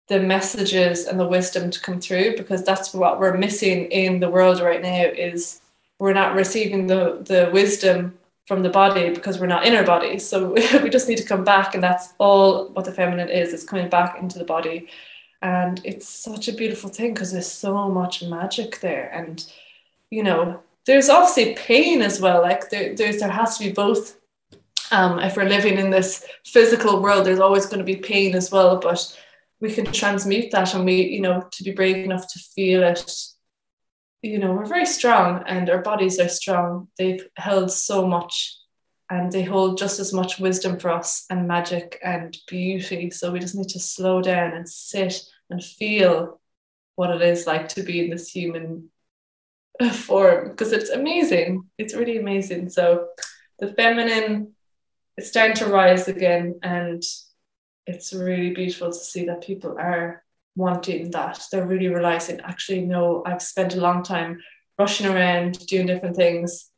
the 0.08 0.20
messages 0.20 1.06
and 1.06 1.18
the 1.18 1.26
wisdom 1.26 1.70
to 1.70 1.80
come 1.80 2.00
through 2.00 2.36
because 2.36 2.62
that's 2.64 2.92
what 2.92 3.18
we're 3.18 3.36
missing 3.38 3.86
in 3.86 4.20
the 4.20 4.28
world 4.28 4.60
right 4.60 4.82
now 4.82 5.04
is 5.04 5.62
we're 5.98 6.12
not 6.12 6.34
receiving 6.34 6.86
the 6.86 7.22
the 7.24 7.50
wisdom 7.52 8.18
from 8.46 8.62
the 8.62 8.68
body 8.68 9.10
because 9.10 9.40
we're 9.40 9.46
not 9.46 9.66
in 9.66 9.74
our 9.74 9.84
body. 9.84 10.18
So 10.18 10.52
we 10.82 10.90
just 10.90 11.08
need 11.08 11.18
to 11.18 11.24
come 11.24 11.44
back 11.44 11.74
and 11.74 11.82
that's 11.82 12.12
all 12.18 12.68
what 12.68 12.84
the 12.84 12.92
feminine 12.92 13.30
is 13.30 13.52
it's 13.52 13.64
coming 13.64 13.88
back 13.88 14.18
into 14.20 14.38
the 14.38 14.44
body. 14.44 14.88
And 15.42 15.80
it's 15.84 16.08
such 16.08 16.48
a 16.48 16.52
beautiful 16.52 16.90
thing 16.90 17.14
because 17.14 17.32
there's 17.32 17.50
so 17.50 17.88
much 17.88 18.22
magic 18.22 18.80
there 18.80 19.10
and 19.12 19.44
you 20.14 20.22
know, 20.22 20.60
there's 20.86 21.08
obviously 21.08 21.54
pain 21.54 22.00
as 22.00 22.20
well. 22.20 22.40
Like 22.40 22.70
there, 22.70 22.94
there's 22.94 23.18
there 23.18 23.30
has 23.30 23.58
to 23.58 23.64
be 23.64 23.72
both. 23.72 24.16
Um, 24.92 25.18
if 25.18 25.36
we're 25.36 25.48
living 25.48 25.76
in 25.76 25.90
this 25.90 26.24
physical 26.44 27.02
world, 27.02 27.26
there's 27.26 27.40
always 27.40 27.66
going 27.66 27.78
to 27.78 27.84
be 27.84 27.96
pain 27.96 28.36
as 28.36 28.52
well. 28.52 28.78
But 28.78 29.00
we 29.60 29.72
can 29.72 29.86
transmute 29.86 30.52
that, 30.52 30.72
and 30.74 30.84
we, 30.84 31.02
you 31.02 31.20
know, 31.20 31.48
to 31.50 31.64
be 31.64 31.72
brave 31.72 32.04
enough 32.04 32.32
to 32.32 32.38
feel 32.38 32.84
it. 32.84 33.12
You 34.22 34.38
know, 34.38 34.52
we're 34.52 34.66
very 34.66 34.86
strong, 34.86 35.42
and 35.48 35.68
our 35.68 35.82
bodies 35.82 36.20
are 36.20 36.28
strong. 36.28 36.88
They've 36.96 37.26
held 37.36 37.72
so 37.72 38.06
much, 38.06 38.56
and 39.10 39.32
they 39.32 39.42
hold 39.42 39.78
just 39.78 39.98
as 39.98 40.12
much 40.12 40.38
wisdom 40.38 40.78
for 40.78 40.90
us 40.90 41.26
and 41.28 41.48
magic 41.48 41.98
and 42.04 42.36
beauty. 42.46 43.10
So 43.10 43.32
we 43.32 43.40
just 43.40 43.56
need 43.56 43.70
to 43.70 43.80
slow 43.80 44.22
down 44.22 44.52
and 44.52 44.68
sit 44.68 45.24
and 45.50 45.64
feel 45.64 46.40
what 46.94 47.10
it 47.10 47.22
is 47.22 47.48
like 47.48 47.68
to 47.70 47.82
be 47.82 48.04
in 48.04 48.10
this 48.10 48.30
human 48.30 48.90
form 49.92 50.50
because 50.50 50.72
it's 50.72 50.90
amazing. 50.90 51.64
It's 51.78 51.94
really 51.94 52.18
amazing. 52.18 52.68
So 52.68 53.08
the 53.58 53.72
feminine 53.72 54.52
is 55.16 55.28
starting 55.28 55.56
to 55.56 55.66
rise 55.66 56.08
again, 56.08 56.58
and 56.62 57.02
it's 57.86 58.12
really 58.12 58.50
beautiful 58.50 58.88
to 58.88 58.98
see 58.98 59.26
that 59.26 59.42
people 59.42 59.76
are 59.78 60.22
wanting 60.56 61.10
that. 61.10 61.42
They're 61.50 61.66
really 61.66 61.88
realizing, 61.88 62.40
actually, 62.40 62.82
no, 62.82 63.22
I've 63.26 63.42
spent 63.42 63.74
a 63.74 63.80
long 63.80 64.02
time 64.02 64.40
rushing 64.78 65.06
around 65.06 65.66
doing 65.66 65.86
different 65.86 66.16
things 66.16 66.70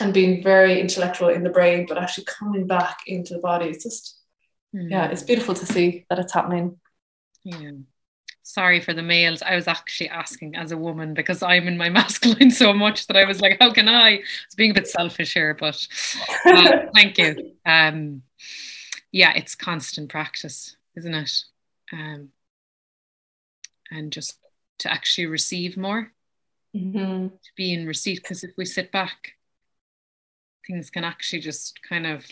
and 0.00 0.14
being 0.14 0.42
very 0.42 0.80
intellectual 0.80 1.28
in 1.28 1.42
the 1.42 1.50
brain, 1.50 1.86
but 1.88 1.98
actually 1.98 2.24
coming 2.24 2.66
back 2.66 2.98
into 3.06 3.34
the 3.34 3.40
body. 3.40 3.66
It's 3.66 3.84
just, 3.84 4.20
mm. 4.74 4.90
yeah, 4.90 5.06
it's 5.06 5.22
beautiful 5.22 5.54
to 5.54 5.66
see 5.66 6.04
that 6.08 6.18
it's 6.18 6.32
happening. 6.32 6.78
Yeah 7.44 7.70
sorry 8.48 8.80
for 8.80 8.94
the 8.94 9.02
males. 9.02 9.42
I 9.42 9.54
was 9.54 9.68
actually 9.68 10.08
asking 10.08 10.56
as 10.56 10.72
a 10.72 10.78
woman 10.78 11.12
because 11.12 11.42
I'm 11.42 11.68
in 11.68 11.76
my 11.76 11.90
masculine 12.00 12.50
so 12.50 12.72
much 12.72 13.06
that 13.06 13.16
I 13.16 13.26
was 13.26 13.42
like, 13.42 13.58
how 13.60 13.72
can 13.72 13.88
I? 13.88 14.22
It's 14.46 14.54
being 14.56 14.70
a 14.70 14.74
bit 14.74 14.88
selfish 14.88 15.34
here, 15.34 15.54
but 15.54 15.86
uh, 16.46 16.78
thank 16.94 17.18
you. 17.18 17.52
Um, 17.66 18.22
yeah, 19.12 19.34
it's 19.36 19.54
constant 19.54 20.08
practice, 20.08 20.76
isn't 20.96 21.14
it? 21.14 21.44
Um, 21.92 22.30
and 23.90 24.10
just 24.10 24.38
to 24.78 24.90
actually 24.90 25.26
receive 25.26 25.76
more, 25.76 26.10
mm-hmm. 26.74 27.28
to 27.28 27.50
be 27.54 27.74
in 27.74 27.86
receipt. 27.86 28.22
Because 28.22 28.44
if 28.44 28.52
we 28.56 28.64
sit 28.64 28.90
back, 28.90 29.32
things 30.66 30.88
can 30.88 31.04
actually 31.04 31.40
just 31.40 31.80
kind 31.86 32.06
of 32.06 32.24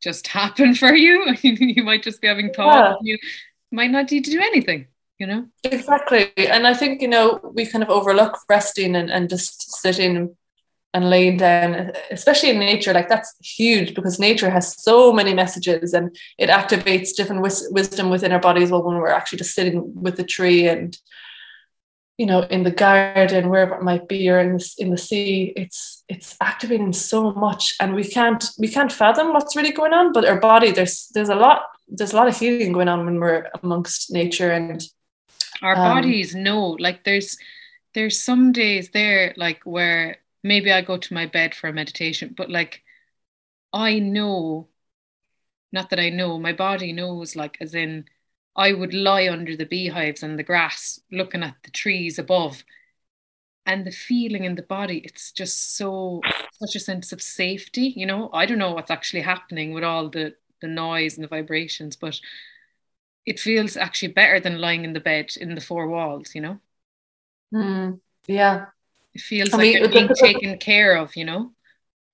just 0.00 0.26
happen 0.38 0.76
for 0.76 0.94
you. 0.94 1.34
you 1.42 1.82
might 1.82 2.04
just 2.04 2.20
be 2.20 2.28
having 2.28 2.52
thoughts. 2.52 3.00
Yeah. 3.02 3.14
You 3.14 3.18
might 3.72 3.90
not 3.90 4.08
need 4.12 4.24
to 4.26 4.30
do 4.30 4.40
anything 4.40 4.86
you 5.18 5.26
know? 5.26 5.46
Exactly. 5.62 6.32
And 6.36 6.66
i 6.66 6.74
think 6.74 7.00
you 7.02 7.08
know 7.08 7.40
we 7.54 7.66
kind 7.66 7.82
of 7.82 7.90
overlook 7.90 8.38
resting 8.48 8.96
and, 8.96 9.10
and 9.10 9.28
just 9.28 9.80
sitting 9.80 10.36
and 10.94 11.10
laying 11.10 11.36
down 11.36 11.92
especially 12.12 12.50
in 12.50 12.58
nature 12.58 12.94
like 12.94 13.08
that's 13.08 13.34
huge 13.42 13.94
because 13.94 14.20
nature 14.20 14.48
has 14.48 14.80
so 14.80 15.12
many 15.12 15.34
messages 15.34 15.92
and 15.92 16.16
it 16.38 16.48
activates 16.48 17.16
different 17.16 17.42
wis- 17.42 17.68
wisdom 17.72 18.10
within 18.10 18.30
our 18.30 18.38
bodies 18.38 18.70
well 18.70 18.82
when 18.82 18.96
we're 18.96 19.08
actually 19.08 19.38
just 19.38 19.54
sitting 19.54 19.92
with 20.00 20.16
the 20.16 20.24
tree 20.24 20.68
and 20.68 20.96
you 22.16 22.26
know 22.26 22.42
in 22.42 22.62
the 22.62 22.70
garden 22.70 23.48
wherever 23.48 23.74
it 23.74 23.82
might 23.82 24.06
be 24.08 24.30
or 24.30 24.38
in 24.38 24.56
the, 24.56 24.74
in 24.78 24.90
the 24.90 24.96
sea 24.96 25.52
it's 25.56 26.04
it's 26.08 26.36
activating 26.40 26.92
so 26.92 27.32
much 27.32 27.74
and 27.80 27.94
we 27.94 28.04
can't 28.04 28.44
we 28.56 28.68
can't 28.68 28.92
fathom 28.92 29.32
what's 29.32 29.56
really 29.56 29.72
going 29.72 29.92
on 29.92 30.12
but 30.12 30.24
our 30.24 30.38
body 30.38 30.70
there's 30.70 31.08
there's 31.14 31.28
a 31.28 31.34
lot 31.34 31.62
there's 31.88 32.12
a 32.12 32.16
lot 32.16 32.28
of 32.28 32.38
healing 32.38 32.72
going 32.72 32.88
on 32.88 33.04
when 33.04 33.18
we're 33.18 33.48
amongst 33.64 34.12
nature 34.12 34.52
and 34.52 34.84
our 35.62 35.76
um, 35.76 35.82
bodies 35.82 36.34
know 36.34 36.70
like 36.78 37.04
there's 37.04 37.38
there's 37.94 38.22
some 38.22 38.52
days 38.52 38.90
there 38.90 39.32
like 39.36 39.62
where 39.64 40.18
maybe 40.42 40.72
I 40.72 40.82
go 40.82 40.96
to 40.96 41.14
my 41.14 41.26
bed 41.26 41.54
for 41.54 41.68
a 41.68 41.72
meditation 41.72 42.34
but 42.36 42.50
like 42.50 42.82
I 43.72 43.98
know 43.98 44.68
not 45.72 45.90
that 45.90 46.00
I 46.00 46.10
know 46.10 46.38
my 46.38 46.52
body 46.52 46.92
knows 46.92 47.34
like 47.34 47.56
as 47.60 47.74
in 47.74 48.04
I 48.56 48.72
would 48.72 48.94
lie 48.94 49.28
under 49.28 49.56
the 49.56 49.66
beehives 49.66 50.22
and 50.22 50.38
the 50.38 50.44
grass 50.44 51.00
looking 51.10 51.42
at 51.42 51.56
the 51.64 51.70
trees 51.70 52.18
above 52.18 52.62
and 53.66 53.86
the 53.86 53.90
feeling 53.90 54.44
in 54.44 54.54
the 54.54 54.62
body 54.62 54.98
it's 54.98 55.32
just 55.32 55.76
so 55.76 56.20
such 56.52 56.76
a 56.76 56.80
sense 56.80 57.12
of 57.12 57.22
safety 57.22 57.92
you 57.96 58.06
know? 58.06 58.30
I 58.32 58.46
don't 58.46 58.58
know 58.58 58.72
what's 58.72 58.90
actually 58.90 59.22
happening 59.22 59.72
with 59.72 59.84
all 59.84 60.08
the 60.08 60.34
the 60.60 60.68
noise 60.68 61.16
and 61.16 61.24
the 61.24 61.28
vibrations 61.28 61.96
but 61.96 62.20
it 63.26 63.40
feels 63.40 63.76
actually 63.76 64.12
better 64.12 64.40
than 64.40 64.60
lying 64.60 64.84
in 64.84 64.92
the 64.92 65.00
bed 65.00 65.30
in 65.40 65.54
the 65.54 65.60
four 65.60 65.88
walls 65.88 66.34
you 66.34 66.40
know? 66.40 66.58
Mm, 67.52 68.00
yeah. 68.26 68.66
It 69.14 69.20
feels 69.20 69.52
I 69.54 69.58
like 69.58 69.64
mean, 69.64 69.78
you're 69.78 69.88
being 69.88 70.08
taken 70.14 70.58
care 70.58 70.96
of 70.96 71.14
you 71.16 71.24
know? 71.24 71.52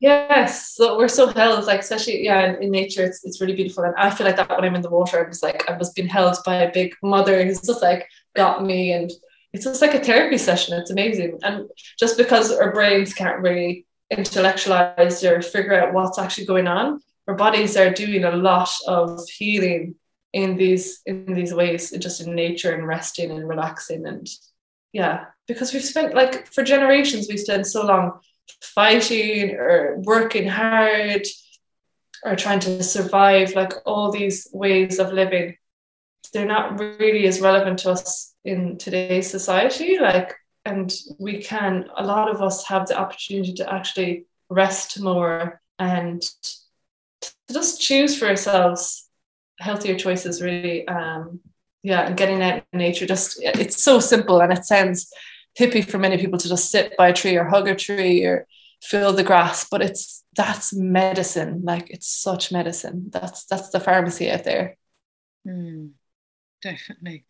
Yes, 0.00 0.72
so 0.74 0.96
we're 0.96 1.08
so 1.08 1.26
held, 1.26 1.66
like 1.66 1.80
especially 1.80 2.24
yeah, 2.24 2.46
in, 2.46 2.62
in, 2.62 2.70
nature, 2.70 3.04
it's, 3.04 3.22
it's 3.22 3.38
really 3.38 3.54
beautiful, 3.54 3.84
and 3.84 3.94
I 3.96 4.08
feel 4.08 4.26
like 4.26 4.36
that 4.36 4.48
when 4.48 4.64
I'm 4.64 4.74
in 4.74 4.80
the 4.80 4.88
water, 4.88 5.22
I 5.22 5.28
was 5.28 5.42
like 5.42 5.68
I 5.68 5.76
was 5.76 5.92
being 5.92 6.08
held 6.08 6.38
by 6.46 6.54
a 6.56 6.72
big 6.72 6.94
mother 7.02 7.44
who's 7.44 7.60
just 7.60 7.82
like 7.82 8.08
got 8.34 8.64
me, 8.64 8.92
and 8.92 9.10
it's 9.52 9.64
just 9.64 9.82
like 9.82 9.92
a 9.92 10.02
therapy 10.02 10.38
session. 10.38 10.78
It's 10.78 10.90
amazing, 10.90 11.38
and 11.42 11.68
just 11.98 12.16
because 12.16 12.50
our 12.50 12.72
brains 12.72 13.12
can't 13.12 13.42
really 13.42 13.84
intellectualize 14.10 15.22
or 15.22 15.42
figure 15.42 15.78
out 15.78 15.92
what's 15.92 16.18
actually 16.18 16.46
going 16.46 16.66
on, 16.66 17.00
our 17.28 17.34
bodies 17.34 17.76
are 17.76 17.90
doing 17.90 18.24
a 18.24 18.30
lot 18.30 18.70
of 18.86 19.28
healing 19.28 19.96
in 20.32 20.56
these 20.56 21.00
in 21.06 21.34
these 21.34 21.52
ways, 21.52 21.90
just 21.98 22.20
in 22.20 22.34
nature 22.34 22.72
and 22.72 22.86
resting 22.86 23.30
and 23.30 23.48
relaxing, 23.48 24.06
and 24.06 24.28
yeah, 24.92 25.26
because 25.46 25.72
we've 25.72 25.84
spent 25.84 26.14
like 26.14 26.46
for 26.52 26.62
generations, 26.62 27.26
we've 27.28 27.40
spent 27.40 27.66
so 27.66 27.84
long 27.84 28.20
fighting 28.62 29.54
or 29.54 29.96
working 29.98 30.48
hard 30.48 31.22
or 32.24 32.36
trying 32.36 32.60
to 32.60 32.82
survive, 32.82 33.54
like 33.54 33.72
all 33.86 34.10
these 34.10 34.48
ways 34.52 34.98
of 34.98 35.12
living, 35.12 35.56
they're 36.32 36.46
not 36.46 36.78
really 36.78 37.26
as 37.26 37.40
relevant 37.40 37.78
to 37.80 37.90
us 37.90 38.34
in 38.44 38.76
today's 38.78 39.30
society. 39.30 39.98
Like, 39.98 40.34
and 40.64 40.92
we 41.18 41.42
can, 41.42 41.86
a 41.96 42.04
lot 42.04 42.30
of 42.30 42.42
us 42.42 42.66
have 42.66 42.86
the 42.86 42.98
opportunity 42.98 43.54
to 43.54 43.72
actually 43.72 44.26
rest 44.48 45.00
more 45.00 45.60
and 45.78 46.20
to 46.20 47.30
just 47.52 47.80
choose 47.80 48.18
for 48.18 48.26
ourselves 48.26 49.08
healthier 49.60 49.96
choices, 49.96 50.42
really. 50.42 50.86
Um, 50.88 51.40
yeah, 51.82 52.06
and 52.06 52.16
getting 52.16 52.42
out 52.42 52.62
in 52.72 52.78
nature, 52.78 53.06
just 53.06 53.40
it's 53.42 53.82
so 53.82 54.00
simple 54.00 54.40
and 54.40 54.52
it 54.52 54.64
sounds 54.64 55.10
hippie 55.58 55.88
for 55.88 55.98
many 55.98 56.18
people 56.18 56.38
to 56.38 56.48
just 56.48 56.70
sit 56.70 56.96
by 56.96 57.08
a 57.08 57.12
tree 57.12 57.36
or 57.36 57.44
hug 57.44 57.68
a 57.68 57.74
tree 57.74 58.24
or 58.24 58.46
feel 58.82 59.12
the 59.12 59.24
grass 59.24 59.66
but 59.68 59.82
it's 59.82 60.20
that's 60.36 60.72
medicine. 60.72 61.62
Like 61.64 61.90
it's 61.90 62.08
such 62.08 62.52
medicine. 62.52 63.10
That's 63.10 63.44
that's 63.46 63.70
the 63.70 63.80
pharmacy 63.80 64.30
out 64.30 64.44
there. 64.44 64.76
Mm, 65.46 65.92
definitely. 66.62 67.24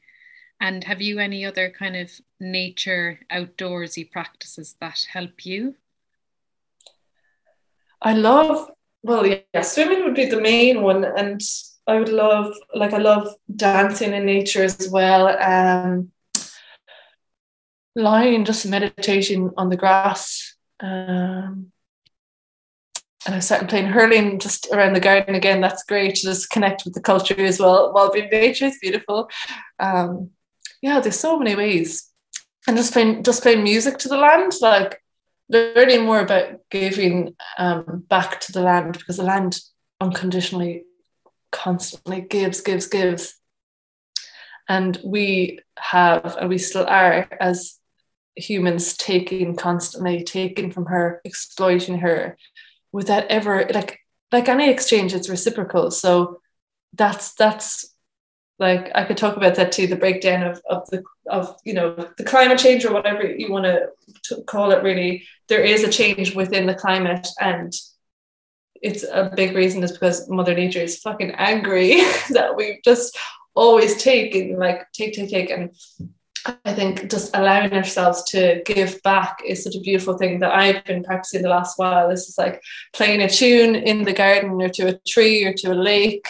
And 0.61 0.85
have 0.85 1.01
you 1.01 1.18
any 1.18 1.45
other 1.45 1.70
kind 1.70 1.97
of 1.97 2.11
nature 2.39 3.20
outdoorsy 3.33 4.11
practices 4.11 4.76
that 4.81 5.07
help 5.11 5.47
you? 5.47 5.76
I 8.03 8.14
love 8.14 8.70
well 9.03 9.26
yeah 9.26 9.62
swimming 9.62 10.05
would 10.05 10.14
be 10.14 10.26
the 10.26 10.41
main 10.41 10.83
one 10.83 11.05
and 11.05 11.41
i 11.91 11.99
would 11.99 12.09
love 12.09 12.55
like 12.74 12.93
i 12.93 12.99
love 12.99 13.26
dancing 13.55 14.12
in 14.12 14.24
nature 14.24 14.62
as 14.62 14.88
well 14.91 15.28
um 15.41 16.11
lying 17.95 18.45
just 18.45 18.66
meditating 18.66 19.51
on 19.57 19.68
the 19.68 19.76
grass. 19.76 20.57
Um, 20.80 21.72
and 23.26 23.34
I 23.34 23.38
started 23.41 23.68
playing 23.68 23.86
hurling 23.86 24.38
just 24.38 24.68
around 24.72 24.95
the 24.95 25.01
garden 25.01 25.34
again. 25.34 25.61
That's 25.61 25.84
great 25.84 26.14
to 26.16 26.22
just 26.22 26.51
connect 26.51 26.84
with 26.84 26.95
the 26.95 27.03
culture 27.03 27.38
as 27.38 27.61
well. 27.61 27.93
While 27.93 28.11
being 28.11 28.30
nature 28.30 28.66
is 28.66 28.78
beautiful. 28.80 29.28
Um, 29.78 30.30
yeah, 30.80 31.01
there's 31.01 31.20
so 31.20 31.38
many 31.38 31.55
ways. 31.55 32.09
And 32.66 32.76
just 32.76 32.93
playing 32.93 33.22
just 33.22 33.43
playing 33.43 33.62
music 33.62 33.99
to 33.99 34.09
the 34.09 34.16
land, 34.16 34.53
like 34.62 35.03
learning 35.51 36.05
more 36.05 36.20
about 36.20 36.61
giving 36.70 37.34
um, 37.59 38.05
back 38.09 38.41
to 38.41 38.53
the 38.53 38.62
land 38.62 38.93
because 38.95 39.18
the 39.18 39.22
land 39.22 39.61
unconditionally 40.01 40.84
constantly 41.53 42.20
gives, 42.20 42.61
gives, 42.61 42.86
gives. 42.86 43.36
And 44.68 44.98
we 45.05 45.61
have, 45.78 46.36
and 46.38 46.48
we 46.48 46.59
still 46.59 46.86
are, 46.86 47.28
as 47.40 47.80
humans 48.36 48.96
taking 48.96 49.57
constantly 49.57 50.24
taking 50.24 50.70
from 50.70 50.86
her 50.86 51.20
exploiting 51.24 51.98
her 51.98 52.36
without 52.92 53.24
ever 53.26 53.68
like 53.72 53.98
like 54.32 54.48
any 54.48 54.70
exchange 54.70 55.12
it's 55.12 55.28
reciprocal 55.28 55.90
so 55.90 56.40
that's 56.94 57.34
that's 57.34 57.94
like 58.59 58.90
I 58.94 59.05
could 59.05 59.16
talk 59.16 59.36
about 59.36 59.55
that 59.57 59.72
too 59.72 59.86
the 59.86 59.96
breakdown 59.96 60.42
of, 60.42 60.61
of 60.68 60.88
the 60.90 61.03
of 61.28 61.57
you 61.64 61.74
know 61.74 62.09
the 62.16 62.24
climate 62.24 62.59
change 62.59 62.84
or 62.84 62.92
whatever 62.92 63.26
you 63.26 63.51
want 63.51 63.66
to 64.24 64.42
call 64.42 64.70
it 64.70 64.82
really 64.82 65.26
there 65.48 65.62
is 65.62 65.82
a 65.82 65.90
change 65.90 66.34
within 66.34 66.66
the 66.66 66.74
climate 66.74 67.26
and 67.40 67.72
it's 68.83 69.05
a 69.05 69.33
big 69.35 69.55
reason 69.55 69.83
is 69.83 69.93
because 69.93 70.28
mother 70.28 70.55
nature 70.55 70.81
is 70.81 70.99
fucking 70.99 71.33
angry 71.33 71.97
that 72.31 72.55
we've 72.57 72.83
just 72.85 73.18
always 73.55 74.03
taken 74.03 74.57
like 74.59 74.91
take 74.93 75.14
take 75.14 75.31
take 75.31 75.51
and 75.51 75.74
I 76.47 76.72
think 76.72 77.11
just 77.11 77.37
allowing 77.37 77.72
ourselves 77.74 78.22
to 78.31 78.62
give 78.64 79.03
back 79.03 79.43
is 79.45 79.62
such 79.62 79.76
a 79.76 79.81
beautiful 79.81 80.16
thing 80.16 80.41
that 80.41 80.55
I've 80.55 80.83
been 80.85 81.05
practicing 81.05 81.43
the 81.43 81.51
last 81.51 81.78
while. 81.78 82.09
This 82.09 82.31
is 82.31 82.39
like 82.39 82.62
playing 82.95 83.20
a 83.20 83.28
tune 83.28 83.74
in 83.74 84.05
the 84.05 84.14
garden 84.14 84.53
or 84.53 84.70
to 84.70 84.89
a 84.89 84.99
tree 85.07 85.45
or 85.45 85.53
to 85.53 85.72
a 85.72 85.74
lake 85.74 86.26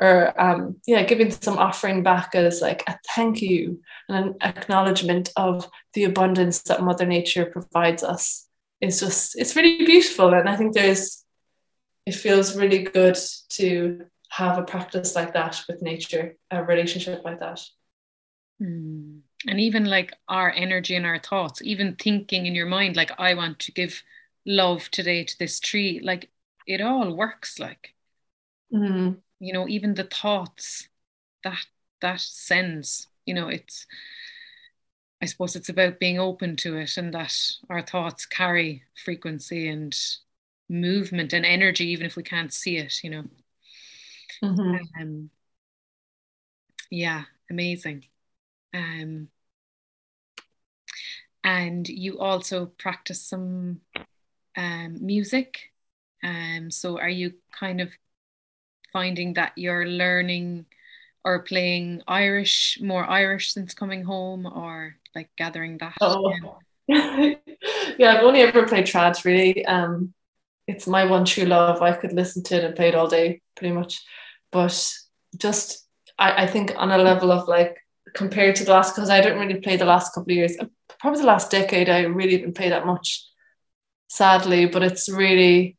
or 0.00 0.40
um, 0.40 0.76
yeah, 0.86 1.04
giving 1.04 1.30
some 1.30 1.58
offering 1.58 2.02
back 2.02 2.34
as 2.34 2.60
like 2.60 2.82
a 2.88 2.98
thank 3.14 3.40
you 3.40 3.80
and 4.08 4.30
an 4.30 4.34
acknowledgement 4.40 5.30
of 5.36 5.68
the 5.94 6.04
abundance 6.04 6.62
that 6.62 6.82
Mother 6.82 7.06
Nature 7.06 7.46
provides 7.46 8.02
us. 8.02 8.48
It's 8.80 8.98
just 8.98 9.38
it's 9.38 9.54
really 9.54 9.84
beautiful, 9.86 10.34
and 10.34 10.48
I 10.48 10.56
think 10.56 10.74
there's 10.74 11.21
it 12.06 12.14
feels 12.14 12.56
really 12.56 12.82
good 12.82 13.18
to 13.50 14.06
have 14.30 14.58
a 14.58 14.62
practice 14.62 15.14
like 15.14 15.34
that 15.34 15.62
with 15.68 15.82
nature, 15.82 16.36
a 16.50 16.64
relationship 16.64 17.22
like 17.24 17.40
that. 17.40 17.60
Hmm 18.58 19.18
and 19.46 19.60
even 19.60 19.84
like 19.84 20.12
our 20.28 20.50
energy 20.50 20.94
and 20.94 21.06
our 21.06 21.18
thoughts 21.18 21.62
even 21.62 21.96
thinking 21.96 22.46
in 22.46 22.54
your 22.54 22.66
mind 22.66 22.96
like 22.96 23.10
i 23.18 23.34
want 23.34 23.58
to 23.58 23.72
give 23.72 24.02
love 24.46 24.90
today 24.90 25.24
to 25.24 25.38
this 25.38 25.60
tree 25.60 26.00
like 26.02 26.30
it 26.66 26.80
all 26.80 27.14
works 27.14 27.58
like 27.58 27.94
mm. 28.72 29.16
you 29.40 29.52
know 29.52 29.68
even 29.68 29.94
the 29.94 30.04
thoughts 30.04 30.88
that 31.44 31.64
that 32.00 32.20
sends 32.20 33.08
you 33.26 33.34
know 33.34 33.48
it's 33.48 33.86
i 35.20 35.26
suppose 35.26 35.54
it's 35.56 35.68
about 35.68 36.00
being 36.00 36.18
open 36.18 36.56
to 36.56 36.76
it 36.76 36.96
and 36.96 37.14
that 37.14 37.34
our 37.70 37.82
thoughts 37.82 38.26
carry 38.26 38.82
frequency 39.04 39.68
and 39.68 39.98
movement 40.68 41.32
and 41.32 41.44
energy 41.44 41.86
even 41.86 42.06
if 42.06 42.16
we 42.16 42.22
can't 42.22 42.52
see 42.52 42.76
it 42.78 43.02
you 43.02 43.10
know 43.10 43.24
mm-hmm. 44.42 44.76
um, 45.00 45.30
yeah 46.90 47.24
amazing 47.50 48.04
um, 48.74 49.28
and 51.44 51.88
you 51.88 52.18
also 52.18 52.66
practice 52.66 53.20
some 53.20 53.80
um, 54.56 55.04
music. 55.04 55.72
Um, 56.22 56.70
so 56.70 56.98
are 56.98 57.08
you 57.08 57.34
kind 57.58 57.80
of 57.80 57.90
finding 58.92 59.34
that 59.34 59.52
you're 59.56 59.86
learning 59.86 60.66
or 61.24 61.42
playing 61.42 62.02
Irish, 62.06 62.78
more 62.80 63.08
Irish 63.08 63.52
since 63.52 63.74
coming 63.74 64.04
home, 64.04 64.46
or 64.46 64.96
like 65.14 65.30
gathering 65.36 65.78
that? 65.78 65.96
Oh. 66.00 66.32
Yeah, 67.98 68.16
I've 68.16 68.24
only 68.24 68.40
ever 68.40 68.66
played 68.66 68.86
trad 68.86 69.24
really. 69.24 69.64
Um, 69.66 70.14
it's 70.66 70.86
my 70.86 71.04
one 71.04 71.24
true 71.24 71.44
love. 71.44 71.82
I 71.82 71.92
could 71.92 72.12
listen 72.12 72.42
to 72.44 72.56
it 72.56 72.64
and 72.64 72.76
play 72.76 72.88
it 72.88 72.94
all 72.94 73.08
day, 73.08 73.40
pretty 73.56 73.74
much. 73.74 74.00
But 74.50 74.92
just, 75.36 75.86
I, 76.18 76.44
I 76.44 76.46
think 76.46 76.72
on 76.76 76.92
a 76.92 76.98
level 76.98 77.32
of 77.32 77.48
like 77.48 77.78
compared 78.14 78.56
to 78.56 78.64
the 78.64 78.72
last 78.72 78.94
because 78.94 79.10
I 79.10 79.20
didn't 79.20 79.38
really 79.38 79.60
play 79.60 79.76
the 79.76 79.84
last 79.84 80.14
couple 80.14 80.32
of 80.32 80.36
years. 80.36 80.56
Uh, 80.58 80.66
probably 81.00 81.20
the 81.20 81.26
last 81.26 81.50
decade 81.50 81.88
I 81.88 82.02
really 82.02 82.36
didn't 82.36 82.56
play 82.56 82.68
that 82.68 82.86
much, 82.86 83.24
sadly. 84.08 84.66
But 84.66 84.82
it's 84.82 85.08
really 85.08 85.76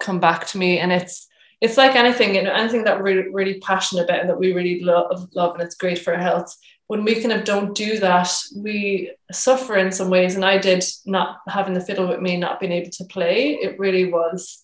come 0.00 0.20
back 0.20 0.46
to 0.48 0.58
me, 0.58 0.78
and 0.78 0.92
it's 0.92 1.26
it's 1.60 1.76
like 1.76 1.94
anything, 1.94 2.34
you 2.34 2.42
know, 2.42 2.52
anything 2.52 2.84
that 2.84 3.00
we're 3.00 3.30
really 3.30 3.60
passionate 3.60 4.04
about 4.04 4.20
and 4.20 4.28
that 4.28 4.38
we 4.38 4.52
really 4.52 4.82
love, 4.82 5.28
love, 5.34 5.54
and 5.54 5.62
it's 5.62 5.76
great 5.76 5.98
for 6.00 6.12
our 6.12 6.20
health. 6.20 6.56
When 6.92 7.04
we 7.04 7.22
kind 7.22 7.32
of 7.32 7.44
don't 7.44 7.74
do 7.74 8.00
that, 8.00 8.28
we 8.54 9.12
suffer 9.32 9.78
in 9.78 9.92
some 9.92 10.10
ways. 10.10 10.34
And 10.34 10.44
I 10.44 10.58
did 10.58 10.84
not 11.06 11.38
having 11.48 11.72
the 11.72 11.80
fiddle 11.80 12.06
with 12.06 12.20
me, 12.20 12.36
not 12.36 12.60
being 12.60 12.70
able 12.72 12.90
to 12.90 13.04
play. 13.06 13.54
It 13.54 13.78
really 13.78 14.12
was 14.12 14.62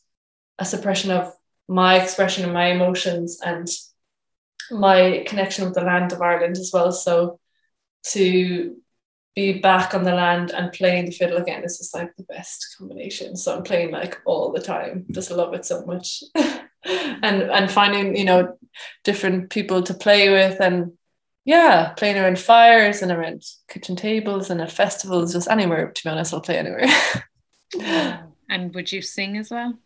a 0.58 0.66
suppression 0.66 1.10
of 1.10 1.32
my 1.68 1.98
expression 1.98 2.44
and 2.44 2.52
my 2.52 2.66
emotions 2.66 3.40
and 3.42 3.66
my 4.70 5.24
connection 5.26 5.64
with 5.64 5.72
the 5.72 5.80
land 5.80 6.12
of 6.12 6.20
Ireland 6.20 6.58
as 6.58 6.70
well. 6.70 6.92
So 6.92 7.40
to 8.08 8.76
be 9.34 9.60
back 9.60 9.94
on 9.94 10.04
the 10.04 10.14
land 10.14 10.50
and 10.50 10.70
playing 10.70 11.06
the 11.06 11.12
fiddle 11.12 11.38
again 11.38 11.64
is 11.64 11.78
just 11.78 11.94
like 11.94 12.14
the 12.16 12.24
best 12.24 12.74
combination. 12.76 13.36
So 13.36 13.56
I'm 13.56 13.62
playing 13.62 13.90
like 13.90 14.20
all 14.26 14.52
the 14.52 14.60
time. 14.60 15.06
Just 15.12 15.30
love 15.30 15.54
it 15.54 15.64
so 15.64 15.82
much. 15.86 16.22
and 16.84 17.42
and 17.42 17.70
finding, 17.70 18.14
you 18.18 18.26
know, 18.26 18.58
different 19.02 19.48
people 19.48 19.82
to 19.84 19.94
play 19.94 20.28
with 20.28 20.60
and 20.60 20.92
yeah, 21.48 21.94
playing 21.96 22.18
around 22.18 22.38
fires 22.38 23.00
and 23.00 23.10
around 23.10 23.42
kitchen 23.68 23.96
tables 23.96 24.50
and 24.50 24.60
at 24.60 24.70
festivals, 24.70 25.32
just 25.32 25.48
anywhere, 25.48 25.90
to 25.90 26.04
be 26.04 26.10
honest, 26.10 26.34
I'll 26.34 26.42
play 26.42 26.58
anywhere. 26.58 26.84
and 28.50 28.74
would 28.74 28.92
you 28.92 29.00
sing 29.00 29.38
as 29.38 29.50
well? 29.50 29.72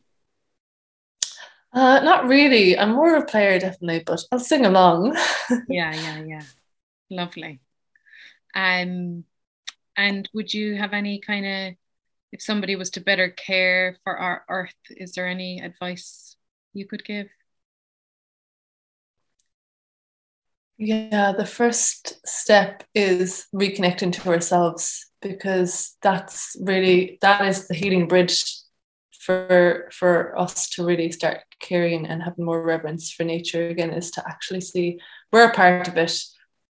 Uh, 1.75 2.01
not 2.01 2.27
really. 2.27 2.77
I'm 2.77 2.91
more 2.91 3.17
of 3.17 3.23
a 3.23 3.27
player, 3.27 3.59
definitely, 3.59 4.03
but 4.05 4.21
I'll 4.31 4.39
sing 4.39 4.67
along. 4.67 5.17
yeah, 5.71 5.95
yeah, 5.95 6.23
yeah. 6.23 6.43
Lovely. 7.09 7.61
Um, 8.55 9.25
and 9.97 10.29
would 10.35 10.53
you 10.53 10.77
have 10.77 10.93
any 10.93 11.19
kind 11.21 11.47
of, 11.47 11.75
if 12.31 12.43
somebody 12.43 12.77
was 12.77 12.91
to 12.91 13.01
better 13.01 13.31
care 13.31 13.97
for 14.05 14.19
our 14.19 14.45
earth, 14.51 14.75
is 14.91 15.13
there 15.13 15.27
any 15.27 15.61
advice 15.61 16.37
you 16.75 16.87
could 16.87 17.07
give? 17.07 17.29
Yeah, 20.85 21.31
the 21.31 21.47
first 21.47 22.27
step 22.27 22.83
is 22.93 23.47
reconnecting 23.55 24.13
to 24.15 24.29
ourselves 24.31 25.07
because 25.21 25.97
that's 26.03 26.57
really 26.61 27.19
that 27.23 27.47
is 27.47 27.69
the 27.69 27.75
healing 27.75 28.09
bridge 28.09 28.53
for 29.13 29.89
for 29.93 30.37
us 30.37 30.69
to 30.71 30.85
really 30.85 31.13
start 31.13 31.43
caring 31.61 32.05
and 32.07 32.21
having 32.21 32.45
more 32.45 32.61
reverence 32.61 33.13
for 33.13 33.23
nature 33.23 33.69
again 33.69 33.91
is 33.91 34.11
to 34.11 34.29
actually 34.29 34.61
see 34.61 34.99
we're 35.31 35.51
a 35.51 35.55
part 35.55 35.87
of 35.87 35.97
it. 35.97 36.21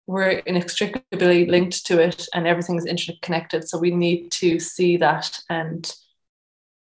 We're 0.07 0.38
inextricably 0.46 1.46
linked 1.46 1.84
to 1.86 2.00
it 2.00 2.28
and 2.32 2.46
everything 2.46 2.78
is 2.78 2.86
interconnected. 2.86 3.68
So 3.68 3.76
we 3.76 3.90
need 3.90 4.30
to 4.34 4.61
see 4.61 4.98
that 4.98 5.36
and 5.50 5.92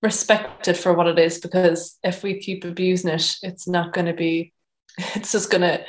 respect 0.03 0.69
it 0.69 0.77
for 0.77 0.93
what 0.93 1.07
it 1.07 1.19
is 1.19 1.39
because 1.39 1.99
if 2.05 2.23
we 2.23 2.39
keep 2.39 2.67
abusing 2.67 3.13
it 3.13 3.35
it's 3.43 3.67
not 3.67 3.95
going 3.95 4.09
to 4.09 4.13
be 4.13 4.53
it's 4.99 5.33
just 5.33 5.51
going 5.51 5.63
to 5.63 5.83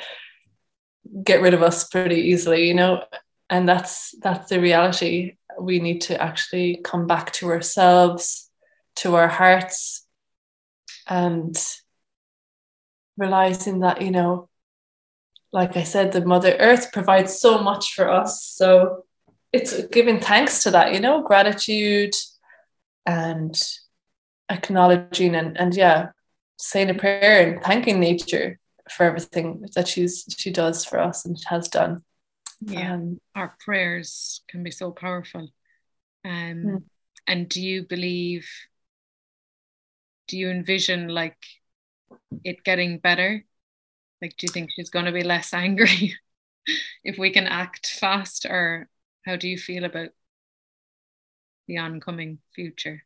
get 1.22 1.40
rid 1.40 1.54
of 1.54 1.62
us 1.62 1.88
pretty 1.88 2.16
easily 2.16 2.68
you 2.68 2.74
know? 2.74 3.02
And 3.48 3.68
that's 3.68 4.14
that's 4.20 4.48
the 4.48 4.60
reality. 4.60 5.36
We 5.60 5.78
need 5.78 6.00
to 6.02 6.20
actually 6.20 6.80
come 6.82 7.06
back 7.06 7.32
to 7.34 7.48
ourselves 7.48 8.50
to 8.96 9.14
our 9.14 9.28
hearts 9.28 10.04
and 11.06 11.56
realizing 13.16 13.80
that 13.80 14.02
you 14.02 14.10
know 14.10 14.48
like 15.52 15.76
i 15.76 15.82
said 15.82 16.12
the 16.12 16.24
mother 16.24 16.56
earth 16.58 16.92
provides 16.92 17.38
so 17.38 17.58
much 17.58 17.94
for 17.94 18.10
us. 18.10 18.44
So 18.44 19.04
it's 19.52 19.86
giving 19.86 20.20
thanks 20.20 20.62
to 20.64 20.70
that 20.72 20.92
you 20.92 21.00
know 21.00 21.22
gratitude 21.22 22.14
and 23.06 23.56
acknowledging 24.50 25.34
and 25.34 25.56
and 25.56 25.74
yeah 25.74 26.08
saying 26.58 26.90
a 26.90 26.94
prayer 26.94 27.48
and 27.48 27.62
thanking 27.62 28.00
nature 28.00 28.58
for 28.90 29.04
everything 29.04 29.66
that 29.74 29.88
she's 29.88 30.24
she 30.36 30.50
does 30.50 30.84
for 30.84 30.98
us 30.98 31.24
and 31.24 31.36
has 31.46 31.68
done. 31.68 32.02
Yeah, 32.60 32.94
um, 32.94 33.20
our 33.34 33.56
prayers 33.60 34.42
can 34.48 34.62
be 34.62 34.70
so 34.70 34.90
powerful. 34.90 35.48
Um, 36.24 36.64
mm. 36.64 36.82
and 37.26 37.48
do 37.48 37.60
you 37.60 37.86
believe? 37.86 38.48
Do 40.28 40.36
you 40.38 40.50
envision 40.50 41.08
like 41.08 41.36
it 42.44 42.64
getting 42.64 42.98
better? 42.98 43.44
Like, 44.20 44.36
do 44.36 44.46
you 44.46 44.52
think 44.52 44.70
she's 44.74 44.90
going 44.90 45.04
to 45.04 45.12
be 45.12 45.22
less 45.22 45.52
angry 45.52 46.14
if 47.04 47.18
we 47.18 47.30
can 47.30 47.46
act 47.46 47.86
fast, 47.86 48.46
or 48.46 48.88
how 49.24 49.36
do 49.36 49.48
you 49.48 49.58
feel 49.58 49.84
about 49.84 50.10
the 51.68 51.78
oncoming 51.78 52.38
future? 52.54 53.02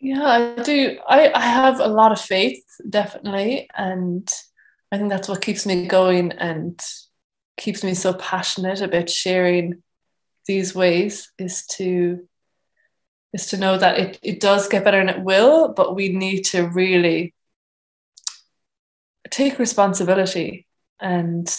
Yeah, 0.00 0.54
I 0.58 0.62
do. 0.62 0.98
I, 1.08 1.32
I 1.32 1.40
have 1.40 1.80
a 1.80 1.88
lot 1.88 2.12
of 2.12 2.20
faith, 2.20 2.64
definitely. 2.88 3.68
And 3.74 4.28
I 4.92 4.98
think 4.98 5.10
that's 5.10 5.28
what 5.28 5.42
keeps 5.42 5.66
me 5.66 5.86
going 5.86 6.32
and 6.32 6.80
keeps 7.56 7.82
me 7.82 7.94
so 7.94 8.12
passionate 8.14 8.80
about 8.80 9.10
sharing 9.10 9.82
these 10.46 10.74
ways 10.74 11.32
is 11.38 11.66
to 11.66 12.26
is 13.32 13.46
to 13.46 13.56
know 13.58 13.76
that 13.76 13.98
it, 13.98 14.18
it 14.22 14.40
does 14.40 14.68
get 14.68 14.84
better 14.84 15.00
and 15.00 15.10
it 15.10 15.20
will, 15.20 15.68
but 15.74 15.94
we 15.94 16.08
need 16.08 16.42
to 16.42 16.68
really 16.68 17.34
take 19.30 19.58
responsibility 19.58 20.66
and 21.00 21.54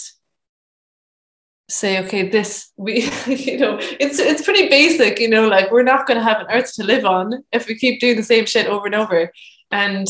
say, 1.69 2.03
okay, 2.03 2.29
this 2.29 2.71
we 2.77 3.01
you 3.27 3.57
know, 3.57 3.77
it's 3.79 4.19
it's 4.19 4.43
pretty 4.43 4.69
basic, 4.69 5.19
you 5.19 5.29
know, 5.29 5.47
like 5.47 5.69
we're 5.71 5.83
not 5.83 6.07
gonna 6.07 6.23
have 6.23 6.39
an 6.39 6.47
earth 6.49 6.73
to 6.75 6.83
live 6.83 7.05
on 7.05 7.43
if 7.51 7.67
we 7.67 7.75
keep 7.75 7.99
doing 7.99 8.15
the 8.15 8.23
same 8.23 8.45
shit 8.45 8.67
over 8.67 8.85
and 8.85 8.95
over. 8.95 9.31
And 9.69 10.07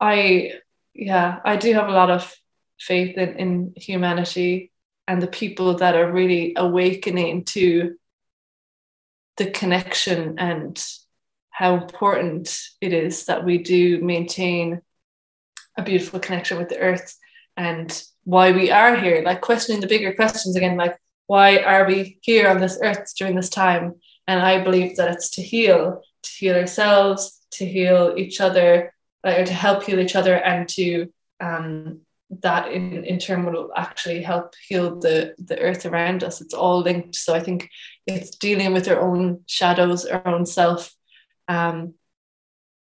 I 0.00 0.52
yeah, 0.98 1.38
I 1.44 1.56
do 1.56 1.72
have 1.74 1.88
a 1.88 1.92
lot 1.92 2.10
of 2.10 2.34
faith 2.78 3.16
in, 3.16 3.36
in 3.36 3.72
humanity 3.76 4.72
and 5.06 5.22
the 5.22 5.28
people 5.28 5.76
that 5.76 5.94
are 5.94 6.10
really 6.10 6.54
awakening 6.56 7.44
to 7.44 7.96
the 9.36 9.48
connection 9.50 10.38
and 10.38 10.84
how 11.50 11.76
important 11.76 12.58
it 12.80 12.92
is 12.92 13.26
that 13.26 13.44
we 13.44 13.58
do 13.58 14.00
maintain 14.00 14.82
a 15.76 15.84
beautiful 15.84 16.18
connection 16.18 16.58
with 16.58 16.68
the 16.68 16.78
earth 16.78 17.16
and 17.56 18.02
why 18.24 18.50
we 18.50 18.72
are 18.72 18.96
here 18.96 19.22
like 19.24 19.40
questioning 19.40 19.80
the 19.80 19.86
bigger 19.86 20.12
questions 20.12 20.56
again 20.56 20.76
like 20.76 20.98
why 21.26 21.58
are 21.58 21.86
we 21.86 22.18
here 22.22 22.48
on 22.48 22.58
this 22.58 22.78
earth 22.82 23.12
during 23.16 23.36
this 23.36 23.50
time? 23.50 23.94
And 24.26 24.40
i 24.40 24.62
believe 24.62 24.96
that 24.96 25.12
it's 25.12 25.30
to 25.30 25.42
heal 25.42 26.02
to 26.22 26.30
heal 26.30 26.56
ourselves 26.56 27.40
to 27.52 27.64
heal 27.64 28.14
each 28.16 28.40
other 28.40 28.92
or 29.24 29.44
to 29.44 29.52
help 29.52 29.82
heal 29.84 30.00
each 30.00 30.16
other 30.16 30.34
and 30.34 30.68
to 30.68 31.12
um, 31.40 32.00
that 32.30 32.70
in, 32.70 33.04
in 33.04 33.18
turn 33.18 33.44
will 33.44 33.70
actually 33.76 34.22
help 34.22 34.54
heal 34.66 34.98
the 34.98 35.34
the 35.38 35.58
earth 35.58 35.86
around 35.86 36.22
us. 36.22 36.40
It's 36.40 36.54
all 36.54 36.80
linked. 36.80 37.16
So 37.16 37.34
i 37.34 37.40
think 37.40 37.70
it's 38.06 38.36
dealing 38.36 38.72
with 38.72 38.88
our 38.88 39.00
own 39.00 39.42
shadows 39.46 40.04
our 40.06 40.26
own 40.26 40.46
self 40.46 40.94
um, 41.48 41.94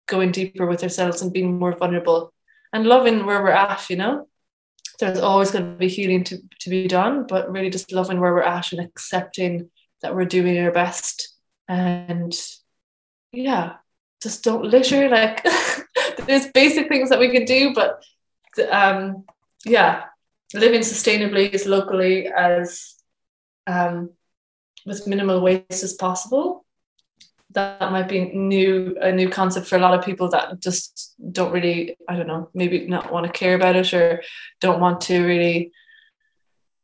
going 0.07 0.31
deeper 0.31 0.65
with 0.65 0.83
ourselves 0.83 1.21
and 1.21 1.33
being 1.33 1.59
more 1.59 1.75
vulnerable 1.75 2.33
and 2.71 2.85
loving 2.85 3.25
where 3.25 3.41
we're 3.41 3.51
at 3.51 3.89
you 3.89 3.97
know? 3.97 4.27
There's 4.99 5.19
always 5.19 5.51
going 5.51 5.71
to 5.71 5.77
be 5.77 5.89
healing 5.89 6.23
to, 6.25 6.37
to 6.61 6.69
be 6.69 6.87
done 6.87 7.25
but 7.27 7.51
really 7.51 7.69
just 7.69 7.91
loving 7.91 8.19
where 8.19 8.33
we're 8.33 8.41
at 8.41 8.71
and 8.71 8.81
accepting 8.81 9.69
that 10.01 10.15
we're 10.15 10.25
doing 10.25 10.57
our 10.59 10.71
best. 10.71 11.35
And 11.67 12.33
yeah 13.31 13.77
just 14.23 14.43
don't 14.43 14.63
litter 14.63 15.09
like 15.09 15.45
there's 16.27 16.47
basic 16.47 16.87
things 16.87 17.09
that 17.09 17.19
we 17.19 17.29
can 17.29 17.45
do, 17.45 17.73
but 17.73 18.03
um, 18.71 19.25
yeah, 19.65 20.03
living 20.53 20.81
sustainably 20.81 21.53
as 21.53 21.65
locally 21.65 22.27
as 22.27 22.95
um, 23.67 24.11
with 24.85 25.07
minimal 25.07 25.41
waste 25.41 25.83
as 25.83 25.93
possible. 25.93 26.65
That 27.51 27.91
might 27.91 28.09
be 28.09 28.31
new 28.33 28.97
a 28.99 29.11
new 29.11 29.29
concept 29.29 29.67
for 29.67 29.75
a 29.75 29.79
lot 29.79 29.97
of 29.97 30.03
people 30.03 30.29
that 30.29 30.59
just 30.59 31.13
don't 31.31 31.51
really 31.51 31.95
I 32.09 32.15
don't 32.15 32.25
know 32.25 32.49
maybe 32.55 32.87
not 32.87 33.11
want 33.11 33.27
to 33.27 33.31
care 33.31 33.53
about 33.53 33.75
it 33.75 33.93
or 33.93 34.23
don't 34.59 34.79
want 34.79 35.01
to 35.01 35.23
really 35.23 35.71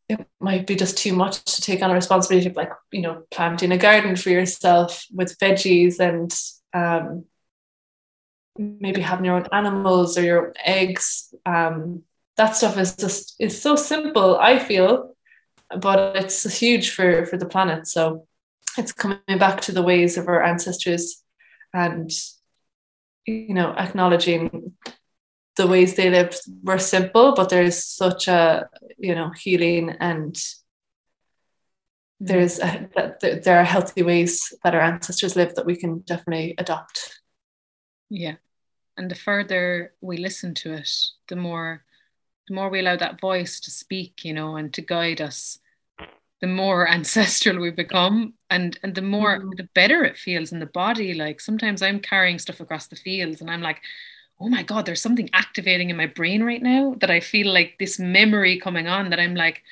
it 0.08 0.28
might 0.40 0.68
be 0.68 0.76
just 0.76 0.98
too 0.98 1.14
much 1.14 1.44
to 1.44 1.62
take 1.62 1.82
on 1.82 1.90
a 1.90 1.96
responsibility 1.96 2.50
of 2.50 2.56
like 2.56 2.72
you 2.92 3.02
know 3.02 3.24
planting 3.32 3.72
a 3.72 3.80
garden 3.80 4.16
for 4.16 4.30
yourself 4.30 5.06
with 5.12 5.38
veggies 5.40 6.00
and 6.00 6.32
um, 6.74 7.26
maybe 8.60 9.01
having 9.01 9.26
your 9.26 9.36
own 9.36 9.47
animals 9.53 10.18
or 10.18 10.24
your 10.24 10.47
own 10.47 10.53
eggs. 10.64 11.34
Um, 11.45 12.03
that 12.36 12.55
stuff 12.55 12.78
is 12.78 12.95
just 12.95 13.36
is 13.39 13.62
so 13.62 13.76
simple, 13.76 14.38
I 14.38 14.60
feel, 14.60 15.16
but 15.80 16.16
it's 16.16 16.60
huge 16.60 16.91
for 16.91 17.26
for 17.26 17.38
the 17.38 17.45
planet. 17.45 17.88
So 17.88 18.28
it's 18.78 18.91
coming 18.91 19.38
back 19.39 19.62
to 19.62 19.72
the 19.72 19.82
ways 19.82 20.18
of 20.18 20.28
our 20.28 20.43
ancestors 20.43 21.24
and 21.74 22.12
you 23.26 23.53
know 23.53 23.74
acknowledging 23.78 24.74
the 25.55 25.68
ways 25.68 25.95
they 25.95 26.10
lived 26.10 26.39
were 26.64 26.80
simple, 26.80 27.34
but 27.36 27.49
there's 27.49 27.84
such 27.84 28.28
a 28.28 28.68
you 28.97 29.16
know 29.16 29.32
healing 29.32 29.95
and 29.99 30.38
there's 32.22 32.60
a, 32.60 32.89
there 33.22 33.60
are 33.60 33.64
healthy 33.64 34.03
ways 34.03 34.53
that 34.64 34.76
our 34.76 34.82
ancestors 34.82 35.38
lived 35.38 35.55
that 35.55 35.66
we 35.66 35.78
can 35.78 35.99
definitely 35.99 36.55
adopt. 36.57 37.22
Yeah, 38.10 38.36
and 39.00 39.10
the 39.10 39.16
further 39.16 39.93
we 40.02 40.18
listen 40.18 40.54
to 40.54 40.74
it 40.74 40.89
the 41.30 41.36
more 41.36 41.84
the 42.47 42.54
more 42.54 42.70
we 42.70 42.82
allow 42.82 42.97
that 42.97 43.20
voice 43.20 43.60
to 43.62 43.72
speak 43.72 44.26
you 44.26 44.34
know 44.34 44.58
and 44.58 44.74
to 44.74 44.82
guide 44.82 45.22
us 45.22 45.58
the 46.41 46.47
more 46.47 46.88
ancestral 46.97 47.60
we 47.60 47.72
become 47.72 48.34
and 48.50 48.78
and 48.84 48.93
the 48.93 49.02
more 49.02 49.39
mm-hmm. 49.39 49.52
the 49.56 49.70
better 49.74 50.04
it 50.04 50.18
feels 50.18 50.52
in 50.52 50.60
the 50.60 50.66
body 50.66 51.14
like 51.14 51.39
sometimes 51.39 51.82
i'm 51.82 52.00
carrying 52.00 52.38
stuff 52.38 52.60
across 52.60 52.88
the 52.88 52.95
fields 52.95 53.39
and 53.41 53.50
i'm 53.50 53.62
like 53.62 53.82
oh 54.41 54.50
my 54.50 54.64
god 54.64 54.86
there's 54.86 55.02
something 55.02 55.30
activating 55.34 55.89
in 55.89 55.95
my 55.97 56.06
brain 56.06 56.43
right 56.43 56.62
now 56.62 56.93
that 57.00 57.10
i 57.10 57.22
feel 57.22 57.52
like 57.52 57.76
this 57.80 58.00
memory 58.00 58.60
coming 58.60 58.88
on 58.88 59.10
that 59.10 59.20
i'm 59.20 59.36
like 59.36 59.64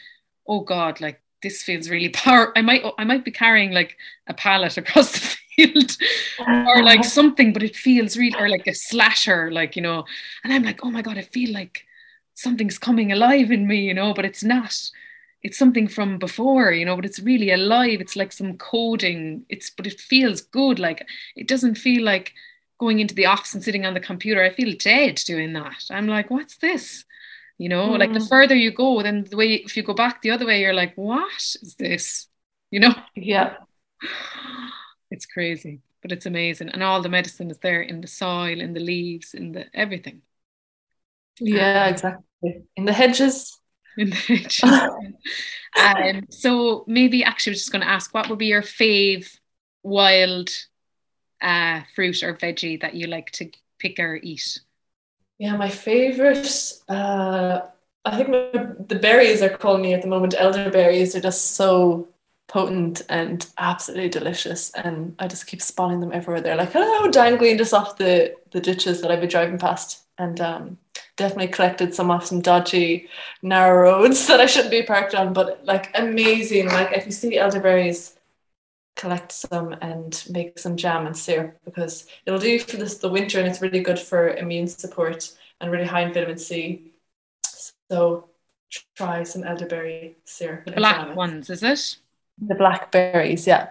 oh 0.48 0.62
god 0.62 1.02
like 1.02 1.22
this 1.44 1.62
feels 1.64 1.90
really 1.90 2.10
power 2.24 2.58
i 2.58 2.62
might 2.62 2.82
i 2.98 3.04
might 3.04 3.26
be 3.26 3.32
carrying 3.32 3.72
like 3.72 3.98
a 4.28 4.34
pallet 4.34 4.78
across 4.78 5.12
the 5.12 5.20
field 5.20 5.47
or 6.48 6.84
like 6.84 7.04
something 7.04 7.52
but 7.52 7.64
it 7.64 7.76
feels 7.76 8.18
real 8.18 8.36
or 8.38 8.48
like 8.48 8.68
a 8.68 8.74
slasher 8.74 9.50
like 9.52 9.76
you 9.76 9.82
know 9.82 10.06
and 10.44 10.54
i'm 10.54 10.64
like 10.64 10.84
oh 10.84 10.92
my 10.92 11.02
god 11.02 11.18
i 11.18 11.22
feel 11.22 11.52
like 11.52 11.86
something's 12.36 12.78
coming 12.78 13.12
alive 13.12 13.52
in 13.52 13.68
me 13.68 13.80
you 13.80 13.94
know 13.94 14.14
but 14.14 14.26
it's 14.26 14.44
not 14.44 14.92
it's 15.44 15.58
something 15.58 15.88
from 15.88 16.18
before, 16.18 16.72
you 16.72 16.86
know, 16.86 16.96
but 16.96 17.06
it's 17.06 17.20
really 17.20 17.52
alive. 17.52 18.02
It's 18.02 18.16
like 18.16 18.32
some 18.32 18.58
coding. 18.58 19.46
It's 19.50 19.70
but 19.70 19.88
it 19.88 20.00
feels 20.00 20.42
good. 20.42 20.80
Like 20.80 21.08
it 21.36 21.48
doesn't 21.48 21.76
feel 21.76 22.04
like 22.04 22.34
going 22.80 23.00
into 23.00 23.16
the 23.16 23.28
office 23.28 23.54
and 23.54 23.64
sitting 23.64 23.86
on 23.86 23.94
the 23.94 24.00
computer. 24.00 24.44
I 24.44 24.50
feel 24.50 24.76
dead 24.78 25.22
doing 25.26 25.54
that. 25.54 25.86
I'm 25.90 26.08
like, 26.08 26.30
what's 26.30 26.58
this? 26.58 27.06
You 27.58 27.70
know, 27.70 27.92
mm. 27.92 28.00
like 28.00 28.14
the 28.14 28.20
mm. 28.20 28.30
further 28.30 28.56
you 28.56 28.72
go, 28.72 29.02
then 29.02 29.26
the 29.30 29.38
way 29.38 29.54
if 29.54 29.78
you 29.78 29.84
go 29.84 29.94
back 29.94 30.22
the 30.22 30.32
other 30.32 30.46
way, 30.46 30.62
you're 30.62 30.74
like, 30.74 30.94
what 30.96 31.32
is 31.62 31.76
this? 31.78 32.28
You 32.72 32.82
know? 32.82 32.96
Yeah. 33.16 33.56
It's 35.10 35.26
crazy, 35.26 35.82
but 36.02 36.12
it's 36.12 36.26
amazing. 36.26 36.70
And 36.70 36.84
all 36.84 37.02
the 37.02 37.10
medicine 37.10 37.50
is 37.50 37.60
there 37.60 37.82
in 37.82 38.02
the 38.02 38.08
soil, 38.08 38.60
in 38.60 38.74
the 38.74 38.80
leaves, 38.80 39.34
in 39.34 39.54
the 39.54 39.66
everything. 39.74 40.22
Yeah, 41.40 41.84
um, 41.86 41.94
exactly. 41.94 42.64
In 42.76 42.86
the 42.86 42.94
hedges. 42.94 43.60
In 43.98 44.12
the 44.12 44.16
hedges. 44.16 44.64
um, 45.76 46.28
so 46.30 46.84
maybe 46.86 47.24
actually 47.24 47.52
I 47.52 47.54
was 47.56 47.62
just 47.62 47.72
going 47.72 47.82
to 47.82 47.90
ask 47.90 48.14
what 48.14 48.30
would 48.30 48.38
be 48.38 48.46
your 48.46 48.62
fave 48.62 49.40
wild 49.82 50.52
uh, 51.42 51.82
fruit 51.96 52.22
or 52.22 52.36
veggie 52.36 52.80
that 52.82 52.94
you 52.94 53.08
like 53.08 53.32
to 53.32 53.50
pick 53.80 54.00
or 54.00 54.20
eat? 54.22 54.60
Yeah, 55.40 55.56
my 55.56 55.70
favorite. 55.70 56.74
Uh, 56.88 57.62
I 58.06 58.18
think 58.18 58.88
the 58.88 59.00
berries 59.02 59.42
are 59.42 59.50
calling 59.50 59.82
me 59.82 59.94
at 59.94 60.02
the 60.02 60.08
moment. 60.08 60.36
Elderberries 60.38 61.16
are 61.16 61.22
just 61.22 61.56
so 61.56 62.08
potent 62.48 63.02
and 63.10 63.46
absolutely 63.58 64.10
delicious, 64.10 64.72
and 64.72 65.16
I 65.20 65.28
just 65.28 65.48
keep 65.48 65.62
spawning 65.62 66.00
them 66.00 66.14
everywhere. 66.14 66.42
They're 66.42 66.56
like 66.56 66.72
hello, 66.72 67.10
dangling 67.12 67.58
just 67.58 67.74
off 67.74 67.98
the 67.98 68.36
the 68.52 68.62
ditches 68.62 69.02
that 69.02 69.12
I've 69.12 69.20
been 69.20 69.30
driving 69.30 69.58
past, 69.58 70.04
and 70.18 70.40
um, 70.42 70.78
definitely 71.18 71.50
collected 71.50 71.94
some 71.94 72.10
off 72.10 72.26
some 72.26 72.42
dodgy 72.42 73.10
narrow 73.42 73.82
roads 73.82 74.28
that 74.28 74.40
I 74.40 74.46
shouldn't 74.46 74.72
be 74.72 74.84
parked 74.84 75.16
on. 75.16 75.34
But 75.34 75.66
like 75.66 75.92
amazing, 75.98 76.68
like 76.68 76.94
if 76.94 77.06
you 77.06 77.12
see 77.12 77.38
elderberries 77.38 78.18
collect 78.96 79.32
some 79.32 79.74
and 79.82 80.24
make 80.30 80.58
some 80.58 80.76
jam 80.76 81.06
and 81.06 81.16
syrup 81.16 81.56
because 81.64 82.08
it'll 82.26 82.40
do 82.40 82.58
for 82.60 82.78
this 82.78 82.98
the 82.98 83.10
winter 83.10 83.40
and 83.40 83.48
it's 83.48 83.62
really 83.62 83.80
good 83.80 84.00
for 84.00 84.30
immune 84.30 84.68
support 84.68 85.32
and 85.62 85.72
really 85.72 85.86
high 85.86 86.02
in 86.02 86.14
vitamin 86.14 86.38
C. 86.38 86.94
So 87.92 88.30
try 88.96 89.24
some 89.24 89.44
elderberry 89.44 90.18
syrup. 90.26 90.66
The 90.66 90.72
black 90.72 91.16
ones, 91.16 91.50
is 91.50 91.64
it? 91.64 91.98
The 92.40 92.56
blackberries, 92.56 93.48
yeah. 93.48 93.70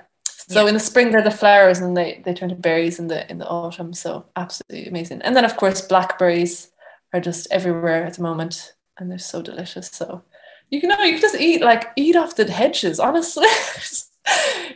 So 0.49 0.63
yeah. 0.63 0.69
in 0.69 0.75
the 0.75 0.81
spring 0.81 1.11
they're 1.11 1.23
the 1.23 1.31
flowers 1.31 1.81
and 1.81 1.97
they, 1.97 2.23
they 2.25 2.33
turn 2.33 2.51
to 2.51 2.55
berries 2.55 2.99
in 2.99 3.09
the 3.09 3.29
in 3.31 3.39
the 3.39 3.49
autumn. 3.49 3.93
So 3.93 4.27
absolutely 4.37 4.89
amazing. 4.89 5.23
And 5.23 5.35
then 5.35 5.45
of 5.45 5.57
course 5.57 5.81
blackberries 5.81 6.71
are 7.13 7.21
just 7.21 7.49
everywhere 7.51 8.05
at 8.05 8.15
the 8.15 8.23
moment 8.23 8.75
and 8.99 9.11
they're 9.11 9.19
so 9.19 9.43
delicious. 9.43 9.89
So 9.89 10.23
you 10.71 10.81
can 10.81 10.91
know 10.91 11.03
you 11.03 11.13
can 11.13 11.21
just 11.21 11.37
eat 11.37 11.63
like 11.63 11.89
eat 11.97 12.17
off 12.17 12.37
the 12.37 12.51
hedges, 12.51 13.01
honestly. 13.01 13.47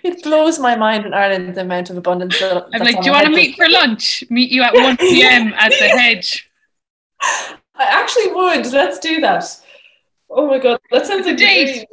it 0.02 0.22
blows 0.22 0.58
my 0.58 0.76
mind 0.76 1.06
in 1.06 1.14
Ireland 1.14 1.54
the 1.54 1.60
amount 1.62 1.90
of 1.90 1.96
abundance. 1.96 2.38
That, 2.38 2.66
I'm 2.72 2.82
like, 2.82 3.00
do 3.00 3.06
you 3.06 3.12
want 3.12 3.26
to 3.26 3.32
meet 3.32 3.56
for 3.56 3.68
lunch? 3.68 4.24
Meet 4.30 4.50
you 4.50 4.62
at 4.62 4.74
1 4.74 4.96
p.m. 4.98 5.52
at 5.54 5.70
the 5.70 5.88
hedge. 5.88 6.48
I 7.22 7.54
actually 7.78 8.32
would. 8.32 8.66
Let's 8.72 8.98
do 8.98 9.20
that. 9.20 9.44
Oh 10.28 10.46
my 10.46 10.58
god, 10.58 10.80
that 10.90 11.06
sounds 11.06 11.26
like 11.26 11.34
a 11.34 11.38
date. 11.38 11.88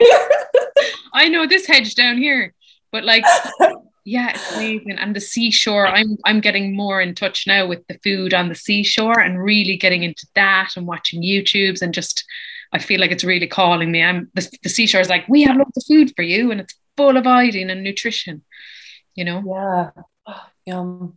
I 1.14 1.28
know 1.28 1.46
this 1.46 1.66
hedge 1.66 1.94
down 1.94 2.18
here, 2.18 2.54
but 2.92 3.04
like, 3.04 3.24
yeah, 4.04 4.30
it's 4.30 4.54
amazing. 4.54 4.92
And 4.92 5.14
the 5.14 5.20
seashore, 5.20 5.86
I'm 5.86 6.16
I'm 6.24 6.40
getting 6.40 6.76
more 6.76 7.00
in 7.00 7.14
touch 7.14 7.46
now 7.46 7.66
with 7.66 7.86
the 7.86 7.98
food 8.02 8.34
on 8.34 8.48
the 8.48 8.54
seashore 8.54 9.20
and 9.20 9.42
really 9.42 9.76
getting 9.76 10.02
into 10.02 10.26
that 10.34 10.70
and 10.76 10.86
watching 10.86 11.22
YouTubes 11.22 11.82
and 11.82 11.94
just 11.94 12.24
I 12.74 12.78
feel 12.78 13.00
like 13.00 13.12
it's 13.12 13.24
really 13.24 13.46
calling 13.46 13.92
me. 13.92 14.02
I'm 14.02 14.30
the, 14.34 14.50
the 14.64 14.68
seashore 14.68 15.00
is 15.00 15.08
like, 15.08 15.28
we 15.28 15.42
have 15.42 15.56
lots 15.56 15.76
of 15.76 15.84
food 15.86 16.12
for 16.16 16.22
you, 16.22 16.50
and 16.50 16.60
it's 16.60 16.74
full 16.96 17.16
of 17.16 17.26
iodine 17.26 17.70
and 17.70 17.84
nutrition. 17.84 18.42
You 19.14 19.24
know? 19.24 19.42
Yeah. 19.46 20.02
Oh, 20.26 20.46
yum. 20.66 21.16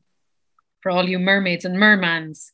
For 0.81 0.91
all 0.91 1.09
you 1.09 1.17
mermaids 1.17 1.65
and 1.65 1.75
mermans. 1.75 2.51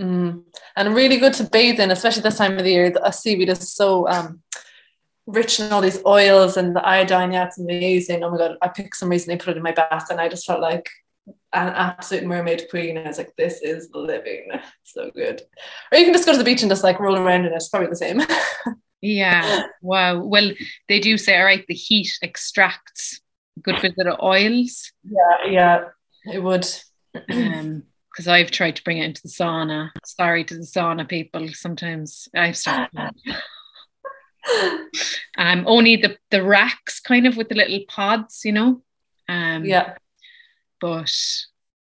Mm. 0.00 0.44
And 0.74 0.94
really 0.94 1.18
good 1.18 1.34
to 1.34 1.44
bathe 1.44 1.78
in, 1.78 1.90
especially 1.90 2.22
this 2.22 2.38
time 2.38 2.56
of 2.56 2.64
the 2.64 2.70
year. 2.70 2.90
The 2.90 3.10
seaweed 3.10 3.50
is 3.50 3.70
so 3.70 4.08
um, 4.08 4.42
rich 5.32 5.60
in 5.60 5.72
all 5.72 5.80
these 5.80 6.04
oils 6.04 6.56
and 6.56 6.74
the 6.74 6.86
iodine. 6.86 7.32
Yeah, 7.32 7.46
it's 7.46 7.58
amazing. 7.58 8.22
Oh 8.22 8.30
my 8.30 8.38
god! 8.38 8.56
I 8.62 8.68
picked 8.68 8.96
some 8.96 9.08
recently, 9.08 9.38
put 9.38 9.50
it 9.50 9.56
in 9.56 9.62
my 9.62 9.72
bath, 9.72 10.10
and 10.10 10.20
I 10.20 10.28
just 10.28 10.46
felt 10.46 10.60
like 10.60 10.88
an 11.52 11.68
absolute 11.68 12.24
mermaid 12.24 12.66
queen. 12.70 12.98
I 12.98 13.08
was 13.08 13.18
like, 13.18 13.34
this 13.36 13.60
is 13.62 13.88
living. 13.92 14.48
So 14.82 15.10
good. 15.14 15.42
Or 15.92 15.98
you 15.98 16.04
can 16.04 16.14
just 16.14 16.26
go 16.26 16.32
to 16.32 16.38
the 16.38 16.44
beach 16.44 16.62
and 16.62 16.70
just 16.70 16.84
like 16.84 17.00
roll 17.00 17.16
around 17.16 17.46
in 17.46 17.52
it. 17.52 17.56
It's 17.56 17.68
probably 17.68 17.88
the 17.88 17.96
same. 17.96 18.20
yeah. 19.00 19.64
Wow. 19.82 20.24
Well, 20.24 20.50
they 20.88 21.00
do 21.00 21.16
say, 21.16 21.38
all 21.38 21.44
right, 21.44 21.64
the 21.66 21.74
heat 21.74 22.10
extracts 22.22 23.20
good 23.62 23.80
bit 23.80 24.06
of 24.06 24.20
oils. 24.20 24.92
Yeah, 25.04 25.50
yeah, 25.50 25.84
it 26.32 26.42
would. 26.42 26.66
um, 27.32 27.84
because 28.10 28.26
I've 28.26 28.50
tried 28.50 28.76
to 28.76 28.82
bring 28.82 28.98
it 28.98 29.04
into 29.04 29.22
the 29.22 29.28
sauna. 29.28 29.90
Sorry 30.04 30.44
to 30.44 30.54
the 30.54 30.62
sauna 30.64 31.08
people. 31.08 31.48
Sometimes 31.52 32.28
I've 32.34 32.56
started. 32.56 32.90
um, 35.38 35.64
only 35.66 35.96
the 35.96 36.16
the 36.30 36.42
wracks, 36.42 37.00
kind 37.00 37.26
of 37.26 37.36
with 37.36 37.48
the 37.48 37.54
little 37.54 37.80
pods, 37.88 38.42
you 38.44 38.52
know. 38.52 38.82
Um, 39.28 39.64
yeah 39.64 39.94
but 40.80 41.12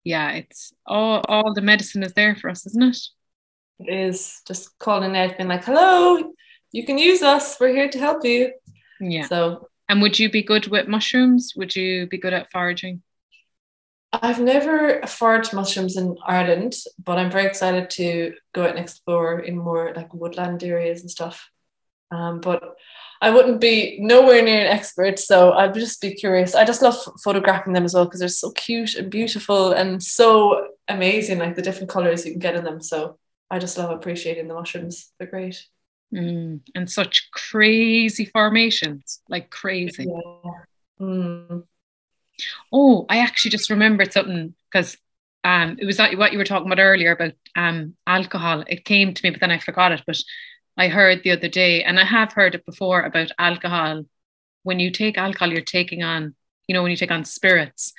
yeah, 0.04 0.32
it's 0.32 0.74
all 0.86 1.22
all 1.28 1.54
the 1.54 1.62
medicine 1.62 2.04
is 2.04 2.14
there 2.14 2.36
for 2.36 2.50
us, 2.50 2.66
isn't 2.68 2.84
it? 2.84 2.98
It 3.80 3.94
is 3.94 4.42
just 4.46 4.78
calling 4.78 5.16
out, 5.18 5.38
being 5.38 5.50
like, 5.50 5.64
"Hello, 5.64 6.34
you 6.72 6.86
can 6.86 6.98
use 6.98 7.24
us. 7.24 7.60
We're 7.60 7.74
here 7.74 7.90
to 7.90 7.98
help 7.98 8.24
you." 8.26 8.52
Yeah. 9.00 9.28
So, 9.28 9.70
and 9.88 10.02
would 10.02 10.20
you 10.20 10.30
be 10.30 10.44
good 10.44 10.68
with 10.68 10.88
mushrooms? 10.88 11.54
Would 11.56 11.76
you 11.76 12.08
be 12.08 12.18
good 12.18 12.34
at 12.34 12.52
foraging? 12.52 13.02
I've 14.12 14.40
never 14.40 15.02
foraged 15.06 15.54
mushrooms 15.54 15.96
in 15.96 16.18
Ireland, 16.26 16.76
but 17.04 17.20
I'm 17.20 17.30
very 17.30 17.46
excited 17.46 17.92
to 17.92 18.34
go 18.54 18.64
out 18.64 18.72
and 18.72 18.80
explore 18.80 19.40
in 19.40 19.56
more 19.56 19.94
like 19.96 20.14
woodland 20.14 20.64
areas 20.64 21.02
and 21.02 21.12
stuff. 21.12 21.50
Um, 22.12 22.42
but 22.42 22.76
I 23.22 23.30
wouldn't 23.30 23.60
be 23.60 23.98
nowhere 24.00 24.42
near 24.42 24.62
an 24.62 24.68
expert, 24.68 25.20
so 25.20 25.52
I'd 25.52 25.74
just 25.74 26.02
be 26.02 26.14
curious. 26.14 26.56
I 26.56 26.66
just 26.66 26.82
love 26.82 26.96
photographing 27.24 27.74
them 27.74 27.86
as 27.86 27.94
well 27.94 28.06
because 28.06 28.20
they're 28.20 28.30
so 28.30 28.52
cute 28.52 28.96
and 28.96 29.12
beautiful 29.12 29.72
and 29.72 30.02
so 30.02 30.70
amazing, 30.88 31.40
like 31.40 31.56
the 31.56 31.62
different 31.62 31.90
colors 31.90 32.26
you 32.26 32.32
can 32.32 32.40
get 32.40 32.56
in 32.56 32.64
them. 32.64 32.82
So 32.82 33.18
I 33.52 33.60
just 33.60 33.78
love 33.78 33.92
appreciating 33.92 34.48
the 34.48 34.54
mushrooms. 34.54 35.12
They're 35.20 35.28
great. 35.28 35.66
Mm, 36.14 36.62
and 36.74 36.90
such 36.90 37.30
crazy 37.32 38.26
formations, 38.26 39.22
like 39.30 39.50
crazy. 39.50 40.08
Yeah. 40.08 40.52
Mm. 41.00 41.64
Oh, 42.72 43.06
I 43.10 43.20
actually 43.20 43.52
just 43.52 43.70
remembered 43.70 44.14
something 44.14 44.56
because 44.72 44.98
um, 45.44 45.78
it 45.80 45.86
was 45.86 45.98
that 45.98 46.18
what 46.18 46.32
you 46.32 46.38
were 46.38 46.46
talking 46.46 46.68
about 46.68 46.82
earlier 46.82 47.12
about 47.12 47.34
um, 47.56 47.96
alcohol. 48.08 48.64
It 48.68 48.86
came 48.86 49.14
to 49.14 49.24
me, 49.24 49.30
but 49.30 49.40
then 49.40 49.52
I 49.52 49.60
forgot 49.60 49.92
it. 49.92 50.04
But 50.06 50.18
I 50.80 50.88
heard 50.88 51.24
the 51.24 51.32
other 51.32 51.50
day, 51.50 51.84
and 51.84 52.00
I 52.00 52.06
have 52.06 52.32
heard 52.32 52.56
it 52.56 52.66
before 52.66 53.02
about 53.02 53.34
alcohol. 53.38 54.06
When 54.64 54.80
you 54.80 54.92
take 54.92 55.18
alcohol, 55.18 55.52
you're 55.52 55.62
taking 55.62 56.04
on, 56.04 56.36
you 56.68 56.74
know, 56.74 56.82
when 56.82 56.92
you 56.92 56.96
take 56.96 57.12
on 57.12 57.26
spirits, 57.26 57.92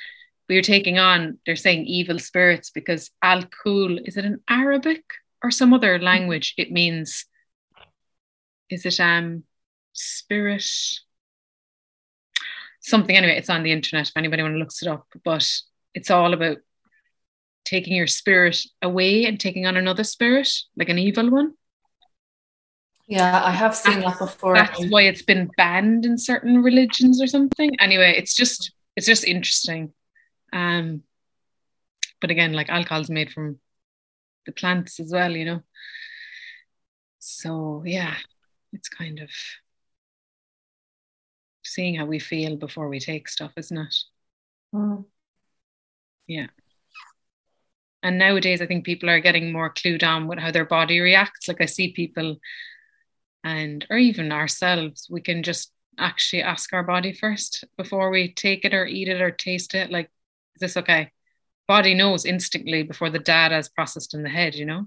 but 0.48 0.54
you're 0.54 0.62
taking 0.62 0.98
on, 0.98 1.36
they're 1.44 1.56
saying 1.56 1.84
evil 1.84 2.18
spirits 2.18 2.70
because 2.70 3.10
alcohol, 3.22 3.98
is 4.06 4.16
it 4.16 4.24
an 4.24 4.40
Arabic 4.48 5.04
or 5.44 5.50
some 5.50 5.74
other 5.74 5.98
language? 5.98 6.54
It 6.56 6.72
means, 6.72 7.26
is 8.70 8.86
it 8.86 8.98
um 8.98 9.44
spirit? 9.92 10.64
Something 12.80 13.14
anyway, 13.14 13.36
it's 13.36 13.50
on 13.50 13.62
the 13.62 13.72
internet 13.72 14.08
if 14.08 14.16
anybody 14.16 14.42
want 14.42 14.54
to 14.54 14.58
look 14.58 14.72
it 14.80 14.88
up, 14.88 15.06
but 15.22 15.46
it's 15.92 16.10
all 16.10 16.32
about 16.32 16.56
taking 17.66 17.94
your 17.94 18.06
spirit 18.06 18.58
away 18.80 19.26
and 19.26 19.38
taking 19.38 19.66
on 19.66 19.76
another 19.76 20.02
spirit, 20.02 20.48
like 20.76 20.88
an 20.88 20.98
evil 20.98 21.28
one. 21.28 21.52
Yeah, 23.10 23.42
I 23.44 23.50
have 23.50 23.74
seen 23.74 24.02
that's, 24.02 24.20
that 24.20 24.24
before. 24.24 24.54
That's 24.54 24.86
why 24.86 25.02
it's 25.02 25.22
been 25.22 25.50
banned 25.56 26.06
in 26.06 26.16
certain 26.16 26.62
religions 26.62 27.20
or 27.20 27.26
something. 27.26 27.72
Anyway, 27.80 28.14
it's 28.16 28.36
just 28.36 28.72
it's 28.94 29.06
just 29.06 29.24
interesting. 29.24 29.92
Um, 30.52 31.02
but 32.20 32.30
again, 32.30 32.52
like 32.52 32.68
alcohol 32.68 33.00
is 33.00 33.10
made 33.10 33.32
from 33.32 33.58
the 34.46 34.52
plants 34.52 35.00
as 35.00 35.10
well, 35.10 35.32
you 35.32 35.44
know. 35.44 35.62
So 37.18 37.82
yeah, 37.84 38.14
it's 38.72 38.88
kind 38.88 39.18
of 39.18 39.30
seeing 41.64 41.96
how 41.96 42.06
we 42.06 42.20
feel 42.20 42.54
before 42.54 42.88
we 42.88 43.00
take 43.00 43.28
stuff, 43.28 43.50
isn't 43.56 43.76
it? 43.76 43.96
Mm. 44.72 45.04
Yeah. 46.28 46.46
And 48.04 48.18
nowadays, 48.18 48.62
I 48.62 48.66
think 48.66 48.84
people 48.84 49.10
are 49.10 49.18
getting 49.18 49.52
more 49.52 49.74
clued 49.74 50.04
on 50.04 50.28
with 50.28 50.38
how 50.38 50.52
their 50.52 50.64
body 50.64 51.00
reacts. 51.00 51.48
Like 51.48 51.60
I 51.60 51.66
see 51.66 51.92
people 51.92 52.36
and 53.44 53.86
or 53.90 53.96
even 53.96 54.32
ourselves 54.32 55.06
we 55.10 55.20
can 55.20 55.42
just 55.42 55.72
actually 55.98 56.42
ask 56.42 56.72
our 56.72 56.82
body 56.82 57.12
first 57.12 57.64
before 57.76 58.10
we 58.10 58.32
take 58.32 58.64
it 58.64 58.74
or 58.74 58.86
eat 58.86 59.08
it 59.08 59.20
or 59.20 59.30
taste 59.30 59.74
it 59.74 59.90
like 59.90 60.10
is 60.54 60.60
this 60.60 60.76
okay 60.76 61.10
body 61.68 61.94
knows 61.94 62.24
instantly 62.24 62.82
before 62.82 63.10
the 63.10 63.18
data 63.18 63.56
is 63.56 63.68
processed 63.68 64.14
in 64.14 64.22
the 64.22 64.28
head 64.28 64.54
you 64.54 64.64
know 64.64 64.86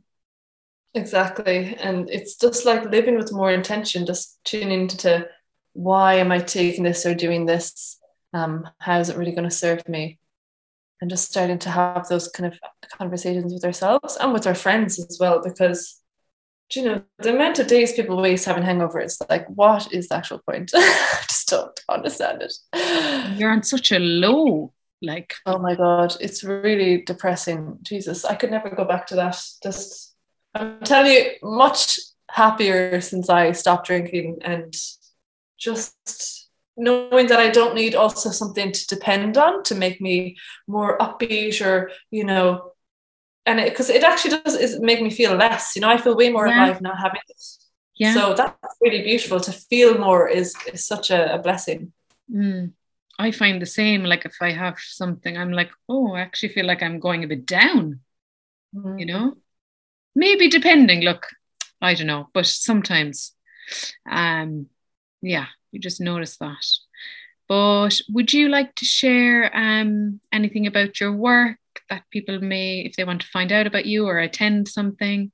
Exactly. 0.96 1.76
And 1.76 2.10
it's 2.10 2.36
just 2.36 2.66
like 2.66 2.86
living 2.86 3.18
with 3.18 3.34
more 3.34 3.52
intention, 3.52 4.06
just 4.06 4.40
tuning 4.44 4.82
into 4.82 5.28
why 5.74 6.16
am 6.16 6.32
I 6.32 6.40
taking 6.40 6.84
this 6.84 7.06
or 7.06 7.16
doing 7.16 7.46
this? 7.46 8.00
Um, 8.34 8.70
how 8.80 9.00
is 9.00 9.10
it 9.10 9.18
really 9.18 9.32
going 9.32 9.50
to 9.50 9.56
serve 9.56 9.88
me? 9.90 10.20
And 11.02 11.10
just 11.10 11.30
starting 11.30 11.60
to 11.60 11.70
have 11.70 12.08
those 12.08 12.28
kind 12.30 12.54
of 12.54 12.60
conversations 12.98 13.54
with 13.54 13.66
ourselves 13.66 14.18
and 14.18 14.32
with 14.34 14.46
our 14.46 14.56
friends 14.56 15.00
as 15.00 15.18
well, 15.20 15.42
because 15.44 16.00
you 16.74 16.86
know 16.86 17.04
the 17.20 17.34
amount 17.34 17.60
of 17.60 17.68
days 17.68 17.94
people 17.94 18.22
waste 18.22 18.46
having 18.46 18.64
hangovers, 18.64 19.22
like 19.30 19.48
what 19.48 19.94
is 19.94 20.08
the 20.08 20.16
actual 20.16 20.40
point? 20.40 20.72
I 20.76 21.24
just 21.28 21.48
don't 21.50 21.80
understand 21.90 22.42
it. 22.44 23.38
You're 23.38 23.52
on 23.52 23.64
such 23.64 23.92
a 23.92 24.00
low, 24.00 24.74
like 25.02 25.34
oh 25.46 25.60
my 25.60 25.76
god, 25.76 26.16
it's 26.20 26.44
really 26.44 27.04
depressing. 27.04 27.80
Jesus, 27.82 28.26
I 28.26 28.36
could 28.36 28.52
never 28.52 28.70
go 28.70 28.86
back 28.86 29.08
to 29.08 29.16
that. 29.16 29.42
Just 29.62 30.16
I'm 30.56 30.80
telling 30.82 31.12
you, 31.12 31.32
much 31.42 32.00
happier 32.30 33.00
since 33.02 33.30
I 33.30 33.52
stopped 33.52 33.88
drinking 33.88 34.40
and 34.44 34.76
just 35.58 36.50
knowing 36.76 37.28
that 37.28 37.40
I 37.40 37.50
don't 37.50 37.76
need 37.76 37.96
also 37.96 38.30
something 38.32 38.72
to 38.72 38.88
depend 38.88 39.38
on 39.38 39.64
to 39.64 39.76
make 39.76 40.02
me 40.02 40.38
more 40.68 40.98
upbeat 40.98 41.64
or, 41.66 41.92
you 42.10 42.24
know, 42.24 42.73
and 43.46 43.60
it 43.60 43.70
because 43.70 43.90
it, 43.90 44.04
actually 44.04 44.38
does 44.38 44.56
is 44.56 44.80
make 44.80 45.02
me 45.02 45.10
feel 45.10 45.36
less, 45.36 45.76
you 45.76 45.82
know, 45.82 45.90
I 45.90 45.98
feel 45.98 46.16
way 46.16 46.30
more 46.30 46.48
yeah. 46.48 46.66
alive 46.66 46.82
now 46.82 46.96
having 46.96 47.22
this. 47.28 47.60
Yeah. 47.96 48.14
So 48.14 48.34
that's 48.34 48.78
really 48.82 49.04
beautiful. 49.04 49.40
To 49.40 49.52
feel 49.52 49.98
more 49.98 50.28
is, 50.28 50.56
is 50.72 50.86
such 50.86 51.12
a, 51.12 51.36
a 51.36 51.40
blessing. 51.40 51.92
Mm. 52.34 52.74
I 53.20 53.32
find 53.32 53.62
the 53.62 53.68
same. 53.68 54.04
Like 54.04 54.26
if 54.26 54.36
I 54.42 54.52
have 54.52 54.80
something, 54.80 55.38
I'm 55.38 55.52
like, 55.52 55.72
oh, 55.88 56.14
I 56.14 56.22
actually 56.22 56.50
feel 56.50 56.66
like 56.66 56.82
I'm 56.82 57.00
going 57.00 57.24
a 57.24 57.28
bit 57.28 57.46
down, 57.46 58.00
mm. 58.76 59.00
you 59.00 59.06
know? 59.06 59.36
maybe 60.16 60.48
depending 60.48 61.02
look 61.02 61.28
i 61.82 61.94
don't 61.94 62.08
know 62.08 62.30
but 62.34 62.46
sometimes 62.46 63.34
um 64.10 64.68
yeah 65.22 65.48
you 65.72 65.80
just 65.80 66.02
notice 66.02 66.38
that 66.38 66.66
but 67.48 68.00
would 68.10 68.32
you 68.32 68.50
like 68.50 68.74
to 68.76 68.86
share 68.86 69.56
um 69.56 70.20
anything 70.32 70.68
about 70.68 71.00
your 71.00 71.12
work 71.12 71.58
that 71.90 72.04
people 72.12 72.40
may 72.40 72.82
if 72.82 72.96
they 72.96 73.04
want 73.04 73.22
to 73.22 73.28
find 73.28 73.52
out 73.52 73.68
about 73.68 73.86
you 73.86 74.06
or 74.06 74.20
attend 74.20 74.68
something 74.68 75.32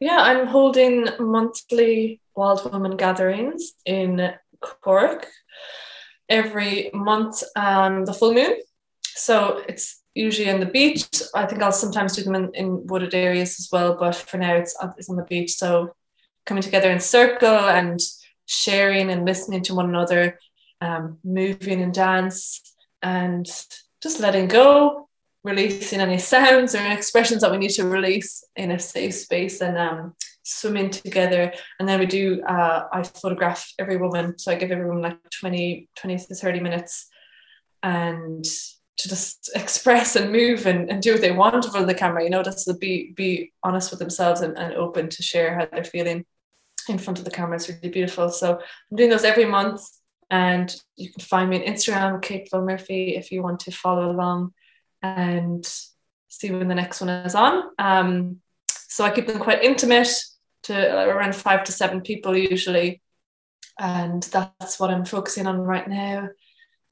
yeah 0.00 0.20
i'm 0.20 0.46
holding 0.46 1.08
monthly 1.18 2.20
wild 2.34 2.70
woman 2.72 2.96
gatherings 2.96 3.72
in 3.84 4.32
cork 4.60 5.26
every 6.28 6.90
month 6.92 7.42
on 7.56 8.04
the 8.04 8.12
full 8.12 8.34
moon 8.34 8.56
so 9.16 9.62
it's 9.68 10.02
usually 10.16 10.50
on 10.50 10.60
the 10.60 10.66
beach. 10.66 11.06
I 11.34 11.46
think 11.46 11.62
I'll 11.62 11.72
sometimes 11.72 12.16
do 12.16 12.22
them 12.22 12.34
in, 12.34 12.54
in 12.54 12.86
wooded 12.86 13.14
areas 13.14 13.60
as 13.60 13.68
well, 13.70 13.96
but 13.98 14.14
for 14.14 14.38
now 14.38 14.54
it's, 14.54 14.74
it's 14.96 15.10
on 15.10 15.16
the 15.16 15.22
beach. 15.24 15.52
So 15.52 15.94
coming 16.46 16.62
together 16.62 16.90
in 16.90 17.00
circle 17.00 17.48
and 17.48 18.00
sharing 18.46 19.10
and 19.10 19.26
listening 19.26 19.62
to 19.64 19.74
one 19.74 19.88
another, 19.88 20.38
um, 20.80 21.18
moving 21.22 21.82
and 21.82 21.92
dance, 21.92 22.62
and 23.02 23.46
just 24.02 24.20
letting 24.20 24.48
go, 24.48 25.08
releasing 25.44 26.00
any 26.00 26.18
sounds 26.18 26.74
or 26.74 26.86
expressions 26.86 27.42
that 27.42 27.50
we 27.50 27.58
need 27.58 27.70
to 27.70 27.88
release 27.88 28.44
in 28.56 28.70
a 28.70 28.78
safe 28.78 29.14
space, 29.14 29.60
and 29.60 29.78
um, 29.78 30.14
swimming 30.42 30.90
together. 30.90 31.52
And 31.78 31.88
then 31.88 31.98
we 32.00 32.06
do, 32.06 32.42
uh, 32.42 32.88
I 32.92 33.02
photograph 33.02 33.72
every 33.78 33.96
woman. 33.96 34.38
So 34.38 34.52
I 34.52 34.54
give 34.54 34.70
every 34.70 34.86
woman 34.86 35.02
like 35.02 35.18
20, 35.40 35.88
20 35.96 36.18
to 36.18 36.34
30 36.34 36.60
minutes. 36.60 37.08
And 37.82 38.44
to 38.98 39.08
just 39.08 39.50
express 39.54 40.16
and 40.16 40.32
move 40.32 40.66
and, 40.66 40.90
and 40.90 41.02
do 41.02 41.12
what 41.12 41.20
they 41.20 41.32
want 41.32 41.64
for 41.64 41.84
the 41.84 41.94
camera, 41.94 42.24
you 42.24 42.30
know, 42.30 42.42
just 42.42 42.66
to 42.66 42.74
be 42.74 43.12
be 43.14 43.52
honest 43.62 43.90
with 43.90 44.00
themselves 44.00 44.40
and, 44.40 44.56
and 44.56 44.74
open 44.74 45.08
to 45.10 45.22
share 45.22 45.54
how 45.54 45.66
they're 45.70 45.84
feeling 45.84 46.24
in 46.88 46.98
front 46.98 47.18
of 47.18 47.24
the 47.24 47.30
camera. 47.30 47.56
It's 47.56 47.68
really 47.68 47.90
beautiful. 47.90 48.30
So 48.30 48.54
I'm 48.54 48.96
doing 48.96 49.10
those 49.10 49.24
every 49.24 49.44
month 49.44 49.82
and 50.30 50.74
you 50.96 51.10
can 51.12 51.20
find 51.20 51.50
me 51.50 51.56
on 51.56 51.72
Instagram, 51.72 52.20
Kate 52.20 52.48
Murphy, 52.52 53.16
if 53.16 53.30
you 53.30 53.42
want 53.42 53.60
to 53.60 53.70
follow 53.70 54.10
along 54.10 54.52
and 55.02 55.64
see 56.28 56.50
when 56.50 56.68
the 56.68 56.74
next 56.74 57.00
one 57.00 57.10
is 57.10 57.34
on. 57.34 57.62
Um, 57.78 58.40
so 58.68 59.04
I 59.04 59.10
keep 59.10 59.26
them 59.26 59.38
quite 59.38 59.62
intimate 59.62 60.08
to 60.64 61.08
around 61.08 61.34
five 61.34 61.64
to 61.64 61.72
seven 61.72 62.00
people 62.00 62.36
usually. 62.36 63.02
And 63.78 64.22
that's 64.24 64.80
what 64.80 64.90
I'm 64.90 65.04
focusing 65.04 65.46
on 65.46 65.58
right 65.58 65.88
now. 65.88 66.28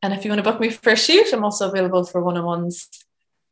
And 0.03 0.13
if 0.13 0.25
you 0.25 0.31
want 0.31 0.45
to 0.45 0.51
book 0.51 0.61
me 0.61 0.71
for 0.71 0.91
a 0.91 0.97
shoot, 0.97 1.33
I'm 1.33 1.45
also 1.45 1.71
available 1.71 2.05
for 2.05 2.23
one 2.23 2.37
on 2.37 2.45
ones. 2.45 2.89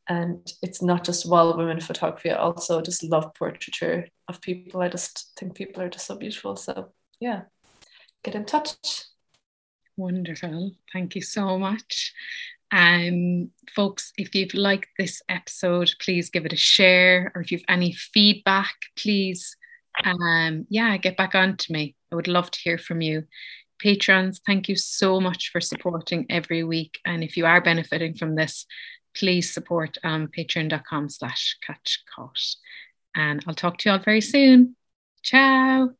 And 0.07 0.49
it's 0.61 0.81
not 0.81 1.03
just 1.03 1.27
wild 1.27 1.57
women 1.57 1.79
photography, 1.79 2.29
I 2.29 2.35
also 2.35 2.81
just 2.81 3.03
love 3.03 3.33
portraiture 3.33 4.07
of 4.27 4.41
people. 4.41 4.81
I 4.81 4.89
just 4.89 5.31
think 5.37 5.55
people 5.55 5.81
are 5.81 5.89
just 5.89 6.05
so 6.05 6.15
beautiful. 6.15 6.55
So, 6.57 6.91
yeah, 7.19 7.43
get 8.23 8.35
in 8.35 8.45
touch. 8.45 8.75
Wonderful. 9.97 10.71
Thank 10.91 11.15
you 11.15 11.21
so 11.21 11.57
much. 11.59 12.13
Um, 12.71 13.51
folks, 13.75 14.11
if 14.17 14.33
you've 14.33 14.55
liked 14.55 14.89
this 14.97 15.21
episode, 15.29 15.91
please 15.99 16.31
give 16.31 16.45
it 16.45 16.53
a 16.53 16.57
share. 16.57 17.31
Or 17.35 17.41
if 17.41 17.51
you've 17.51 17.63
any 17.69 17.93
feedback, 17.93 18.73
please, 18.97 19.55
um, 20.03 20.65
yeah, 20.69 20.97
get 20.97 21.15
back 21.15 21.35
on 21.35 21.57
to 21.57 21.71
me. 21.71 21.95
I 22.11 22.15
would 22.15 22.27
love 22.27 22.49
to 22.49 22.59
hear 22.59 22.79
from 22.79 23.01
you. 23.01 23.25
Patrons, 23.79 24.41
thank 24.45 24.69
you 24.69 24.75
so 24.75 25.19
much 25.19 25.49
for 25.51 25.61
supporting 25.61 26.25
every 26.29 26.63
week. 26.63 26.99
And 27.05 27.23
if 27.23 27.37
you 27.37 27.45
are 27.45 27.61
benefiting 27.61 28.15
from 28.15 28.35
this, 28.35 28.65
please 29.15 29.53
support 29.53 29.97
um, 30.03 30.27
patreon.com 30.27 31.09
slash 31.09 31.57
catchcaught. 31.67 32.55
And 33.15 33.43
I'll 33.45 33.53
talk 33.53 33.77
to 33.79 33.89
you 33.89 33.93
all 33.93 33.99
very 33.99 34.21
soon. 34.21 34.75
Ciao. 35.21 35.91